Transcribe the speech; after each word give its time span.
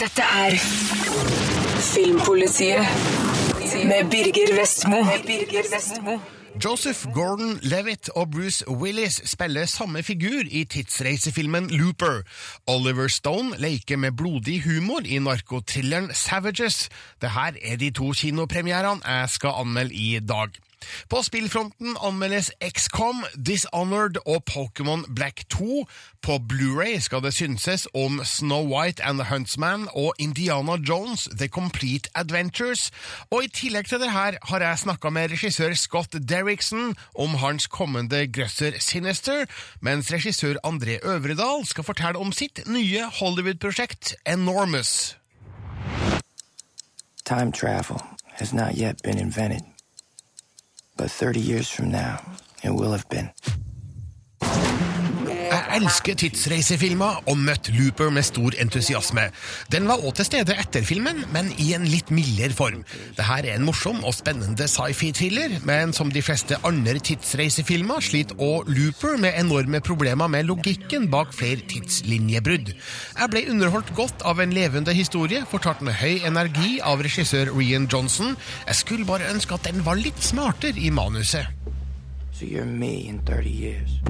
Dette 0.00 0.22
er 0.22 0.54
Filmpolitiet 1.82 2.86
med 3.84 4.10
Birger 4.10 4.54
Vestmo. 4.60 6.16
Joseph 6.64 7.06
Gordon-Levitt 7.14 8.08
og 8.14 8.30
Bruce 8.30 8.70
Willis 8.70 9.20
spiller 9.24 9.66
samme 9.66 10.02
figur 10.02 10.42
i 10.50 10.64
tidsreisefilmen 10.64 11.70
Looper. 11.70 12.22
Oliver 12.66 13.08
Stone 13.08 13.58
leker 13.58 13.96
med 13.96 14.12
blodig 14.12 14.62
humor 14.64 15.00
i 15.04 15.18
narkotrilleren 15.18 16.14
Savages. 16.14 16.88
Dette 17.22 17.56
er 17.62 17.76
de 17.76 17.90
to 17.90 18.12
kinopremierene 18.16 19.00
jeg 19.06 19.28
skal 19.28 19.60
anmelde 19.64 19.94
i 19.94 20.20
dag. 20.20 20.48
På 21.08 21.22
spillfronten 21.22 21.96
anmeldes 22.00 22.50
XCOM, 22.60 23.24
Dishonored 23.36 24.18
og 24.26 24.44
Pokémon 24.50 25.04
Black 25.14 25.44
2. 25.48 25.86
På 26.22 26.38
Blu-ray 26.38 26.98
skal 27.00 27.22
det 27.24 27.34
synses 27.34 27.86
om 27.94 28.20
Snow 28.24 28.66
White 28.68 29.04
and 29.04 29.18
the 29.18 29.28
Huntsman 29.30 29.88
og 29.94 30.14
Indiana 30.18 30.76
Jones 30.88 31.28
The 31.38 31.48
Complete 31.48 32.10
Adventures. 32.14 32.90
Og 33.30 33.44
i 33.44 33.48
tillegg 33.48 33.88
til 33.88 34.02
det 34.02 34.12
her 34.12 34.38
har 34.42 34.66
jeg 34.66 34.82
snakka 34.84 35.10
med 35.10 35.32
regissør 35.34 35.74
Scott 35.74 36.14
Derrickson 36.28 36.94
om 37.14 37.34
hans 37.42 37.66
kommende 37.66 38.26
grøsser 38.26 38.78
Sinister, 38.80 39.44
mens 39.80 40.12
regissør 40.12 40.60
André 40.66 40.98
Øvredal 41.02 41.66
skal 41.66 41.84
fortelle 41.84 42.18
om 42.18 42.32
sitt 42.32 42.62
nye 42.66 43.08
Hollywood-prosjekt 43.20 44.14
Enormous. 44.26 45.16
Time 47.24 47.52
travel 47.52 48.00
has 48.38 48.52
not 48.52 48.74
yet 48.76 49.02
been 49.02 49.18
invented. 49.18 49.71
But 51.02 51.10
30 51.10 51.40
years 51.40 51.68
from 51.68 51.90
now, 51.90 52.20
it 52.62 52.70
will 52.70 52.92
have 52.92 53.08
been. 53.08 53.32
Elsker 55.72 56.16
tidsreisefilmer 56.20 57.22
og 57.30 57.38
møtte 57.40 57.72
Looper 57.72 58.10
med 58.12 58.26
stor 58.26 58.52
entusiasme. 58.60 59.24
Den 59.72 59.86
var 59.88 60.02
òg 60.04 60.18
til 60.18 60.26
stede 60.28 60.56
etter 60.60 60.84
filmen, 60.84 61.22
men 61.32 61.48
i 61.62 61.70
en 61.76 61.86
litt 61.88 62.10
mildere 62.12 62.52
form. 62.56 62.82
Dette 63.16 63.38
er 63.38 63.48
en 63.54 63.64
morsom 63.64 64.02
og 64.04 64.12
spennende 64.16 64.68
sci-fi-thriller, 64.68 65.58
men 65.68 65.94
som 65.96 66.12
de 66.12 66.22
fleste 66.24 66.58
andre 66.68 67.00
tidsreisefilmer 67.00 68.04
sliter 68.04 68.36
òg 68.36 68.68
Looper 68.68 69.16
med 69.22 69.38
enorme 69.40 69.80
problemer 69.84 70.28
med 70.28 70.50
logikken 70.50 71.08
bak 71.12 71.32
flere 71.36 71.64
tidslinjebrudd. 71.72 72.74
Jeg 72.74 73.32
ble 73.32 73.46
underholdt 73.54 73.94
godt 73.96 74.26
av 74.28 74.44
en 74.44 74.52
levende 74.52 74.92
historie, 74.96 75.46
fortalt 75.48 75.80
med 75.80 75.96
høy 76.02 76.20
energi 76.28 76.78
av 76.84 77.00
regissør 77.04 77.54
Rian 77.56 77.88
Johnson. 77.88 78.36
Jeg 78.68 78.82
skulle 78.82 79.08
bare 79.08 79.32
ønske 79.32 79.56
at 79.56 79.70
den 79.70 79.80
var 79.88 79.96
litt 79.96 80.20
smartere 80.20 80.76
i 80.76 80.92
manuset. 80.92 81.48
So 82.32 82.44
you're 82.44 82.64
me 82.64 83.08
in 83.08 83.20
30 83.24 83.48
years. 83.48 84.00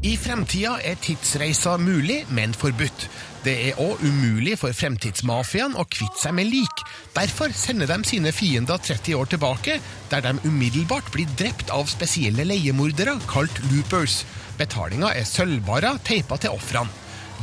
I 0.00 0.14
fremtida 0.16 0.78
er 0.80 0.94
tidsreiser 0.96 1.76
mulig, 1.76 2.22
men 2.32 2.54
forbudt. 2.56 3.02
Det 3.44 3.52
er 3.68 3.80
òg 3.84 4.00
umulig 4.00 4.54
for 4.56 4.72
fremtidsmafiaen 4.72 5.74
å 5.76 5.84
kvitte 5.92 6.22
seg 6.22 6.32
med 6.38 6.48
lik. 6.48 6.80
Derfor 7.12 7.52
sender 7.52 7.90
de 7.90 7.98
sine 8.08 8.32
fiender 8.32 8.80
30 8.80 9.18
år 9.18 9.28
tilbake, 9.28 9.76
der 10.08 10.24
de 10.24 10.32
umiddelbart 10.48 11.12
blir 11.12 11.28
drept 11.36 11.68
av 11.76 11.84
spesielle 11.92 12.46
leiemordere 12.48 13.18
kalt 13.28 13.60
loopers. 13.68 14.22
Betalinga 14.56 15.12
er 15.12 15.28
sølvbarer 15.28 16.00
teipa 16.08 16.40
til 16.40 16.56
ofrene. 16.56 16.88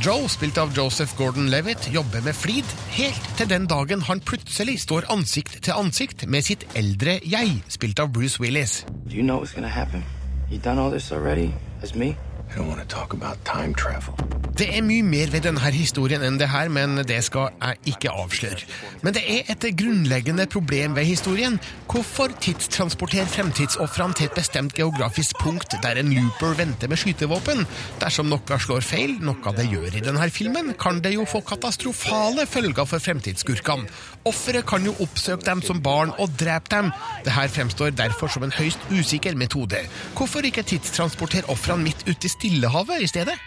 Joe, 0.02 0.26
spilt 0.30 0.58
av 0.58 0.74
Joseph 0.74 1.14
Gordon-Levitt, 1.18 1.88
jobber 1.94 2.26
med 2.26 2.34
flid, 2.34 2.66
helt 2.94 3.32
til 3.38 3.50
den 3.50 3.70
dagen 3.70 4.02
han 4.06 4.22
plutselig 4.22 4.80
står 4.82 5.06
ansikt 5.14 5.60
til 5.62 5.78
ansikt 5.78 6.26
med 6.26 6.46
sitt 6.46 6.66
eldre 6.78 7.20
jeg, 7.22 7.60
spilt 7.70 8.02
av 8.02 8.10
Bruce 8.14 8.42
Willis. 8.42 8.80
Do 9.06 9.14
you 9.14 9.22
know 9.22 9.38
what's 9.38 9.54
gonna 9.54 9.70
happen? 9.70 10.02
You 10.50 10.58
done 10.58 10.78
all 10.78 10.90
this 10.90 11.12
already? 11.12 11.52
As 11.82 11.94
me? 11.94 12.16
I 12.50 12.54
don't 12.54 12.68
want 12.68 12.80
to 12.80 12.86
talk 12.86 13.12
about 13.12 13.44
time 13.44 13.74
travel. 13.74 14.14
Det 14.58 14.66
er 14.74 14.82
mye 14.82 15.04
mer 15.06 15.30
ved 15.30 15.44
denne 15.46 15.70
historien 15.70 16.22
enn 16.26 16.34
det 16.40 16.48
her, 16.50 16.66
men 16.74 16.98
det 17.06 17.20
skal 17.22 17.52
jeg 17.62 17.92
ikke 17.92 18.10
avsløre. 18.10 18.64
Men 19.06 19.14
det 19.14 19.20
er 19.30 19.52
et 19.52 19.66
grunnleggende 19.78 20.48
problem 20.50 20.96
ved 20.96 21.06
historien. 21.06 21.60
Hvorfor 21.86 22.32
tidstransportere 22.42 23.28
fremtidsofrene 23.30 24.18
til 24.18 24.26
et 24.26 24.34
bestemt 24.34 24.74
geografisk 24.74 25.38
punkt 25.38 25.76
der 25.84 26.00
en 26.00 26.10
looper 26.10 26.56
venter 26.58 26.90
med 26.90 26.98
skytevåpen? 26.98 27.62
Dersom 28.02 28.26
noe 28.32 28.58
slår 28.64 28.82
feil, 28.82 29.14
noe 29.22 29.52
det 29.54 29.68
gjør 29.70 29.94
i 29.94 30.02
denne 30.08 30.26
filmen, 30.34 30.72
kan 30.74 30.98
det 31.04 31.14
jo 31.14 31.28
få 31.30 31.44
katastrofale 31.46 32.48
følger 32.50 32.88
for 32.90 32.98
fremtidsskurkene. 32.98 33.86
Offeret 34.26 34.66
kan 34.66 34.82
jo 34.82 34.96
oppsøke 35.06 35.46
dem 35.46 35.62
som 35.62 35.78
barn 35.86 36.10
og 36.18 36.34
drepe 36.34 36.74
dem. 36.74 36.90
Dette 37.22 37.46
fremstår 37.54 37.94
derfor 37.94 38.26
som 38.26 38.42
en 38.42 38.58
høyst 38.58 38.90
usikker 38.90 39.38
metode. 39.38 39.86
Hvorfor 40.18 40.50
ikke 40.50 40.66
tidstransportere 40.66 41.46
ofrene 41.46 41.86
midt 41.86 42.02
ute 42.10 42.26
i 42.26 42.34
Stillehavet 42.34 43.06
i 43.06 43.12
stedet? 43.14 43.38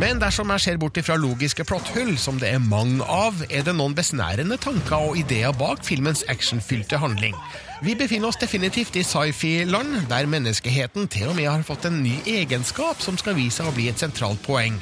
Men 0.00 0.20
dersom 0.22 0.48
jeg 0.54 0.64
ser 0.64 0.78
bort 0.80 0.96
ifra 0.96 1.16
logiske 1.20 1.66
plotthull, 1.68 2.14
som 2.20 2.38
det 2.40 2.54
er 2.54 2.62
mange 2.62 3.04
av, 3.04 3.42
er 3.50 3.66
det 3.66 3.74
noen 3.76 3.96
besnærende 3.96 4.56
tanker 4.62 5.10
og 5.10 5.18
ideer 5.20 5.52
bak 5.60 5.84
filmens 5.84 6.24
actionfylte 6.32 6.96
handling. 7.02 7.36
Vi 7.84 7.96
befinner 8.00 8.30
oss 8.30 8.40
definitivt 8.40 8.96
i 8.96 9.04
sci-fi-land, 9.04 10.06
der 10.08 10.30
menneskeheten 10.30 11.10
til 11.12 11.28
og 11.34 11.36
med 11.36 11.50
har 11.50 11.66
fått 11.68 11.84
en 11.90 12.00
ny 12.04 12.16
egenskap 12.24 13.02
som 13.04 13.20
skal 13.20 13.36
vise 13.36 13.60
seg 13.60 13.68
å 13.68 13.76
bli 13.76 13.90
et 13.92 14.00
sentralt 14.00 14.40
poeng. 14.46 14.80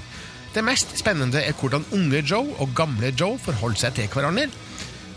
Det 0.55 0.63
mest 0.63 0.95
spennende 1.01 1.41
er 1.43 1.57
hvordan 1.57 1.87
unge 1.97 2.23
Joe 2.23 2.53
og 2.61 2.77
gamle 2.77 3.11
Joe 3.11 3.41
forholder 3.41 3.87
seg 3.87 3.99
til 3.99 4.13
hverandre. 4.13 4.53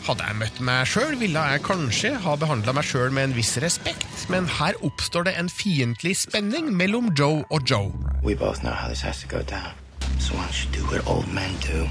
Hadde 0.06 0.22
jeg 0.22 0.38
møtt 0.38 0.60
meg 0.62 0.86
sjøl, 0.86 1.16
ville 1.18 1.42
jeg 1.50 1.62
kanskje 1.66 2.12
ha 2.22 2.36
behandla 2.38 2.76
meg 2.78 2.86
sjøl 2.86 3.10
med 3.16 3.32
en 3.32 3.32
viss 3.34 3.56
respekt, 3.64 4.06
men 4.30 4.46
her 4.60 4.78
oppstår 4.86 5.26
det 5.26 5.34
en 5.42 5.50
fiendtlig 5.50 6.14
spenning 6.20 6.68
mellom 6.78 7.10
Joe 7.18 7.42
og 7.50 7.66
Joe. 7.66 7.90
We 8.22 8.36
both 8.38 8.62
know 8.62 8.76
how 8.78 8.88
this 8.88 9.02
has 9.02 9.24
to 9.24 9.28
go 9.28 9.42
down. 9.42 9.74
So 10.20 10.36
why 10.38 10.46
don't 10.46 10.62
you 10.62 10.70
do 10.78 10.86
what 10.94 11.08
old 11.10 11.26
men 11.34 11.58
do 11.66 11.90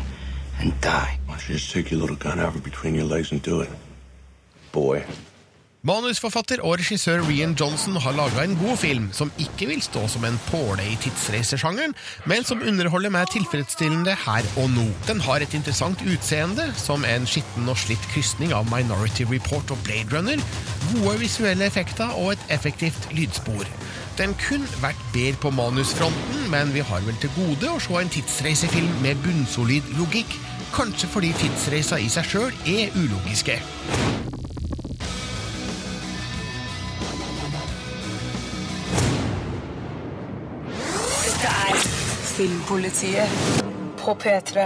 and 0.60 0.70
die? 0.80 1.18
Why 1.26 1.34
don't 1.34 1.48
you 1.48 1.54
just 1.58 1.72
take 1.74 1.90
your 1.90 2.00
little 2.00 2.14
gun 2.14 2.38
out 2.38 2.54
between 2.62 2.94
your 2.94 3.10
legs 3.10 3.32
and 3.32 3.42
do 3.42 3.62
it? 3.62 3.70
Boy. 4.70 5.02
Manusforfatter 5.84 6.62
og 6.64 6.78
regissør 6.80 7.20
Rian 7.26 7.50
Johnson 7.60 7.98
har 8.00 8.14
laga 8.16 8.40
en 8.40 8.54
god 8.56 8.78
film 8.80 9.10
som 9.12 9.28
ikke 9.36 9.66
vil 9.68 9.82
stå 9.84 10.06
som 10.08 10.22
en 10.24 10.38
påle 10.46 10.80
i 10.88 10.94
tidsreisesjangeren, 11.02 11.92
men 12.24 12.46
som 12.48 12.62
underholder 12.64 13.12
meg 13.12 13.28
tilfredsstillende 13.34 14.14
her 14.22 14.48
og 14.62 14.70
nå. 14.72 14.86
Den 15.04 15.20
har 15.26 15.44
et 15.44 15.52
interessant 15.52 16.00
utseende, 16.08 16.70
som 16.80 17.04
en 17.04 17.28
skitten 17.28 17.68
og 17.68 17.76
slitt 17.82 18.08
krysning 18.14 18.54
av 18.56 18.64
Minority 18.72 19.26
Report 19.28 19.74
og 19.76 19.82
Blade 19.84 20.08
Runner, 20.16 20.40
gode 20.94 21.18
visuelle 21.20 21.68
effekter 21.68 22.16
og 22.16 22.32
et 22.32 22.48
effektivt 22.56 23.10
lydspor. 23.12 23.68
Den 24.16 24.32
kunne 24.40 24.80
vært 24.80 25.04
bedre 25.12 25.36
på 25.44 25.52
manusfronten, 25.52 26.46
men 26.48 26.72
vi 26.72 26.80
har 26.80 27.04
vel 27.04 27.20
til 27.20 27.36
gode 27.36 27.74
å 27.74 27.82
se 27.84 28.00
en 28.00 28.14
tidsreisefilm 28.16 29.02
med 29.04 29.20
bunnsolid 29.26 29.92
logikk, 30.00 30.32
kanskje 30.72 31.12
fordi 31.12 31.36
tidsreiser 31.44 32.00
i 32.00 32.08
seg 32.08 32.32
sjøl 32.32 32.62
er 32.72 32.96
ulogiske. 32.96 33.60
Filmpolitiet 42.34 43.30
på 44.00 44.10
P3. 44.18 44.64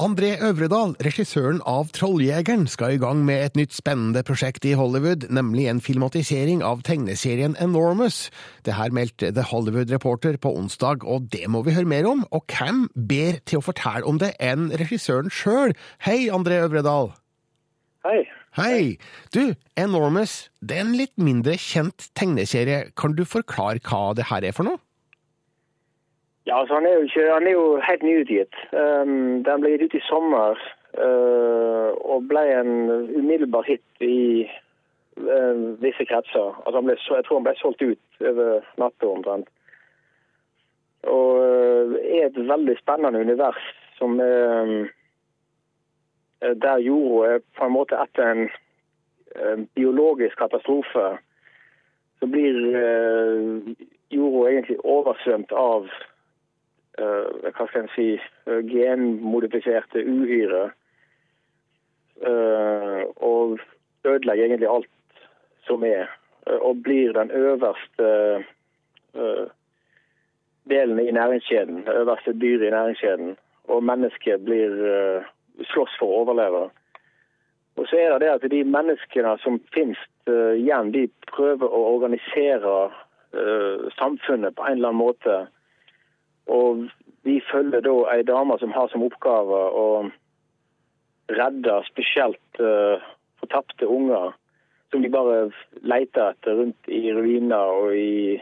André 0.00 0.30
Øvredal, 0.40 0.94
regissøren 1.04 1.58
av 1.68 1.90
Trolljegeren, 1.92 2.62
skal 2.64 2.94
i 2.94 3.00
gang 3.00 3.18
med 3.28 3.42
et 3.44 3.58
nytt 3.60 3.74
spennende 3.76 4.22
prosjekt 4.24 4.64
i 4.64 4.72
Hollywood, 4.80 5.26
nemlig 5.28 5.66
en 5.68 5.82
filmatisering 5.84 6.62
av 6.64 6.80
tegneserien 6.86 7.58
Enormous. 7.60 8.30
Det 8.64 8.78
her 8.78 8.94
meldte 8.96 9.34
The 9.36 9.44
Hollywood 9.50 9.92
Reporter 9.92 10.38
på 10.40 10.54
onsdag, 10.56 11.04
og 11.04 11.26
det 11.34 11.44
må 11.52 11.60
vi 11.66 11.74
høre 11.76 11.90
mer 11.92 12.08
om. 12.08 12.22
Og 12.32 12.48
hvem 12.48 12.86
ber 12.96 13.42
til 13.44 13.60
å 13.60 13.66
fortelle 13.66 14.08
om 14.08 14.22
det 14.22 14.30
enn 14.40 14.70
regissøren 14.80 15.28
sjøl? 15.28 15.76
Hei, 16.06 16.30
André 16.32 16.62
Øvredal. 16.64 17.12
Hei. 18.06 18.22
Hei! 18.56 18.96
Du, 19.36 19.52
Enormous, 19.76 20.46
det 20.64 20.80
er 20.80 20.86
en 20.86 20.96
litt 20.96 21.20
mindre 21.20 21.58
kjent 21.60 22.08
tegneserie. 22.16 22.86
Kan 22.96 23.12
du 23.20 23.26
forklare 23.28 23.84
hva 23.84 24.16
det 24.16 24.30
her 24.32 24.48
er 24.48 24.56
for 24.56 24.70
noe? 24.70 24.80
Ja, 26.46 26.60
altså 26.60 26.74
han 26.74 26.86
er 26.86 26.94
jo, 26.94 27.02
ikke, 27.02 27.32
han 27.32 27.46
er 27.46 27.50
jo 27.50 27.80
helt 27.88 28.02
nyutgitt. 28.02 28.54
Um, 28.72 29.44
den 29.46 29.62
ble 29.62 29.70
gitt 29.70 29.84
ut 29.86 29.94
i 29.94 30.06
sommer 30.08 30.58
uh, 30.98 31.90
og 32.02 32.26
ble 32.30 32.42
en 32.50 32.72
umiddelbar 33.14 33.68
hit 33.68 34.02
i 34.02 34.48
uh, 35.22 35.78
visse 35.84 36.06
kretser. 36.10 36.58
Altså 36.66 36.82
ble, 36.82 36.98
jeg 36.98 37.28
tror 37.28 37.38
han 37.38 37.46
ble 37.46 37.54
solgt 37.60 37.86
ut 37.86 38.26
over 38.32 38.66
natta 38.82 39.12
omtrent. 39.12 39.54
Og 41.06 41.30
uh, 41.38 41.94
er 42.02 42.26
et 42.26 42.42
veldig 42.50 42.76
spennende 42.82 43.22
univers 43.22 43.62
som 44.00 44.18
der 46.58 46.78
jorda 46.82 47.36
er 47.36 47.42
på 47.54 47.66
en 47.68 47.74
måte 47.76 47.94
etter 48.02 48.26
en, 48.26 48.48
en 49.38 49.68
biologisk 49.78 50.40
katastrofe, 50.40 51.04
så 52.18 52.26
blir 52.26 52.56
jorda 54.10 54.48
egentlig 54.50 54.80
oversvømt 54.82 55.54
av 55.54 55.86
hva 56.98 57.66
skal 57.68 57.82
en 57.82 57.88
si, 57.94 58.20
eh, 58.46 58.62
genmodifiserte 58.68 60.04
uhyre. 60.04 60.70
eh, 62.22 63.04
og 63.16 63.58
ødelegger 64.04 64.44
egentlig 64.44 64.68
alt 64.68 64.88
som 65.66 65.84
er. 65.84 66.06
eh, 66.46 66.58
og 66.60 66.82
blir 66.82 67.12
den 67.12 67.30
øverste 67.30 68.44
eh, 69.14 69.46
delen 70.68 70.98
i 70.98 71.10
næringskjeden, 71.10 71.76
det 71.86 71.94
øverste 71.94 72.40
dyret 72.40 72.66
i 72.66 72.70
næringskjeden. 72.70 73.36
Og 73.64 73.84
mennesket 73.84 74.44
blir 74.44 75.24
slåss 75.64 75.98
for 75.98 76.06
å 76.06 76.20
overleve. 76.22 76.70
Og 77.76 77.86
så 77.86 77.96
er 77.96 78.10
det 78.10 78.20
det 78.20 78.28
at 78.28 78.50
de 78.50 78.64
menneskene 78.64 79.38
som 79.38 79.60
finnes 79.74 79.98
igjen, 80.26 80.92
de 80.92 81.08
prøver 81.30 81.66
å 81.66 81.94
organisere 81.94 82.90
samfunnet 83.98 84.56
på 84.56 84.62
en 84.62 84.72
eller 84.72 84.88
annen 84.88 84.98
måte. 84.98 85.46
Og 86.46 86.86
vi 87.22 87.38
følger 87.52 87.84
da 87.84 87.94
ei 88.14 88.22
dame 88.26 88.58
som 88.58 88.72
har 88.74 88.88
som 88.90 89.04
oppgave 89.06 89.58
å 89.78 89.86
redde 91.32 91.76
spesielt 91.86 92.60
uh, 92.60 93.02
fortapte 93.40 93.86
unger 93.86 94.32
som 94.92 95.02
de 95.02 95.08
bare 95.08 95.50
leter 95.88 96.34
etter 96.34 96.58
rundt 96.58 96.88
i 96.88 97.12
ruiner 97.16 97.70
og 97.78 97.94
i, 97.96 98.36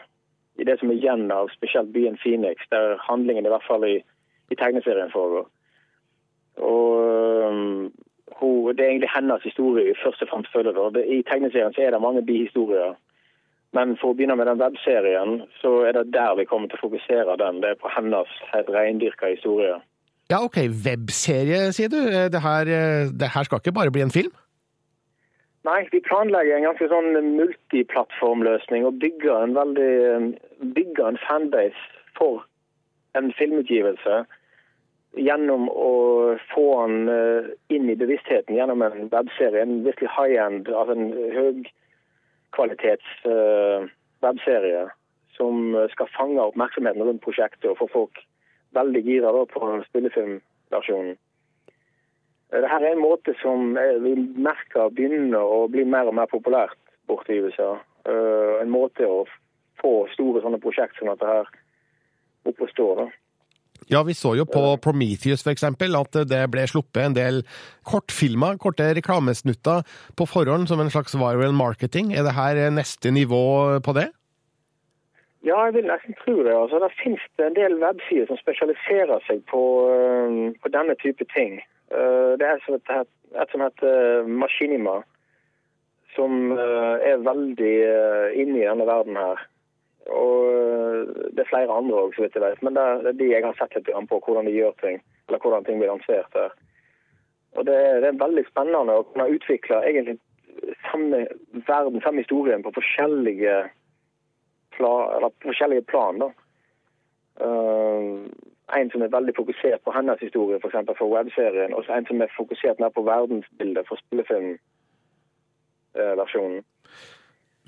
i, 0.59 0.65
det 0.67 0.79
som 0.81 0.91
er 0.91 0.99
igjen 0.99 1.29
av 1.31 1.53
spesielt 1.55 1.93
byen 1.95 2.19
Phoenix, 2.19 2.65
der 2.75 2.99
handlingen 3.07 3.47
i 3.47 3.53
hvert 3.53 3.67
fall 3.69 3.87
i, 3.87 4.01
i 4.51 4.59
tegneserien 4.59 5.13
foregår. 5.15 5.47
Og 6.59 6.89
um, 7.47 7.93
hun, 8.41 8.75
Det 8.77 8.85
er 8.85 8.91
egentlig 8.91 9.15
hennes 9.15 9.43
historie 9.43 9.85
vi 9.85 10.01
først 10.03 10.23
og 10.23 10.29
fremst 10.29 10.53
følger. 10.53 10.91
Det. 10.91 11.05
I 11.07 11.23
tegneserien 11.23 11.73
så 11.75 11.83
er 11.83 11.91
det 11.95 12.03
mange 12.03 12.25
bihistorier. 12.27 12.97
Men 13.77 13.95
for 14.01 14.11
å 14.11 14.19
begynne 14.19 14.35
med 14.39 14.49
den 14.51 14.59
webserien, 14.59 15.45
så 15.61 15.77
er 15.87 15.95
det 15.95 16.11
der 16.17 16.35
vi 16.41 16.49
kommer 16.51 16.71
til 16.71 16.81
å 16.81 16.87
fokusere 16.89 17.37
den. 17.39 17.61
Det 17.63 17.71
er 17.71 17.79
på 17.79 17.93
hennes 17.95 18.31
helt 18.51 18.71
reindyrka 18.75 19.31
historie. 19.31 19.79
Ja, 20.31 20.41
ok. 20.43 20.59
Webserie, 20.87 21.71
sier 21.75 21.91
du. 21.91 22.01
Det 22.35 22.43
her, 22.43 22.71
det 23.15 23.31
her 23.35 23.47
skal 23.47 23.63
ikke 23.63 23.77
bare 23.79 23.95
bli 23.95 24.03
en 24.03 24.15
film? 24.15 24.35
Nei, 25.69 25.85
vi 25.93 26.01
planlegger 26.01 26.57
en 26.57 26.67
ganske 26.71 26.87
sånn 26.89 27.17
multiplattformløsning 27.37 28.87
og 28.89 29.01
bygger 29.03 29.43
en 29.45 29.57
veldig 29.59 29.95
bygger 30.77 31.11
en 31.11 31.19
fanbase 31.27 31.83
for 32.17 32.47
en 33.19 33.29
filmutgivelse 33.37 34.23
gjennom 35.19 35.67
å 35.69 35.91
få 36.53 36.67
den 36.87 37.11
eh, 37.13 37.51
inn 37.75 37.91
i 37.91 37.99
bevisstheten 37.99 38.57
gjennom 38.57 38.85
en 38.87 39.11
webserie. 39.13 39.67
En 39.67 39.83
virkelig 39.85 40.09
high-end, 40.15 40.71
altså 40.71 40.97
en 40.97 41.67
høykvalitets 42.51 43.27
uh, 43.27 43.87
webserie 44.23 44.89
som 45.37 45.75
skal 45.93 46.09
fange 46.17 46.43
oppmerksomheten 46.43 47.03
rundt 47.03 47.23
prosjektet 47.23 47.71
og 47.71 47.79
få 47.79 47.89
folk 47.93 48.19
veldig 48.77 49.03
gira 49.03 49.31
på 49.33 49.83
spillefilmversjonen. 49.89 51.17
Dette 52.51 52.67
er 52.67 52.87
en 52.91 53.01
måte 53.01 53.35
som 53.41 53.77
vi 54.03 54.15
merker 54.19 54.91
begynner 54.91 55.41
å 55.41 55.69
bli 55.71 55.85
mer 55.85 56.11
og 56.11 56.17
mer 56.19 56.27
populært 56.27 56.79
borte 57.07 57.33
i 57.33 57.41
USA. 57.41 57.79
Uh, 58.05 58.61
en 58.61 58.71
måte 58.71 59.07
å 59.07 59.25
få 59.81 60.07
store 60.13 60.43
sånne 60.43 60.61
prosjekt 60.61 60.99
som 60.99 61.09
dette 61.09 61.27
her 61.27 61.49
opp 62.45 62.61
og 62.61 62.71
stå. 62.71 62.95
da. 62.99 63.07
Ja, 63.91 64.05
vi 64.07 64.15
så 64.15 64.37
jo 64.39 64.45
på 64.47 64.63
Prometheus 64.85 65.43
eksempel, 65.51 65.97
at 65.99 66.15
det 66.31 66.45
ble 66.53 66.63
sluppet 66.71 67.03
en 67.03 67.17
del 67.17 67.41
kortfilmer, 67.89 68.55
korte 68.63 68.87
reklamesnutter 68.95 69.83
på 70.15 70.27
forhånd 70.31 70.71
som 70.71 70.79
en 70.79 70.93
slags 70.95 71.17
viral 71.19 71.57
marketing. 71.59 72.13
Er 72.15 72.23
det 72.23 72.37
her 72.37 72.61
neste 72.71 73.11
nivå 73.11 73.43
på 73.83 73.97
det? 73.99 74.07
Ja, 75.43 75.65
jeg 75.65 75.75
vil 75.75 75.89
nesten 75.89 76.15
tro 76.21 76.37
det. 76.45 76.55
Altså, 76.55 76.79
det 76.79 76.93
finnes 77.03 77.23
en 77.43 77.57
del 77.57 77.79
websider 77.83 78.29
som 78.29 78.39
spesialiserer 78.39 79.23
seg 79.27 79.41
på, 79.51 79.63
uh, 79.91 80.53
på 80.63 80.73
denne 80.75 80.95
type 81.01 81.25
ting. 81.35 81.59
Uh, 81.91 82.37
det 82.39 82.47
er 82.47 82.61
et, 82.61 83.51
som 83.51 83.65
heter 83.65 84.29
Machinima, 84.29 85.01
som 86.15 86.53
uh, 86.53 87.01
er 87.01 87.25
veldig 87.25 87.75
inne 88.37 88.61
i 88.61 88.69
denne 88.69 88.87
verden 88.87 89.17
her. 89.17 89.49
Og 90.07 91.07
det 91.35 91.45
er 91.45 91.51
flere 91.51 91.77
andre 91.77 92.07
òg, 92.07 92.15
så 92.15 92.21
vidt 92.25 92.35
jeg 92.35 92.43
vet. 92.43 92.63
Men 92.63 92.75
det 92.77 92.83
er 92.83 93.13
de 93.19 93.31
jeg 93.31 93.45
har 93.45 93.55
sett 93.59 93.75
litt 93.77 93.91
på, 94.09 94.21
hvordan 94.25 94.47
de 94.49 94.57
gjør 94.57 94.75
ting. 94.81 94.97
Eller 95.29 95.39
hvordan 95.43 95.65
ting 95.65 95.79
blir 95.79 95.93
lansert 95.93 96.33
her. 96.35 96.51
Og 97.59 97.63
det 97.67 97.75
er, 97.75 98.01
det 98.01 98.09
er 98.09 98.25
veldig 98.25 98.45
spennende 98.49 98.95
å 98.95 99.07
kunne 99.11 99.33
utvikle 99.35 99.77
egentlig 99.87 100.17
samme 100.91 101.19
verden, 101.67 102.01
samme 102.05 102.21
historien, 102.23 102.63
på 102.63 102.73
forskjellige, 102.75 103.55
plan, 104.77 105.31
forskjellige 105.43 105.85
plan. 105.91 106.15
da. 106.23 106.29
Uh, 107.41 108.15
en 108.79 108.91
som 108.91 109.03
er 109.03 109.17
veldig 109.17 109.35
fokusert 109.37 109.81
på 109.85 109.91
hennes 109.95 110.21
historie, 110.23 110.59
f.eks. 110.63 110.77
For, 110.87 110.95
for 110.99 111.09
webserien, 111.17 111.75
og 111.75 111.81
en 111.91 112.07
som 112.07 112.21
er 112.23 112.37
fokusert 112.37 112.81
mer 112.81 112.91
på 112.95 113.03
verdensbildet 113.03 113.85
for 113.89 113.97
spillefilmversjonen. 114.05 116.63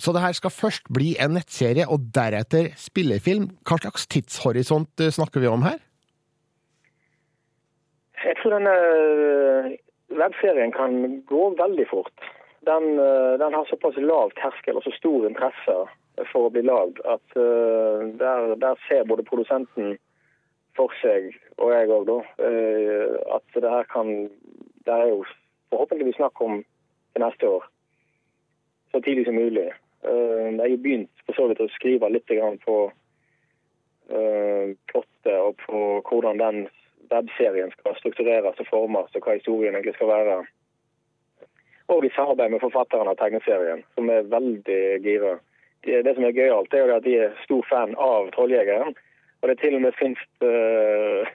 Så 0.02 0.10
det 0.14 0.24
her 0.24 0.34
skal 0.34 0.50
først 0.50 0.88
bli 0.90 1.12
en 1.22 1.36
nettserie, 1.36 1.86
og 1.86 2.08
deretter 2.16 2.72
spillefilm. 2.80 3.52
Hva 3.62 3.78
slags 3.78 4.08
tidshorisont 4.10 5.02
snakker 5.14 5.44
vi 5.44 5.50
om 5.50 5.62
her? 5.62 5.78
Jeg 8.24 8.34
tror 8.40 8.56
denne 8.56 8.74
webserien 10.18 10.74
kan 10.74 11.22
gå 11.30 11.42
veldig 11.58 11.86
fort. 11.90 12.26
Den, 12.66 12.96
den 13.42 13.54
har 13.54 13.66
såpass 13.70 13.98
lav 13.98 14.34
terskel 14.38 14.78
og 14.78 14.84
så 14.86 14.94
stor 14.96 15.26
interesse 15.26 15.76
for 16.30 16.46
å 16.46 16.52
bli 16.54 16.62
lagd 16.66 16.98
at 17.08 17.38
der, 18.18 18.54
der 18.62 18.82
ser 18.88 19.06
både 19.10 19.26
produsenten 19.26 19.96
for 20.76 20.94
seg, 21.02 21.30
og 21.60 21.72
jeg 21.74 21.90
òg, 21.92 22.08
da, 22.08 22.18
at 23.36 23.58
det 23.58 23.70
her 23.70 23.86
kan 23.92 24.30
Det 24.82 24.90
er 24.92 25.12
jo 25.12 25.22
forhåpentligvis 25.70 26.16
snakk 26.18 26.40
om 26.42 26.56
til 27.14 27.22
neste 27.22 27.48
år. 27.48 27.66
Så 28.90 29.00
tidlig 29.00 29.26
som 29.26 29.36
mulig. 29.38 29.68
Jeg 30.02 30.58
har 30.58 30.82
begynt 30.82 31.24
for 31.26 31.38
så 31.38 31.46
vidt 31.50 31.60
å 31.62 31.70
skrive 31.76 32.10
litt 32.10 32.30
på 32.64 32.76
plottet 34.90 35.36
og 35.38 35.60
på 35.62 35.82
hvordan 36.08 36.40
den 36.40 36.64
webserien 37.12 37.70
skal 37.76 37.96
struktureres 37.98 38.58
og 38.60 38.68
formes, 38.68 39.14
og 39.14 39.24
hva 39.24 39.36
historien 39.36 39.76
egentlig 39.76 39.94
skal 39.96 40.10
være. 40.10 40.36
Og 41.92 42.04
i 42.06 42.12
samarbeid 42.16 42.54
med 42.54 42.62
forfatteren 42.62 43.10
av 43.10 43.18
tegneserien, 43.20 43.82
som 43.96 44.10
er 44.10 44.28
veldig 44.32 44.82
gira. 45.04 45.36
Det 45.82 46.14
som 46.14 46.24
er 46.24 46.36
gøyalt, 46.36 46.74
er 46.74 46.94
at 46.94 47.06
de 47.06 47.16
er 47.24 47.38
stor 47.44 47.64
fan 47.68 47.94
av 47.98 48.30
Trolljegeren. 48.36 48.94
Og 49.42 49.50
det 49.50 49.58
til 49.58 49.74
og 49.74 49.82
med 49.82 49.96
finnes 49.98 50.20
uh, 50.46 51.26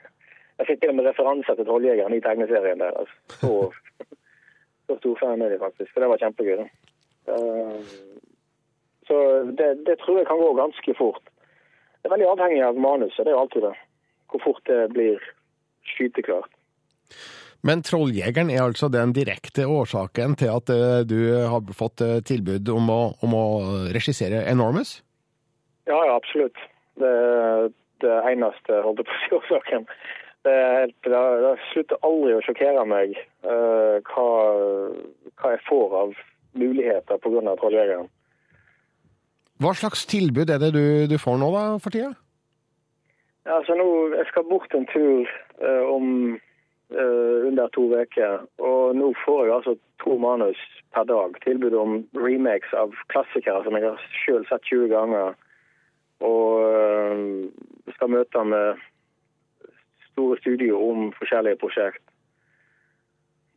Jeg 0.58 0.66
fikk 0.70 0.80
til 0.80 0.90
og 0.94 0.96
med 0.98 1.06
referanser 1.06 1.58
til 1.58 1.68
Trolljegeren 1.68 2.16
i 2.16 2.22
tegneserien 2.24 2.80
deres. 2.80 3.12
Så, 3.38 3.68
så 4.88 4.96
stor 5.02 5.18
fan 5.20 5.44
er 5.44 5.52
de 5.52 5.60
faktisk. 5.60 5.92
Så 5.92 6.02
det 6.02 6.08
var 6.10 6.22
kjempegøy. 6.24 6.64
da. 6.64 6.68
Så 9.08 9.16
det, 9.56 9.72
det, 9.88 9.96
tror 10.02 10.20
jeg 10.20 10.28
kan 10.28 10.40
gå 10.42 10.52
ganske 10.58 10.94
fort. 10.98 11.24
Det 11.98 12.10
er 12.10 12.14
veldig 12.14 12.30
avhengig 12.34 12.62
av 12.66 12.78
manuset, 12.78 13.24
det 13.24 13.32
er 13.32 13.36
jo 13.36 13.42
alltid 13.42 13.66
det. 13.66 13.74
Hvor 14.28 14.44
fort 14.44 14.62
det 14.68 14.78
blir 14.92 15.24
skyteklart. 15.88 16.52
Men 17.66 17.82
Trolljegeren 17.82 18.52
er 18.54 18.62
altså 18.62 18.86
den 18.92 19.10
direkte 19.16 19.64
årsaken 19.66 20.36
til 20.38 20.52
at 20.52 20.70
du 21.10 21.18
har 21.50 21.72
fått 21.74 22.04
tilbud 22.28 22.68
om 22.70 22.92
å, 22.92 23.00
om 23.24 23.34
å 23.34 23.46
regissere 23.96 24.44
Enormous? 24.46 25.00
Ja, 25.88 25.98
ja, 26.04 26.14
absolutt. 26.14 26.60
Det 27.00 27.08
er 27.08 27.70
det 28.04 28.16
eneste 28.30 28.82
holdt 28.84 29.02
på 29.06 29.14
å 29.14 29.20
si 29.24 29.34
årsaken. 29.38 29.86
Det, 30.46 30.58
det, 31.04 31.10
det, 31.42 31.54
slutter 31.72 32.04
aldri 32.06 32.36
å 32.36 32.42
sjokkere 32.46 32.84
meg 32.88 33.16
uh, 33.46 33.98
hva, 34.06 34.28
hva, 35.34 35.54
jeg 35.54 35.64
får 35.66 35.96
av 36.02 36.14
muligheter 36.58 37.20
pga. 37.24 37.56
Trolljegeren. 37.58 38.10
Hva 39.58 39.74
slags 39.74 40.04
tilbud 40.06 40.50
er 40.50 40.60
det 40.62 40.72
du, 40.76 40.84
du 41.10 41.16
får 41.18 41.38
nå 41.40 41.50
da, 41.54 41.62
for 41.82 41.94
tida? 41.94 42.12
Ja, 43.46 43.56
altså 43.58 43.74
nå, 43.74 43.88
Jeg 44.14 44.26
skal 44.28 44.46
bort 44.46 44.74
en 44.74 44.86
tur 44.92 45.26
eh, 45.62 45.84
om 45.88 46.36
eh, 46.92 47.46
under 47.48 47.68
to 47.74 47.88
uker. 47.90 48.44
Og 48.58 48.96
nå 48.96 49.12
får 49.24 49.44
jeg 49.44 49.54
altså 49.54 49.74
to 50.04 50.18
manus 50.18 50.60
per 50.94 51.08
dag. 51.10 51.34
Tilbud 51.42 51.74
om 51.74 51.96
remakes 52.14 52.74
av 52.76 52.94
klassikere 53.12 53.64
som 53.64 53.74
jeg 53.78 53.88
har 53.88 54.04
selv 54.26 54.46
sett 54.50 54.70
20 54.70 54.92
ganger. 54.94 55.34
Og 56.20 56.68
eh, 56.68 57.24
skal 57.96 58.14
møte 58.14 58.44
med 58.44 58.86
store 60.12 60.38
studier 60.38 60.74
om 60.74 61.10
forskjellige 61.18 61.58
prosjekt. 61.62 62.04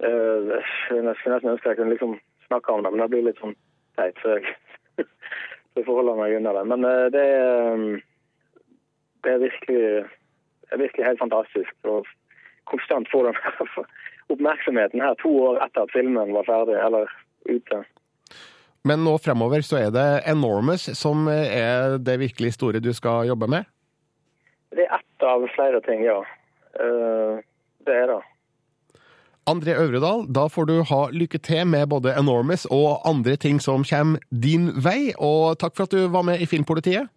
Uh, 0.01 0.49
jeg 0.49 0.63
skulle 0.65 1.13
nesten 1.13 1.51
ønske 1.51 1.69
jeg 1.69 1.77
kunne 1.77 1.93
liksom 1.93 2.15
snakke 2.47 2.73
om 2.73 2.83
det, 2.83 2.91
men 2.91 3.01
det 3.03 3.09
blir 3.11 3.27
litt 3.27 3.41
sånn 3.41 3.53
teit. 3.99 4.17
Så 4.21 4.37
jeg 4.37 4.55
så 5.73 5.83
forholder 5.87 6.19
meg 6.19 6.35
unna 6.39 6.55
det. 6.57 6.65
Men 6.71 6.87
uh, 6.87 7.05
det, 7.13 7.23
er, 7.23 7.85
det 9.25 9.33
er 9.35 9.43
virkelig, 9.45 9.83
er 10.71 10.83
virkelig 10.83 11.07
helt 11.07 11.23
fantastisk 11.23 11.89
å 11.89 12.01
konstant 12.71 13.09
få 13.11 13.23
den 13.27 13.37
oppmerksomheten 14.33 15.03
her 15.03 15.17
to 15.23 15.31
år 15.49 15.61
etter 15.65 15.85
at 15.85 15.95
filmen 15.95 16.35
var 16.35 16.47
ferdig, 16.47 16.77
eller 16.79 17.11
ute. 17.49 17.83
Men 18.87 19.03
nå 19.05 19.13
fremover 19.21 19.61
så 19.65 19.77
er 19.77 19.91
det 19.93 20.07
Enormous 20.29 20.87
som 20.97 21.27
er 21.29 21.99
det 22.01 22.17
virkelig 22.21 22.55
store 22.55 22.81
du 22.81 22.89
skal 22.97 23.27
jobbe 23.29 23.49
med? 23.51 23.67
Det 24.71 24.87
er 24.87 24.95
ett 24.97 25.25
av 25.27 25.43
flere 25.53 25.81
ting, 25.85 26.01
ja. 26.07 26.17
Det 27.85 27.93
er 27.93 28.07
det. 28.09 28.21
André 29.49 29.73
Øvredal, 29.73 30.27
da 30.29 30.45
får 30.47 30.65
du 30.69 30.83
ha 30.85 31.01
lykke 31.09 31.37
til 31.41 31.65
med 31.67 31.87
både 31.89 32.13
Enormous 32.19 32.67
og 32.69 33.01
andre 33.09 33.35
ting 33.35 33.61
som 33.61 33.83
kommer 33.83 34.19
din 34.29 34.69
vei. 34.83 35.13
Og 35.17 35.57
takk 35.59 35.75
for 35.75 35.89
at 35.89 35.95
du 35.95 36.07
var 36.13 36.21
med 36.21 36.41
i 36.41 36.45
Filmpolitiet. 36.45 37.09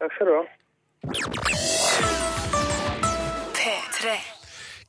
Takk 0.00 0.12
skal 0.16 0.28
du 0.28 0.34
ha. 0.36 0.44
P3. 3.56 4.18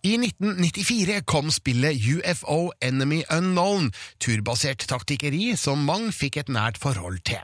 I 0.03 0.15
1994 0.17 1.21
kom 1.29 1.51
spillet 1.53 2.01
UFO 2.09 2.71
Enemy 2.81 3.21
Unknown, 3.29 3.91
turbasert 4.19 4.87
taktikkeri 4.89 5.53
som 5.55 5.83
mange 5.85 6.09
fikk 6.11 6.39
et 6.41 6.49
nært 6.49 6.79
forhold 6.81 7.21
til. 7.29 7.37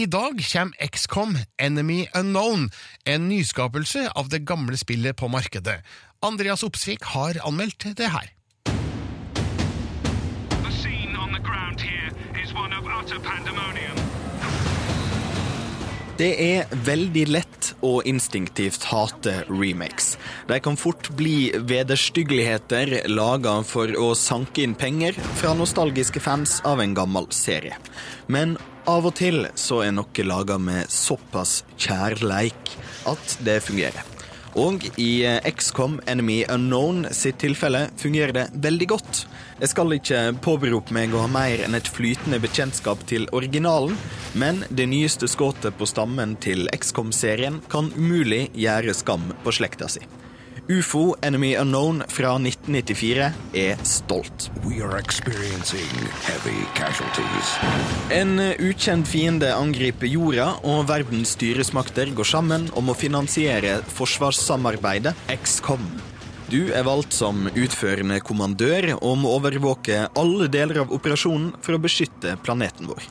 I 0.00 0.06
dag 0.08 0.40
kommer 0.40 0.88
XCOM 0.88 1.36
Enemy 1.60 2.06
Unknown, 2.16 2.70
en 3.04 3.28
nyskapelse 3.28 4.08
av 4.16 4.32
det 4.32 4.46
gamle 4.48 4.80
spillet 4.80 5.20
på 5.20 5.28
markedet. 5.28 5.82
Andreas 6.24 6.64
Opsvik 6.64 7.04
har 7.12 7.38
anmeldt 7.44 7.90
det 8.00 8.08
her. 8.10 8.32
Det 16.18 16.28
er 16.42 16.72
veldig 16.82 17.24
lett 17.30 17.68
å 17.86 18.00
instinktivt 18.10 18.88
hate 18.90 19.36
remakes. 19.46 20.16
De 20.50 20.58
kan 20.58 20.74
fort 20.76 21.12
bli 21.14 21.52
vederstyggeligheter 21.54 23.06
laga 23.12 23.54
for 23.62 23.92
å 23.94 24.10
sanke 24.18 24.64
inn 24.66 24.74
penger 24.74 25.14
fra 25.38 25.54
nostalgiske 25.54 26.20
fans 26.24 26.58
av 26.66 26.82
en 26.82 26.96
gammel 26.98 27.30
serie. 27.30 27.78
Men 28.26 28.56
av 28.90 29.06
og 29.06 29.14
til 29.20 29.44
så 29.54 29.84
er 29.86 29.94
noe 29.94 30.26
laga 30.26 30.58
med 30.58 30.90
såpass 30.90 31.62
kjærleik 31.78 32.76
at 33.06 33.38
det 33.46 33.60
fungerer. 33.70 34.17
Og 34.56 34.84
i 34.96 35.24
eh, 35.26 35.40
XCOM 35.44 35.98
Enemy 36.06 36.44
Unknown 36.48 37.06
sitt 37.12 37.40
tilfelle 37.42 37.88
fungerer 38.00 38.32
det 38.32 38.46
veldig 38.54 38.88
godt. 38.88 39.24
Jeg 39.60 39.72
skal 39.72 39.96
ikke 39.96 40.22
påberope 40.44 40.94
meg 40.96 41.12
å 41.12 41.24
ha 41.24 41.32
mer 41.32 41.64
enn 41.66 41.76
et 41.76 41.90
flytende 41.90 42.40
bekjentskap 42.42 43.02
til 43.10 43.28
originalen, 43.36 43.96
men 44.38 44.62
det 44.70 44.88
nyeste 44.88 45.28
skuddet 45.28 45.76
på 45.78 45.88
stammen 45.88 46.36
til 46.40 46.70
XCOM-serien 46.72 47.60
kan 47.72 47.92
umulig 47.98 48.48
gjøre 48.56 48.96
skam 48.96 49.32
på 49.44 49.58
slekta 49.58 49.90
si. 49.92 50.04
UFO 50.70 51.14
Enemy 51.22 51.56
Unknown 51.56 52.02
fra 52.08 52.34
1994 52.36 53.32
er 53.52 53.78
stolt. 53.88 54.50
We 54.66 54.82
are 54.84 54.98
experiencing 54.98 55.94
heavy 56.26 56.66
casualties. 56.74 57.54
En 58.12 58.36
ukjent 58.60 59.08
fiende 59.08 59.48
angriper 59.56 60.10
jorda, 60.12 60.50
og 60.68 60.84
verdens 60.90 61.32
styresmakter 61.38 62.12
går 62.12 62.28
sammen 62.28 62.68
om 62.76 62.92
å 62.92 62.96
finansiere 63.00 63.78
forsvarssamarbeidet 63.96 65.16
XCOM. 65.38 65.88
Du 66.52 66.60
er 66.76 66.84
valgt 66.84 67.16
som 67.16 67.48
utførende 67.48 68.20
kommandør 68.20 68.90
og 68.98 69.22
må 69.22 69.32
overvåke 69.38 70.04
alle 70.20 70.52
deler 70.52 70.84
av 70.84 70.92
operasjonen 70.92 71.54
for 71.64 71.78
å 71.78 71.80
beskytte 71.80 72.36
planeten 72.44 72.92
vår. 72.92 73.08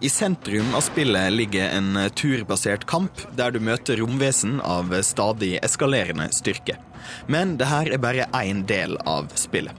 I 0.00 0.08
sentrum 0.08 0.74
av 0.74 0.80
spillet 0.80 1.32
ligger 1.32 1.68
en 1.68 1.98
turbasert 2.14 2.86
kamp 2.86 3.22
der 3.36 3.54
du 3.54 3.60
møter 3.62 4.00
romvesen 4.02 4.58
av 4.60 4.90
stadig 5.02 5.58
eskalerende 5.62 6.28
styrke. 6.34 6.76
Men 7.26 7.56
det 7.60 7.68
her 7.70 7.92
er 7.92 8.02
bare 8.02 8.28
én 8.40 8.64
del 8.66 8.96
av 9.06 9.30
spillet. 9.38 9.76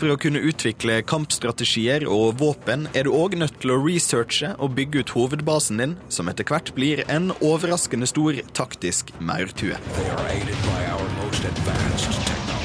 For 0.00 0.08
å 0.08 0.16
kunne 0.16 0.40
utvikle 0.48 1.02
kampstrategier 1.04 2.06
og 2.08 2.38
våpen 2.40 2.86
er 2.96 3.04
du 3.04 3.12
òg 3.12 3.36
nødt 3.36 3.58
til 3.60 3.74
å 3.74 3.80
researche 3.84 4.54
og 4.56 4.72
bygge 4.78 5.04
ut 5.04 5.12
hovedbasen 5.12 5.82
din, 5.82 5.98
som 6.08 6.32
etter 6.32 6.48
hvert 6.48 6.72
blir 6.78 7.04
en 7.12 7.34
overraskende 7.44 8.08
stor 8.08 8.40
taktisk 8.56 9.12
maurtue. 9.20 9.76
They 9.76 10.08
are 10.16 10.28
aided 10.32 10.56
by 10.70 10.88
our 10.94 11.08
most. 11.20 12.59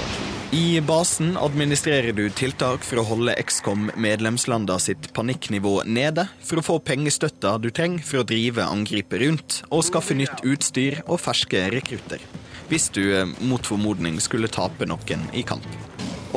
I 0.55 0.81
basen 0.81 1.38
administrerer 1.38 2.13
du 2.15 2.29
tiltak 2.31 2.83
for 2.88 3.01
å 3.01 3.03
holde 3.09 3.33
XCOM 3.43 3.89
medlemslanda 4.00 4.77
sitt 4.79 5.09
panikknivå 5.17 5.81
nede, 5.83 6.29
for 6.47 6.62
å 6.62 6.63
få 6.63 6.75
pengestøtta 6.79 7.57
du 7.59 7.67
trenger 7.75 8.05
for 8.07 8.21
å 8.21 8.27
drive 8.29 8.63
angripet 8.63 9.19
rundt, 9.19 9.57
og 9.67 9.83
skaffe 9.83 10.15
nytt 10.15 10.45
utstyr 10.47 11.01
og 11.09 11.19
ferske 11.25 11.65
rekrutter. 11.75 12.24
Hvis 12.69 12.88
du 12.95 13.01
eh, 13.03 13.33
mot 13.43 13.67
formodning 13.67 14.21
skulle 14.24 14.47
tape 14.47 14.88
noen 14.88 15.27
i 15.35 15.43
kamp. 15.43 15.67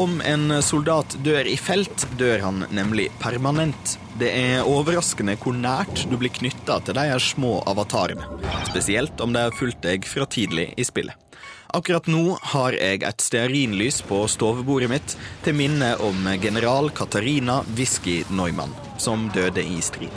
Om 0.02 0.18
en 0.26 0.56
soldat 0.66 1.14
dør 1.22 1.46
i 1.46 1.54
felt, 1.54 2.08
dør 2.18 2.42
han 2.48 2.66
nemlig 2.74 3.12
permanent. 3.22 3.94
Det 4.18 4.32
er 4.34 4.66
overraskende 4.66 5.38
hvor 5.38 5.54
nært 5.54 6.08
du 6.10 6.18
blir 6.18 6.34
knytta 6.34 6.80
til 6.82 6.98
de 6.98 7.22
små 7.22 7.60
avatarene. 7.70 8.26
Spesielt 8.66 9.22
om 9.22 9.30
de 9.30 9.46
har 9.46 9.54
fulgt 9.62 9.84
deg 9.86 10.10
fra 10.10 10.26
tidlig 10.26 10.72
i 10.74 10.90
spillet. 10.90 11.27
Akkurat 11.68 12.06
nå 12.08 12.38
har 12.54 12.72
jeg 12.72 13.02
et 13.04 13.20
stearinlys 13.20 13.98
på 14.08 14.22
stovebordet 14.32 14.88
mitt 14.88 15.14
til 15.44 15.52
minne 15.52 15.90
om 16.00 16.28
general 16.40 16.88
Katarina 16.96 17.58
Whisky 17.76 18.22
Neumann, 18.32 18.72
som 18.96 19.26
døde 19.34 19.60
i 19.60 19.76
strid. 19.84 20.08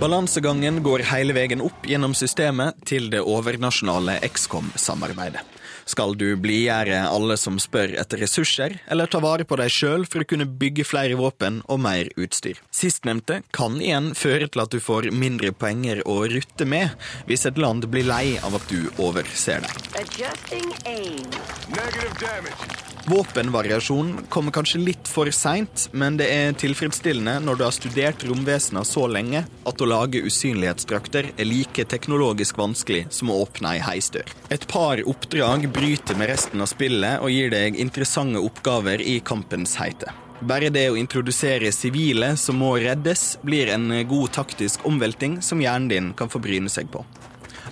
Balansegangen 0.00 0.82
går 0.82 1.06
hele 1.12 1.38
veien 1.38 1.62
opp 1.62 1.86
gjennom 1.86 2.18
systemet 2.18 2.82
til 2.82 3.12
det 3.14 3.22
overnasjonale 3.22 4.18
XCOM-samarbeidet. 4.26 5.46
Skal 5.88 6.12
du 6.20 6.26
blidgjøre 6.36 7.00
alle 7.08 7.38
som 7.40 7.56
spør 7.62 7.94
etter 8.00 8.20
ressurser, 8.20 8.76
eller 8.92 9.08
ta 9.08 9.22
vare 9.24 9.46
på 9.48 9.56
deg 9.60 9.72
sjøl 9.72 10.04
for 10.08 10.22
å 10.24 10.28
kunne 10.28 10.48
bygge 10.60 10.84
flere 10.84 11.16
våpen 11.16 11.62
og 11.66 11.80
mer 11.86 12.10
utstyr? 12.20 12.60
Sistnevnte 12.74 13.40
kan 13.56 13.80
igjen 13.80 14.12
føre 14.18 14.50
til 14.52 14.64
at 14.64 14.74
du 14.74 14.82
får 14.84 15.08
mindre 15.16 15.54
penger 15.56 16.04
å 16.04 16.20
rutte 16.28 16.68
med, 16.68 16.92
hvis 17.30 17.48
et 17.48 17.60
land 17.60 17.88
blir 17.88 18.04
lei 18.08 18.36
av 18.44 18.58
at 18.60 18.68
du 18.68 18.90
overser 19.00 19.64
deg. 19.64 19.82
Adjusting 20.04 20.70
aim. 20.84 21.24
Negative 21.72 22.14
damage. 22.20 22.97
Våpenvariasjon 23.08 24.18
kommer 24.28 24.52
kanskje 24.52 24.78
litt 24.82 25.08
for 25.08 25.30
seint, 25.32 25.86
men 25.96 26.18
det 26.20 26.26
er 26.28 26.56
tilfredsstillende 26.60 27.38
når 27.40 27.56
du 27.56 27.62
har 27.64 27.72
studert 27.72 28.24
romvesener 28.28 28.84
så 28.84 29.06
lenge 29.08 29.40
at 29.48 29.80
å 29.80 29.88
lage 29.88 30.20
usynlighetsdrakter 30.28 31.30
er 31.32 31.48
like 31.48 31.86
teknologisk 31.88 32.58
vanskelig 32.60 33.06
som 33.16 33.30
å 33.32 33.38
åpne 33.46 33.78
ei 33.78 33.80
heisdør. 33.86 34.28
Et 34.52 34.66
par 34.68 35.00
oppdrag 35.08 35.64
bryter 35.72 36.20
med 36.20 36.28
resten 36.34 36.60
av 36.60 36.68
spillet 36.68 37.22
og 37.24 37.32
gir 37.32 37.48
deg 37.54 37.78
interessante 37.80 38.42
oppgaver 38.44 39.00
i 39.00 39.22
kampens 39.24 39.78
heite. 39.80 40.12
Bare 40.44 40.68
det 40.68 40.84
å 40.92 41.00
introdusere 41.00 41.72
sivile 41.72 42.34
som 42.36 42.60
må 42.60 42.74
reddes, 42.76 43.38
blir 43.40 43.72
en 43.72 43.88
god 44.10 44.36
taktisk 44.36 44.84
omvelting 44.86 45.40
som 45.40 45.64
hjernen 45.64 45.88
din 45.94 46.12
kan 46.18 46.28
forbryne 46.28 46.68
seg 46.68 46.92
på. 46.92 47.06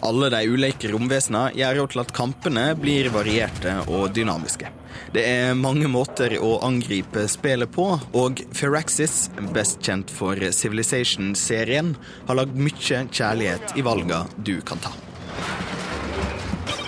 Alle 0.01 0.33
de 0.33 0.43
ulike 0.49 0.89
romvesenene 0.97 1.53
gjør 1.61 1.83
jo 1.83 1.87
til 1.93 2.07
at 2.07 2.17
kampene 2.17 2.67
blir 2.81 3.13
varierte 3.13 3.79
og 3.85 4.09
dynamiske. 4.17 4.73
Det 5.15 5.25
er 5.27 5.57
mange 5.59 5.89
måter 5.91 6.37
å 6.43 6.57
angripe 6.67 7.27
spillet 7.31 7.71
på, 7.73 7.89
og 8.17 8.43
Firaxis, 8.57 9.27
best 9.55 9.83
kjent 9.87 10.13
for 10.13 10.39
Civilization-serien, 10.39 11.95
har 12.29 12.41
lagd 12.41 12.57
mye 12.59 13.03
kjærlighet 13.11 13.77
i 13.77 13.87
valga 13.87 14.25
du 14.37 14.59
kan 14.67 14.83
ta. 14.83 14.95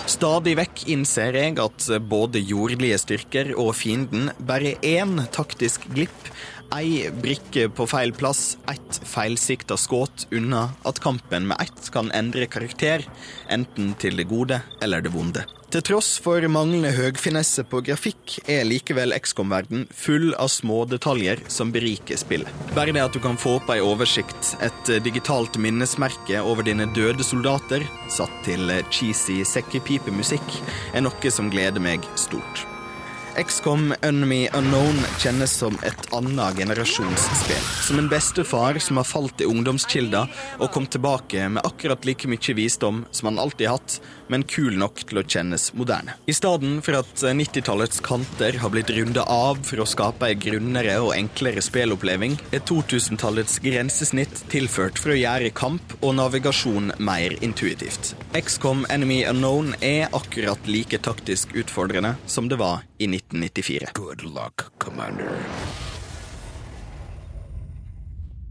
Stadig 0.09 0.55
vekk 0.57 0.87
innser 0.88 1.37
jeg 1.37 1.59
at 1.61 1.85
både 2.09 2.40
jordlige 2.40 2.97
styrker 3.02 3.50
og 3.61 3.75
fienden 3.76 4.31
bare 4.49 4.73
én 4.81 5.19
taktisk 5.37 5.85
glipp, 5.93 6.31
ei 6.75 7.11
brikke 7.12 7.69
på 7.73 7.85
feil 7.88 8.14
plass, 8.17 8.57
ett 8.73 9.00
feilsikta 9.09 9.76
skudd 9.81 10.26
unna 10.33 10.71
at 10.88 11.00
kampen 11.05 11.50
med 11.52 11.61
ett 11.61 11.93
kan 11.93 12.09
endre 12.17 12.49
karakter, 12.49 13.05
enten 13.52 13.93
til 14.00 14.17
det 14.17 14.28
gode 14.33 14.62
eller 14.83 15.05
det 15.05 15.12
vonde. 15.12 15.45
Til 15.68 15.82
tross 15.84 16.14
for 16.25 16.40
manglende 16.48 16.94
høgfinesse 16.96 17.60
på 17.68 17.82
grafikk, 17.84 18.38
er 18.48 18.62
likevel 18.64 19.12
XCOM-verden 19.12 19.82
full 19.92 20.30
av 20.40 20.48
små 20.48 20.78
detaljer 20.88 21.42
som 21.52 21.68
beriker 21.75 22.16
spillet. 22.16 22.48
Bare 22.72 22.94
det 22.96 23.02
at 23.04 23.12
du 23.12 23.20
kan 23.20 23.37
få 23.37 23.58
opp 23.58 23.68
ei 23.75 23.82
oversikt, 23.84 24.54
et 24.64 24.92
digitalt 25.04 25.60
minnesmerke 25.60 26.40
over 26.40 26.64
dine 26.64 26.88
døde 26.96 27.26
soldater, 27.26 27.84
satt 28.08 28.32
til 28.48 28.72
cheesy 28.88 29.42
sekkepipemusikk, 29.44 30.56
er 30.96 31.04
noe 31.04 31.37
som 31.37 31.52
gleder 31.52 31.84
meg 31.84 32.08
stort. 32.16 32.64
XCOM 33.38 33.92
Enemy 34.02 34.48
Unknown 34.56 34.96
kjennes 35.20 35.52
som 35.60 35.76
et 35.87 36.08
annet 36.16 36.56
generasjonsspill. 36.58 37.66
Som 37.87 38.00
en 38.00 38.08
bestefar 38.10 38.80
som 38.82 38.98
har 38.98 39.06
falt 39.06 39.44
i 39.44 39.46
ungdomskilder 39.46 40.32
og 40.58 40.72
kom 40.75 40.88
tilbake 40.90 41.44
med 41.46 41.62
akkurat 41.68 42.08
like 42.08 42.26
mye 42.26 42.56
visdom 42.58 43.04
som 43.12 43.30
han 43.30 43.38
alltid 43.38 43.70
hatt, 43.70 44.00
men 44.32 44.44
kul 44.49 44.76
nok 44.78 45.02
til 45.08 45.20
å 45.20 45.25
kjennes 45.25 45.70
moderne. 45.78 46.16
I 46.28 46.35
stedet 46.37 46.70
for 46.87 46.99
at 47.00 47.25
90-tallets 47.25 48.02
kanter 48.04 48.58
har 48.62 48.73
blitt 48.73 48.92
runda 48.94 49.25
av 49.28 49.61
for 49.66 49.82
å 49.82 49.88
skape 49.88 50.28
ei 50.28 50.38
grunnere 50.38 50.99
og 51.02 51.14
enklere 51.16 51.62
spilloppleving, 51.64 52.38
er 52.52 52.64
2000-tallets 52.68 53.58
grensesnitt 53.64 54.44
tilført 54.52 55.00
for 55.00 55.14
å 55.14 55.18
gjøre 55.18 55.52
kamp 55.56 55.97
og 56.00 56.16
navigasjon 56.18 56.94
mer 56.99 57.37
intuitivt. 57.44 58.14
XCOM 58.38 58.87
Enemy 58.92 59.25
Unknown 59.30 59.75
er 59.85 60.08
akkurat 60.16 60.70
like 60.70 61.00
taktisk 61.04 61.54
utfordrende 61.58 62.16
som 62.26 62.49
det 62.49 62.61
var 62.61 62.85
i 62.99 63.11
1994. 63.11 63.92
Good 63.99 64.25
luck, 64.25 64.68
Commander. 64.78 65.98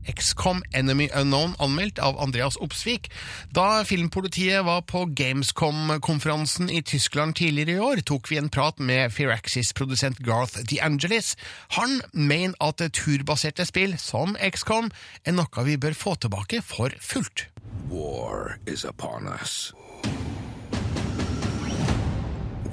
XCOM 0.08 0.64
Enemy 0.74 1.10
Unknown 1.14 1.56
anmeldt 1.60 2.00
av 2.00 2.20
Andreas 2.24 2.58
Opsvik. 2.64 3.10
Da 3.56 3.84
filmpolitiet 3.88 4.66
var 4.66 4.82
på 4.88 5.06
Gamescom-konferansen 5.06 6.70
i 6.70 6.82
Tyskland 6.82 7.36
tidligere 7.36 7.78
i 7.78 7.80
år, 7.80 8.04
tok 8.08 8.32
vi 8.32 8.40
en 8.40 8.50
prat 8.50 8.80
med 8.80 9.14
Firaxis-produsent 9.14 10.20
Garth 10.24 10.60
DeAngelis. 10.70 11.36
Han 11.78 12.02
mener 12.14 12.56
at 12.64 12.82
turbaserte 12.94 13.66
spill 13.68 13.98
som 14.02 14.38
XCOM 14.40 14.92
er 15.26 15.38
noe 15.38 15.68
vi 15.68 15.78
bør 15.78 15.98
få 15.98 16.16
tilbake 16.16 16.62
for 16.66 16.94
fullt. 17.02 17.48
War 17.90 18.60
is 18.66 18.86
upon 18.86 19.28
us. 19.28 19.74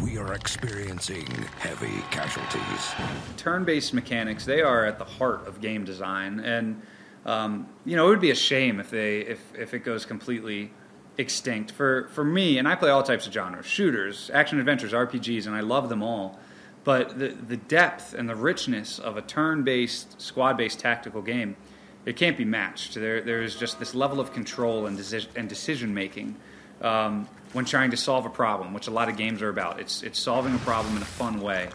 We 0.01 0.19
are 0.19 0.35
experiencing 0.35 1.27
heavy 1.59 2.03
casualties. 2.11 2.95
turn-based 3.37 3.95
mechanics 3.95 4.45
they 4.45 4.61
are 4.61 4.87
at 4.87 4.99
the 4.99 5.05
heart 5.05 5.47
of 5.49 5.61
game 5.61 5.85
design 5.85 6.41
and 6.41 6.83
um, 7.25 7.67
you 7.85 7.97
know 7.97 8.07
it 8.07 8.11
would 8.11 8.21
be 8.21 8.31
a 8.31 8.37
shame 8.37 8.81
if 8.81 8.91
they 8.91 9.21
if, 9.21 9.41
if 9.57 9.75
it 9.75 9.81
goes 9.81 10.05
completely 10.05 10.71
extinct 11.17 11.71
for 11.71 12.09
for 12.09 12.25
me 12.25 12.59
and 12.59 12.67
i 12.67 12.75
play 12.75 12.91
all 12.91 13.03
types 13.03 13.27
of 13.27 13.33
genres 13.33 13.67
shooters 13.67 14.31
action 14.35 14.59
adventures 14.59 14.93
rpgs 14.93 15.47
and 15.47 15.55
i 15.55 15.61
love 15.61 15.89
them 15.89 16.03
all 16.03 16.39
but 16.83 17.19
the, 17.19 17.29
the 17.29 17.57
depth 17.57 18.15
and 18.15 18.29
the 18.29 18.35
richness 18.35 18.99
of 18.99 19.17
a 19.17 19.23
turn-based 19.23 20.21
squad-based 20.21 20.79
tactical 20.79 21.23
game 21.23 21.57
it 22.05 22.17
can't 22.17 22.37
be 22.37 22.45
matched 22.45 22.95
there, 22.95 23.21
there's 23.23 23.57
just 23.57 23.79
this 23.79 23.95
level 23.95 24.21
of 24.21 24.33
control 24.33 24.87
and, 24.87 24.99
deci- 24.99 25.29
and 25.37 25.49
decision 25.49 25.95
making 25.95 26.35
um, 26.83 27.29
when 27.53 27.65
trying 27.65 27.93
to 27.93 27.97
solve 27.97 28.27
a 28.27 28.31
problem 28.31 28.75
which 28.75 28.89
a 28.89 28.91
lot 28.91 29.09
of 29.09 29.17
games 29.17 29.41
are 29.41 29.51
about 29.51 29.79
it's, 29.79 30.03
it's 30.03 30.19
solving 30.19 30.53
a 30.53 30.59
problem 30.59 30.97
in 30.97 31.03
a 31.03 31.07
fun 31.07 31.41
way 31.41 31.69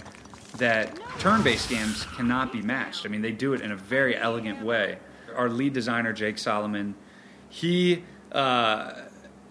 that 0.58 1.00
turn-based 1.20 1.70
games 1.70 2.06
cannot 2.15 2.51
be 2.51 2.62
matched. 2.62 3.06
I 3.06 3.10
mean, 3.10 3.22
they 3.22 3.32
do 3.32 3.53
it 3.53 3.62
in 3.62 3.72
a 3.72 3.75
very 3.75 4.15
elegant 4.15 4.62
way. 4.63 4.98
Our 5.36 5.50
lead 5.50 5.74
designer, 5.74 6.13
Jake 6.13 6.38
Solomon, 6.38 6.95
he 7.50 8.03
uh, 8.31 8.93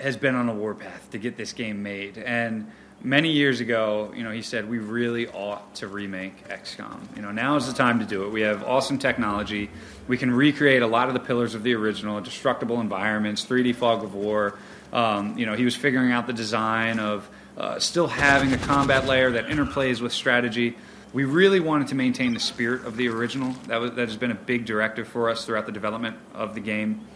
has 0.01 0.17
been 0.17 0.35
on 0.35 0.49
a 0.49 0.55
warpath 0.55 1.11
to 1.11 1.19
get 1.19 1.37
this 1.37 1.53
game 1.53 1.83
made. 1.83 2.19
And 2.19 2.71
many 3.03 3.33
years 3.33 3.61
ago, 3.61 4.13
you 4.15 4.23
know, 4.23 4.31
he 4.31 4.43
said 4.43 4.69
we 4.69 4.79
really 4.79 5.29
ought 5.29 5.75
to 5.77 5.89
remake 5.89 6.49
XCOM. 6.49 7.17
You 7.17 7.23
know, 7.23 7.31
now 7.31 7.57
is 7.57 7.67
the 7.67 7.73
time 7.73 8.01
to 8.01 8.05
do 8.05 8.25
it. 8.25 8.31
We 8.31 8.43
have 8.43 8.63
awesome 8.65 8.99
technology. 8.99 9.71
We 10.07 10.17
can 10.17 10.31
recreate 10.31 10.83
a 10.83 10.87
lot 10.87 11.09
of 11.09 11.15
the 11.15 11.21
pillars 11.21 11.55
of 11.55 11.63
the 11.63 11.75
original, 11.75 12.21
destructible 12.21 12.81
environments, 12.81 13.45
3D 13.45 13.75
fog 13.75 14.05
of 14.05 14.15
war. 14.15 14.59
Um, 14.93 15.37
you 15.37 15.47
know, 15.47 15.55
he 15.55 15.65
was 15.65 15.77
figuring 15.77 16.13
out 16.13 16.27
the 16.27 16.33
design 16.33 16.99
of 16.99 17.29
uh, 17.57 17.79
still 17.79 18.07
having 18.07 18.53
a 18.53 18.59
combat 18.59 19.07
layer 19.07 19.33
that 19.33 19.47
interplays 19.47 20.01
with 20.01 20.13
strategy. 20.13 20.77
We 21.13 21.25
really 21.25 21.61
wanted 21.61 21.89
to 21.89 21.95
maintain 21.95 22.35
the 22.35 22.41
spirit 22.41 22.85
of 22.85 22.97
the 22.97 23.09
original. 23.09 23.53
That, 23.67 23.81
was, 23.81 23.93
that 23.93 24.09
has 24.09 24.17
been 24.17 24.31
a 24.31 24.35
big 24.37 24.67
directive 24.67 25.09
for 25.09 25.31
us 25.31 25.45
throughout 25.45 25.67
the 25.67 25.73
development 25.73 26.17
of 26.35 26.55
the 26.55 26.61
game. 26.61 27.07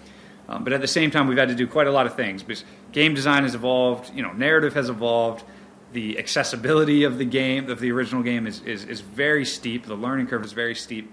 Um, 0.49 0.65
but 0.65 0.73
at 0.73 0.81
the 0.81 0.89
same 0.89 1.11
time, 1.11 1.29
we've 1.29 1.39
had 1.39 1.49
to 1.49 1.55
do 1.55 1.67
quite 1.67 1.87
a 1.87 1.93
lot 1.93 2.07
of 2.07 2.15
things 2.15 2.43
because 2.43 2.65
game 2.91 3.15
design 3.15 3.43
has 3.45 3.55
evolved, 3.55 4.13
you 4.15 4.23
know, 4.23 4.33
narrative 4.33 4.75
has 4.75 4.89
evolved, 4.89 5.45
the 5.93 6.19
accessibility 6.19 7.05
of 7.05 7.19
the 7.19 7.25
game, 7.25 7.71
of 7.71 7.81
the 7.81 7.93
original 7.93 8.23
game, 8.23 8.47
is, 8.47 8.61
is, 8.63 8.85
is 8.85 9.01
very 9.01 9.45
steep. 9.45 9.87
The 9.87 9.95
learning 9.95 10.27
curve 10.27 10.45
is 10.45 10.53
very 10.53 10.75
steep. 10.75 11.13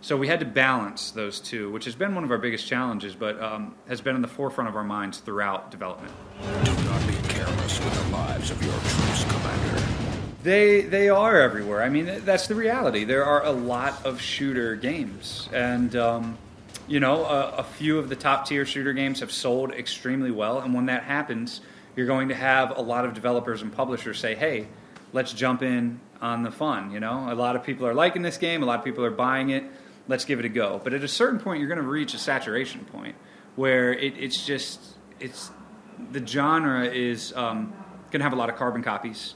So 0.00 0.16
we 0.16 0.28
had 0.28 0.40
to 0.40 0.46
balance 0.46 1.10
those 1.10 1.40
two, 1.40 1.70
which 1.70 1.84
has 1.86 1.94
been 1.94 2.14
one 2.14 2.22
of 2.22 2.30
our 2.30 2.38
biggest 2.38 2.66
challenges, 2.66 3.14
but 3.14 3.40
um, 3.42 3.74
has 3.88 4.00
been 4.00 4.14
in 4.14 4.22
the 4.22 4.28
forefront 4.28 4.68
of 4.68 4.76
our 4.76 4.84
minds 4.84 5.18
throughout 5.18 5.70
development. 5.70 6.12
Do 6.64 6.72
not 6.84 7.06
be 7.06 7.14
careless 7.28 7.78
with 7.80 8.04
the 8.04 8.10
lives 8.10 8.50
of 8.50 8.62
your 8.62 8.72
troops, 8.72 9.24
Commander. 9.24 9.85
They 10.46 10.82
they 10.82 11.08
are 11.08 11.40
everywhere. 11.40 11.82
I 11.82 11.88
mean, 11.88 12.24
that's 12.24 12.46
the 12.46 12.54
reality. 12.54 13.02
There 13.02 13.24
are 13.24 13.44
a 13.44 13.50
lot 13.50 14.06
of 14.06 14.20
shooter 14.20 14.76
games, 14.76 15.48
and 15.52 15.96
um, 15.96 16.38
you 16.86 17.00
know, 17.00 17.24
a, 17.24 17.48
a 17.56 17.62
few 17.64 17.98
of 17.98 18.08
the 18.08 18.14
top 18.14 18.46
tier 18.46 18.64
shooter 18.64 18.92
games 18.92 19.18
have 19.18 19.32
sold 19.32 19.72
extremely 19.72 20.30
well. 20.30 20.60
And 20.60 20.72
when 20.72 20.86
that 20.86 21.02
happens, 21.02 21.62
you're 21.96 22.06
going 22.06 22.28
to 22.28 22.36
have 22.36 22.78
a 22.78 22.80
lot 22.80 23.04
of 23.04 23.12
developers 23.12 23.60
and 23.60 23.72
publishers 23.72 24.20
say, 24.20 24.36
"Hey, 24.36 24.68
let's 25.12 25.32
jump 25.32 25.64
in 25.64 25.98
on 26.20 26.44
the 26.44 26.52
fun." 26.52 26.92
You 26.92 27.00
know, 27.00 27.26
a 27.28 27.34
lot 27.34 27.56
of 27.56 27.64
people 27.64 27.84
are 27.84 27.94
liking 27.94 28.22
this 28.22 28.38
game. 28.38 28.62
A 28.62 28.66
lot 28.66 28.78
of 28.78 28.84
people 28.84 29.04
are 29.04 29.10
buying 29.10 29.50
it. 29.50 29.64
Let's 30.06 30.24
give 30.24 30.38
it 30.38 30.44
a 30.44 30.48
go. 30.48 30.80
But 30.84 30.94
at 30.94 31.02
a 31.02 31.08
certain 31.08 31.40
point, 31.40 31.58
you're 31.58 31.68
going 31.68 31.82
to 31.82 31.88
reach 31.88 32.14
a 32.14 32.18
saturation 32.18 32.84
point 32.84 33.16
where 33.56 33.92
it, 33.92 34.14
it's 34.16 34.46
just 34.46 34.78
it's 35.18 35.50
the 36.12 36.24
genre 36.24 36.84
is 36.84 37.32
um, 37.34 37.72
going 38.12 38.20
to 38.20 38.22
have 38.22 38.32
a 38.32 38.36
lot 38.36 38.48
of 38.48 38.54
carbon 38.54 38.84
copies, 38.84 39.34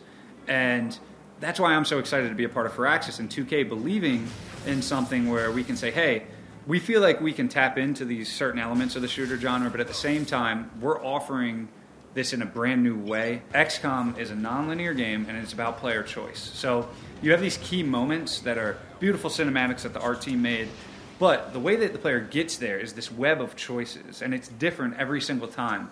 and 0.50 0.98
that's 1.38 1.58
why 1.58 1.74
I'm 1.74 1.86
so 1.86 1.98
excited 1.98 2.28
to 2.28 2.34
be 2.34 2.44
a 2.44 2.48
part 2.48 2.66
of 2.66 2.72
Firaxis 2.72 3.20
and 3.20 3.30
2K 3.30 3.68
believing 3.68 4.28
in 4.66 4.82
something 4.82 5.30
where 5.30 5.50
we 5.50 5.64
can 5.64 5.76
say, 5.76 5.90
hey, 5.90 6.24
we 6.66 6.78
feel 6.78 7.00
like 7.00 7.20
we 7.20 7.32
can 7.32 7.48
tap 7.48 7.78
into 7.78 8.04
these 8.04 8.30
certain 8.30 8.60
elements 8.60 8.96
of 8.96 9.02
the 9.02 9.08
shooter 9.08 9.38
genre, 9.38 9.70
but 9.70 9.80
at 9.80 9.88
the 9.88 9.94
same 9.94 10.26
time, 10.26 10.70
we're 10.80 11.02
offering 11.02 11.68
this 12.12 12.32
in 12.32 12.42
a 12.42 12.46
brand 12.46 12.82
new 12.82 12.98
way. 12.98 13.42
XCOM 13.54 14.18
is 14.18 14.30
a 14.30 14.34
non-linear 14.34 14.92
game, 14.92 15.24
and 15.28 15.38
it's 15.38 15.52
about 15.52 15.78
player 15.78 16.02
choice. 16.02 16.38
So 16.38 16.88
you 17.22 17.30
have 17.30 17.40
these 17.40 17.58
key 17.58 17.84
moments 17.84 18.40
that 18.40 18.58
are 18.58 18.76
beautiful 18.98 19.30
cinematics 19.30 19.82
that 19.82 19.94
the 19.94 20.00
art 20.00 20.20
team 20.20 20.42
made, 20.42 20.68
but 21.20 21.52
the 21.52 21.60
way 21.60 21.76
that 21.76 21.92
the 21.92 21.98
player 21.98 22.18
gets 22.18 22.56
there 22.56 22.78
is 22.78 22.92
this 22.92 23.12
web 23.12 23.40
of 23.40 23.54
choices, 23.54 24.20
and 24.20 24.34
it's 24.34 24.48
different 24.48 24.96
every 24.98 25.20
single 25.20 25.48
time. 25.48 25.88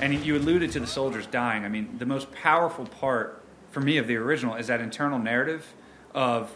And 0.00 0.12
you 0.24 0.36
alluded 0.36 0.72
to 0.72 0.80
the 0.80 0.86
soldiers 0.86 1.26
dying. 1.26 1.64
I 1.64 1.68
mean, 1.68 1.96
the 1.98 2.06
most 2.06 2.32
powerful 2.32 2.86
part 2.86 3.39
for 3.70 3.80
me 3.80 3.98
of 3.98 4.06
the 4.06 4.16
original 4.16 4.54
is 4.56 4.66
that 4.68 4.80
internal 4.80 5.18
narrative 5.18 5.74
of 6.14 6.50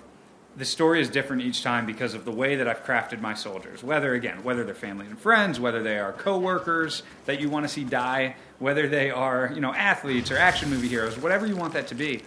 the 0.56 0.64
story 0.64 1.00
is 1.00 1.08
different 1.08 1.42
each 1.42 1.62
time 1.62 1.84
because 1.84 2.14
of 2.14 2.24
the 2.24 2.30
way 2.30 2.56
that 2.56 2.68
I've 2.68 2.84
crafted 2.84 3.20
my 3.20 3.34
soldiers. 3.34 3.82
Whether 3.82 4.14
again, 4.14 4.44
whether 4.44 4.64
they're 4.64 4.74
family 4.74 5.06
and 5.06 5.18
friends, 5.18 5.58
whether 5.58 5.82
they 5.82 5.98
are 5.98 6.12
coworkers 6.12 7.02
that 7.24 7.40
you 7.40 7.50
want 7.50 7.64
to 7.64 7.68
see 7.68 7.84
die, 7.84 8.36
whether 8.58 8.88
they 8.88 9.10
are 9.10 9.50
you 9.52 9.60
know 9.60 9.74
athletes 9.74 10.30
or 10.30 10.36
action 10.36 10.70
movie 10.70 10.88
heroes, 10.88 11.18
whatever 11.18 11.46
you 11.46 11.56
want 11.56 11.72
that 11.74 11.88
to 11.88 11.94
be. 11.94 12.22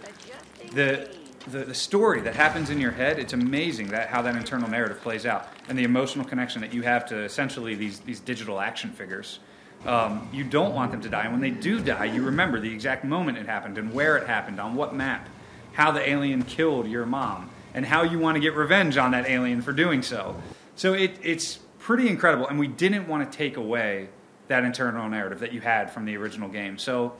The 0.72 1.10
the, 1.50 1.64
the 1.64 1.74
story 1.74 2.20
that 2.22 2.34
happens 2.34 2.68
in 2.68 2.78
your 2.78 2.90
head, 2.90 3.18
it's 3.18 3.32
amazing 3.32 3.88
that 3.88 4.08
how 4.08 4.20
that 4.22 4.36
internal 4.36 4.68
narrative 4.68 5.00
plays 5.00 5.24
out 5.24 5.48
and 5.68 5.78
the 5.78 5.84
emotional 5.84 6.24
connection 6.26 6.60
that 6.60 6.74
you 6.74 6.82
have 6.82 7.06
to 7.06 7.22
essentially 7.22 7.74
these 7.74 8.00
these 8.00 8.20
digital 8.20 8.60
action 8.60 8.90
figures. 8.90 9.38
Um, 9.86 10.28
you 10.32 10.44
don't 10.44 10.74
want 10.74 10.90
them 10.90 11.00
to 11.02 11.08
die. 11.08 11.24
And 11.24 11.32
when 11.32 11.40
they 11.40 11.50
do 11.50 11.80
die, 11.80 12.06
you 12.06 12.22
remember 12.22 12.60
the 12.60 12.72
exact 12.72 13.04
moment 13.04 13.38
it 13.38 13.46
happened 13.46 13.78
and 13.78 13.92
where 13.92 14.16
it 14.16 14.26
happened, 14.26 14.60
on 14.60 14.74
what 14.74 14.94
map, 14.94 15.28
how 15.72 15.92
the 15.92 16.08
alien 16.08 16.42
killed 16.42 16.88
your 16.88 17.06
mom, 17.06 17.50
and 17.74 17.86
how 17.86 18.02
you 18.02 18.18
want 18.18 18.34
to 18.34 18.40
get 18.40 18.54
revenge 18.54 18.96
on 18.96 19.12
that 19.12 19.28
alien 19.28 19.62
for 19.62 19.72
doing 19.72 20.02
so. 20.02 20.40
So 20.74 20.94
it, 20.94 21.12
it's 21.22 21.58
pretty 21.78 22.08
incredible. 22.08 22.48
And 22.48 22.58
we 22.58 22.66
didn't 22.66 23.08
want 23.08 23.30
to 23.30 23.38
take 23.38 23.56
away 23.56 24.08
that 24.48 24.64
internal 24.64 25.08
narrative 25.08 25.40
that 25.40 25.52
you 25.52 25.60
had 25.60 25.90
from 25.90 26.04
the 26.04 26.16
original 26.16 26.48
game. 26.48 26.78
So 26.78 27.14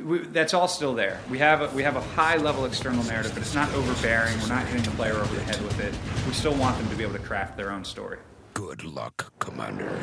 we, 0.00 0.18
that's 0.18 0.54
all 0.54 0.68
still 0.68 0.94
there. 0.94 1.20
We 1.30 1.38
have 1.38 1.62
a, 1.62 1.74
we 1.74 1.82
have 1.82 1.96
a 1.96 2.00
high 2.00 2.36
level 2.36 2.64
external 2.66 3.02
narrative, 3.04 3.32
but 3.34 3.42
it's 3.42 3.54
not 3.54 3.72
overbearing. 3.74 4.38
We're 4.40 4.48
not 4.48 4.66
hitting 4.66 4.82
the 4.82 4.90
player 4.96 5.14
over 5.14 5.34
the 5.34 5.42
head 5.42 5.60
with 5.62 5.80
it. 5.80 5.94
We 6.26 6.34
still 6.34 6.54
want 6.54 6.78
them 6.78 6.88
to 6.88 6.96
be 6.96 7.02
able 7.02 7.14
to 7.14 7.18
craft 7.20 7.56
their 7.56 7.70
own 7.70 7.84
story. 7.84 8.18
Good 8.54 8.84
luck, 8.84 9.32
Commander. 9.38 9.98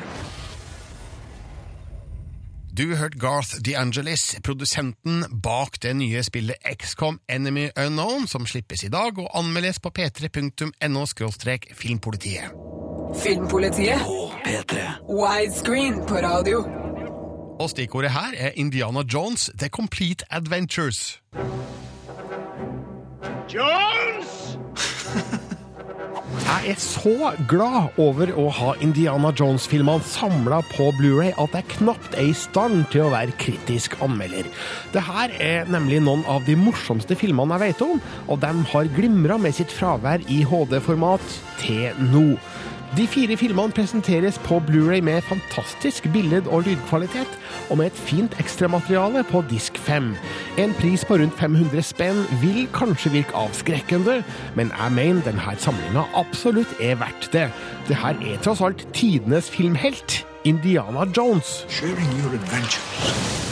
Du 2.77 2.95
hørte 2.95 3.19
Garth 3.19 3.57
DeAngelis, 3.65 4.36
produsenten 4.43 5.25
bak 5.43 5.75
det 5.84 5.91
nye 5.95 6.23
spillet 6.23 6.55
XCOM 6.79 7.17
Enemy 7.29 7.65
Unknown, 7.75 8.27
som 8.27 8.45
slippes 8.47 8.86
i 8.88 8.89
dag 8.89 9.19
og 9.19 9.27
anmeldes 9.36 9.79
på 9.84 9.91
p3.no 9.91 11.03
filmpolitiet. 11.75 12.53
Filmpolitiet. 13.23 13.99
På 13.99 14.31
P3. 14.45 14.86
Widescreen 15.10 15.99
på 16.07 16.15
radio. 16.15 16.63
Og 17.60 17.69
stikkordet 17.69 18.12
her 18.12 18.31
er 18.38 18.51
Indiana 18.55 19.03
Jones 19.13 19.51
The 19.60 19.67
Complete 19.67 20.23
Adventures. 20.31 21.21
Jones! 23.51 24.57
Jeg 26.32 26.72
er 26.72 26.78
så 26.80 27.32
glad 27.50 27.98
over 28.00 28.30
å 28.39 28.46
ha 28.56 28.74
Indiana 28.84 29.34
Jones-filmene 29.36 30.04
samla 30.08 30.62
på 30.70 30.88
Blu-ray 30.96 31.34
at 31.41 31.58
jeg 31.58 31.67
knapt 31.74 32.15
er 32.15 32.30
i 32.30 32.36
stand 32.38 32.86
til 32.94 33.08
å 33.08 33.12
være 33.12 33.36
kritisk 33.41 33.98
anmelder. 34.06 34.48
Det 34.94 35.04
her 35.04 35.36
er 35.44 35.72
nemlig 35.72 36.00
noen 36.06 36.24
av 36.32 36.46
de 36.48 36.56
morsomste 36.60 37.17
filmene 37.20 37.58
jeg 37.58 37.74
vet 37.74 37.84
om, 37.88 38.00
og 38.32 38.39
de 38.44 38.54
har 38.72 38.94
glimra 38.96 39.39
med 39.41 39.58
sitt 39.58 39.74
fravær 39.76 40.24
i 40.32 40.41
HD-format 40.48 41.39
til 41.60 42.00
nå. 42.13 42.28
De 42.97 43.06
fire 43.08 43.38
filmene 43.39 43.71
presenteres 43.71 44.36
på 44.43 44.58
Blu-ray 44.67 44.99
med 45.01 45.21
fantastisk 45.21 46.04
billed- 46.12 46.47
og 46.47 46.63
lydkvalitet, 46.65 47.38
og 47.69 47.77
med 47.77 47.86
et 47.86 47.99
fint 47.99 48.34
ekstramateriale 48.39 49.23
på 49.23 49.43
disk 49.49 49.77
5. 49.77 50.10
En 50.60 50.73
pris 50.73 51.06
på 51.06 51.15
rundt 51.21 51.39
500 51.39 51.82
spenn 51.88 52.19
vil 52.41 52.67
kanskje 52.75 53.13
virke 53.15 53.38
avskrekkende, 53.45 54.23
men 54.56 54.73
jeg 54.75 54.91
mener 54.91 55.23
denne 55.23 55.56
samlinga 55.58 56.04
absolutt 56.19 56.75
er 56.82 56.99
verdt 56.99 57.32
det. 57.32 57.47
Det 57.88 57.95
her 57.95 58.19
er 58.27 58.43
tross 58.43 58.62
alt 58.62 58.84
tidenes 58.93 59.49
filmhelt, 59.49 60.25
Indiana 60.43 61.08
Jones. 61.17 61.65
Sharing 61.69 62.12
your 62.19 62.36
adventures 62.36 63.50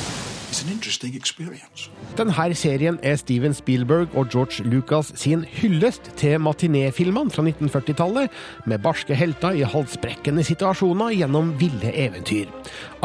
Denne 2.17 2.55
serien 2.57 2.97
er 3.05 3.17
Steven 3.21 3.53
Spielberg 3.53 4.15
og 4.17 4.31
George 4.33 4.63
Lucas 4.65 5.11
sin 5.15 5.43
hyllest 5.45 6.09
til 6.17 6.39
matinéfilmene 6.41 7.29
fra 7.29 7.43
1940-tallet, 7.45 8.33
med 8.65 8.81
barske 8.81 9.13
helter 9.15 9.59
i 9.59 9.61
halsbrekkende 9.61 10.43
situasjoner 10.43 11.13
gjennom 11.19 11.53
ville 11.61 11.93
eventyr. 11.93 12.49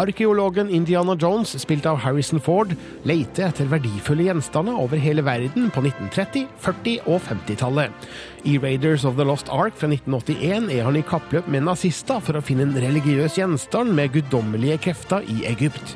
Arkeologen 0.01 0.73
Indiana 0.73 1.15
Jones, 1.21 1.53
spilt 1.61 1.87
av 1.87 2.01
Harrison 2.03 2.41
Ford, 2.41 2.73
leter 3.05 3.51
etter 3.51 3.69
verdifulle 3.71 4.25
gjenstander 4.31 4.81
over 4.81 4.99
hele 4.99 5.25
verden 5.27 5.69
på 5.75 5.85
1930-, 5.85 6.49
40- 6.65 7.05
og 7.05 7.21
50-tallet. 7.29 8.09
I 8.45 8.59
Raiders 8.61 9.05
of 9.05 9.17
the 9.17 9.25
Lost 9.25 9.49
Ark 9.49 9.77
fra 9.77 9.89
1981 9.89 10.73
er 10.73 10.85
han 10.85 10.99
i 10.99 11.05
kappløp 11.07 11.47
med 11.49 11.65
nazister 11.69 12.21
for 12.25 12.37
å 12.37 12.45
finne 12.45 12.67
en 12.67 12.77
religiøs 12.77 13.39
gjenstand 13.39 13.95
med 13.97 14.13
guddommelige 14.17 14.81
krefter 14.89 15.25
i 15.29 15.45
Egypt. 15.49 15.95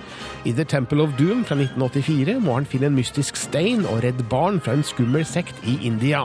I 0.49 0.55
The 0.57 0.65
Temple 0.65 1.03
of 1.05 1.13
Doom 1.19 1.38
fra 1.45 1.57
1984 1.59 2.39
må 2.43 2.55
han 2.57 2.67
finne 2.69 2.89
en 2.91 2.97
mystisk 2.97 3.37
stein 3.39 3.85
og 3.87 4.03
redde 4.05 4.27
barn 4.31 4.61
fra 4.65 4.75
en 4.77 4.85
skummel 4.87 5.27
sekt 5.29 5.55
i 5.69 5.77
India. 5.87 6.25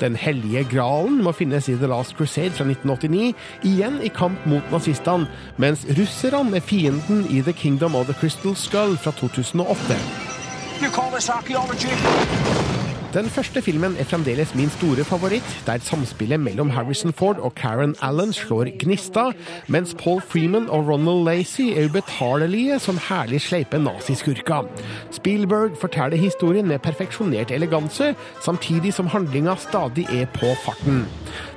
Den 0.00 0.16
hellige 0.16 0.64
gralen 0.70 1.22
må 1.24 1.32
finnes 1.36 1.68
i 1.68 1.76
The 1.76 1.90
Last 1.90 2.16
Crusade 2.16 2.54
fra 2.56 2.64
1989, 2.68 3.34
igjen 3.68 4.00
i 4.04 4.12
kamp 4.12 4.46
mot 4.46 4.72
nazistene, 4.72 5.28
mens 5.60 5.86
russerne 5.98 6.56
er 6.56 6.64
fienden 6.64 7.26
i 7.30 7.42
The 7.42 7.52
Kingdom 7.52 7.96
of 7.96 8.06
the 8.06 8.16
Crystal 8.20 8.56
Skull 8.56 8.96
fra 8.96 9.12
2008. 9.20 10.00
You 10.82 10.90
call 10.90 11.10
this 11.12 11.28
archaeology? 11.28 12.95
Den 13.14 13.28
første 13.30 13.62
filmen 13.62 13.94
er 14.00 14.04
fremdeles 14.04 14.50
min 14.58 14.70
store 14.74 15.04
favoritt, 15.06 15.46
der 15.66 15.78
samspillet 15.78 16.40
mellom 16.42 16.70
Harrison 16.74 17.12
Ford 17.12 17.38
og 17.38 17.54
Karen 17.54 17.94
Allen 18.02 18.32
slår 18.34 18.72
gnista, 18.80 19.28
mens 19.68 19.94
Paul 19.98 20.20
Freeman 20.20 20.66
og 20.68 20.88
Ronald 20.88 21.22
Lacey 21.24 21.70
er 21.70 21.86
ubetalelige 21.86 22.78
som 22.82 22.98
herlig 23.08 23.40
sleipe 23.40 23.78
naziskurker. 23.78 24.66
Spielberg 25.14 25.78
forteller 25.80 26.18
historien 26.18 26.66
med 26.68 26.82
perfeksjonert 26.82 27.54
eleganse, 27.54 28.14
samtidig 28.42 28.92
som 28.94 29.06
handlinga 29.06 29.54
stadig 29.62 30.08
er 30.10 30.26
på 30.34 30.50
farten. 30.64 31.06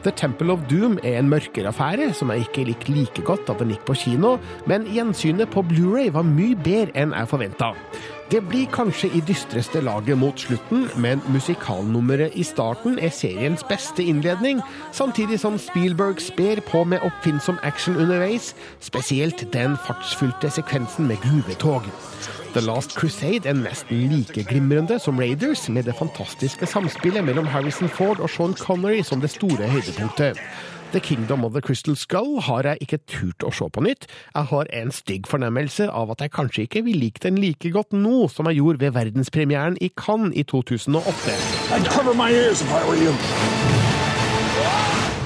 The 0.04 0.14
Temple 0.16 0.54
of 0.54 0.64
Doom 0.70 1.00
er 1.04 1.20
en 1.20 1.30
mørkere 1.34 1.74
affære, 1.74 2.14
som 2.14 2.30
jeg 2.30 2.46
ikke 2.46 2.70
likte 2.70 2.94
like 2.94 3.26
godt 3.26 3.50
da 3.50 3.58
den 3.60 3.74
gikk 3.74 3.90
på 3.90 3.98
kino, 4.06 4.38
men 4.70 4.88
gjensynet 4.94 5.50
på 5.50 5.66
Blu-ray 5.66 6.14
var 6.14 6.30
mye 6.30 6.56
bedre 6.56 6.94
enn 6.96 7.18
jeg 7.18 7.34
forventa. 7.34 7.74
Det 8.30 8.44
blir 8.46 8.68
kanskje 8.70 9.08
i 9.18 9.20
dystreste 9.26 9.82
laget 9.82 10.18
mot 10.22 10.38
slutten, 10.38 10.84
men 11.02 11.22
musikalnummeret 11.34 12.36
i 12.38 12.44
starten 12.46 13.00
er 13.02 13.10
seriens 13.10 13.64
beste 13.66 14.06
innledning, 14.06 14.62
samtidig 14.94 15.40
som 15.42 15.58
Spielberg 15.58 16.22
sper 16.22 16.62
på 16.68 16.84
med 16.86 17.02
oppfinnsom 17.02 17.58
action 17.66 17.98
underveis, 17.98 18.52
spesielt 18.86 19.48
den 19.54 19.78
fartsfylte 19.88 20.54
sekvensen 20.54 21.10
med 21.10 21.18
gruvetog. 21.26 21.90
The 22.54 22.62
Last 22.62 22.94
Crusade 22.98 23.50
er 23.50 23.58
nesten 23.58 24.10
like 24.14 24.46
glimrende 24.46 25.00
som 25.02 25.18
Raiders, 25.18 25.66
med 25.70 25.90
det 25.90 25.98
fantastiske 25.98 26.70
samspillet 26.70 27.26
mellom 27.26 27.50
Harrison 27.50 27.90
Ford 27.90 28.20
og 28.20 28.30
Sean 28.30 28.54
Connery 28.54 29.02
som 29.02 29.22
det 29.22 29.34
store 29.34 29.74
høydepunktet. 29.74 30.38
The 30.92 31.00
Kingdom 31.00 31.46
of 31.46 31.54
the 31.54 31.62
Crystal 31.62 31.96
Skull 31.96 32.40
har 32.42 32.66
jeg 32.66 32.82
ikke 32.82 32.98
turt 33.06 33.44
å 33.46 33.52
se 33.54 33.68
på 33.70 33.84
nytt. 33.86 34.08
Jeg 34.34 34.50
har 34.50 34.70
en 34.74 34.90
stygg 34.90 35.28
fornemmelse 35.30 35.86
av 35.86 36.10
at 36.16 36.24
jeg 36.26 36.34
kanskje 36.34 36.66
ikke 36.66 36.82
vil 36.88 36.98
like 36.98 37.22
den 37.22 37.38
like 37.38 37.70
godt 37.76 37.94
nå 37.94 38.26
som 38.34 38.50
jeg 38.50 38.58
gjorde 38.58 38.82
ved 38.82 38.96
verdenspremieren 38.98 39.78
i 39.86 39.92
Cannes 39.94 40.34
i 40.34 40.42
2008. 40.50 41.38
I'd 41.78 41.86
cover 41.94 42.18
my 42.18 42.32
ears 42.34 42.66
if 42.66 42.74
I 42.74 42.82
were 42.90 42.98
you. 42.98 43.14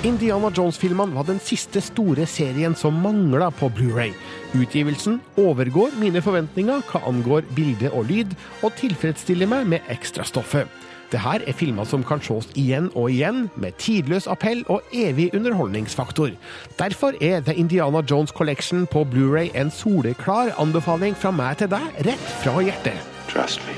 Indiana 0.03 0.51
Jones-filmene 0.51 1.15
var 1.15 1.31
den 1.31 1.39
siste 1.39 1.79
store 1.79 2.27
serien 2.27 2.75
som 2.75 2.99
mangla 2.99 3.47
på 3.55 3.71
Blu-ray. 3.71 4.11
Utgivelsen 4.51 5.21
overgår 5.39 5.95
mine 5.95 6.19
forventninger 6.19 6.83
hva 6.89 7.05
angår 7.07 7.47
bilde 7.55 7.87
og 7.95 8.11
lyd, 8.11 8.35
og 8.67 8.75
tilfredsstiller 8.83 9.47
meg 9.47 9.69
med 9.71 9.93
ekstrastoffet. 9.95 10.67
Det 11.13 11.21
her 11.21 11.43
er 11.47 11.53
filmer 11.53 11.85
som 11.85 12.01
kan 12.01 12.21
ses 12.25 12.47
igjen 12.57 12.87
og 12.97 13.11
igjen, 13.13 13.43
med 13.55 13.75
tidløs 13.77 14.25
appell 14.27 14.63
og 14.65 14.81
evig 14.97 15.27
underholdningsfaktor. 15.37 16.33
Derfor 16.79 17.13
er 17.21 17.41
The 17.45 17.53
Indiana 17.53 18.01
Jones 18.11 18.33
Collection 18.33 18.87
på 18.89 19.03
Blu-ray 19.11 19.53
en 19.53 19.69
soleklar 19.71 20.55
anbefaling 20.57 21.13
fra 21.13 21.29
meg 21.31 21.61
til 21.61 21.69
deg, 21.69 21.85
rett 22.09 22.27
fra 22.41 22.57
hjertet. 22.65 22.97
Trust 23.29 23.61
me. 23.69 23.77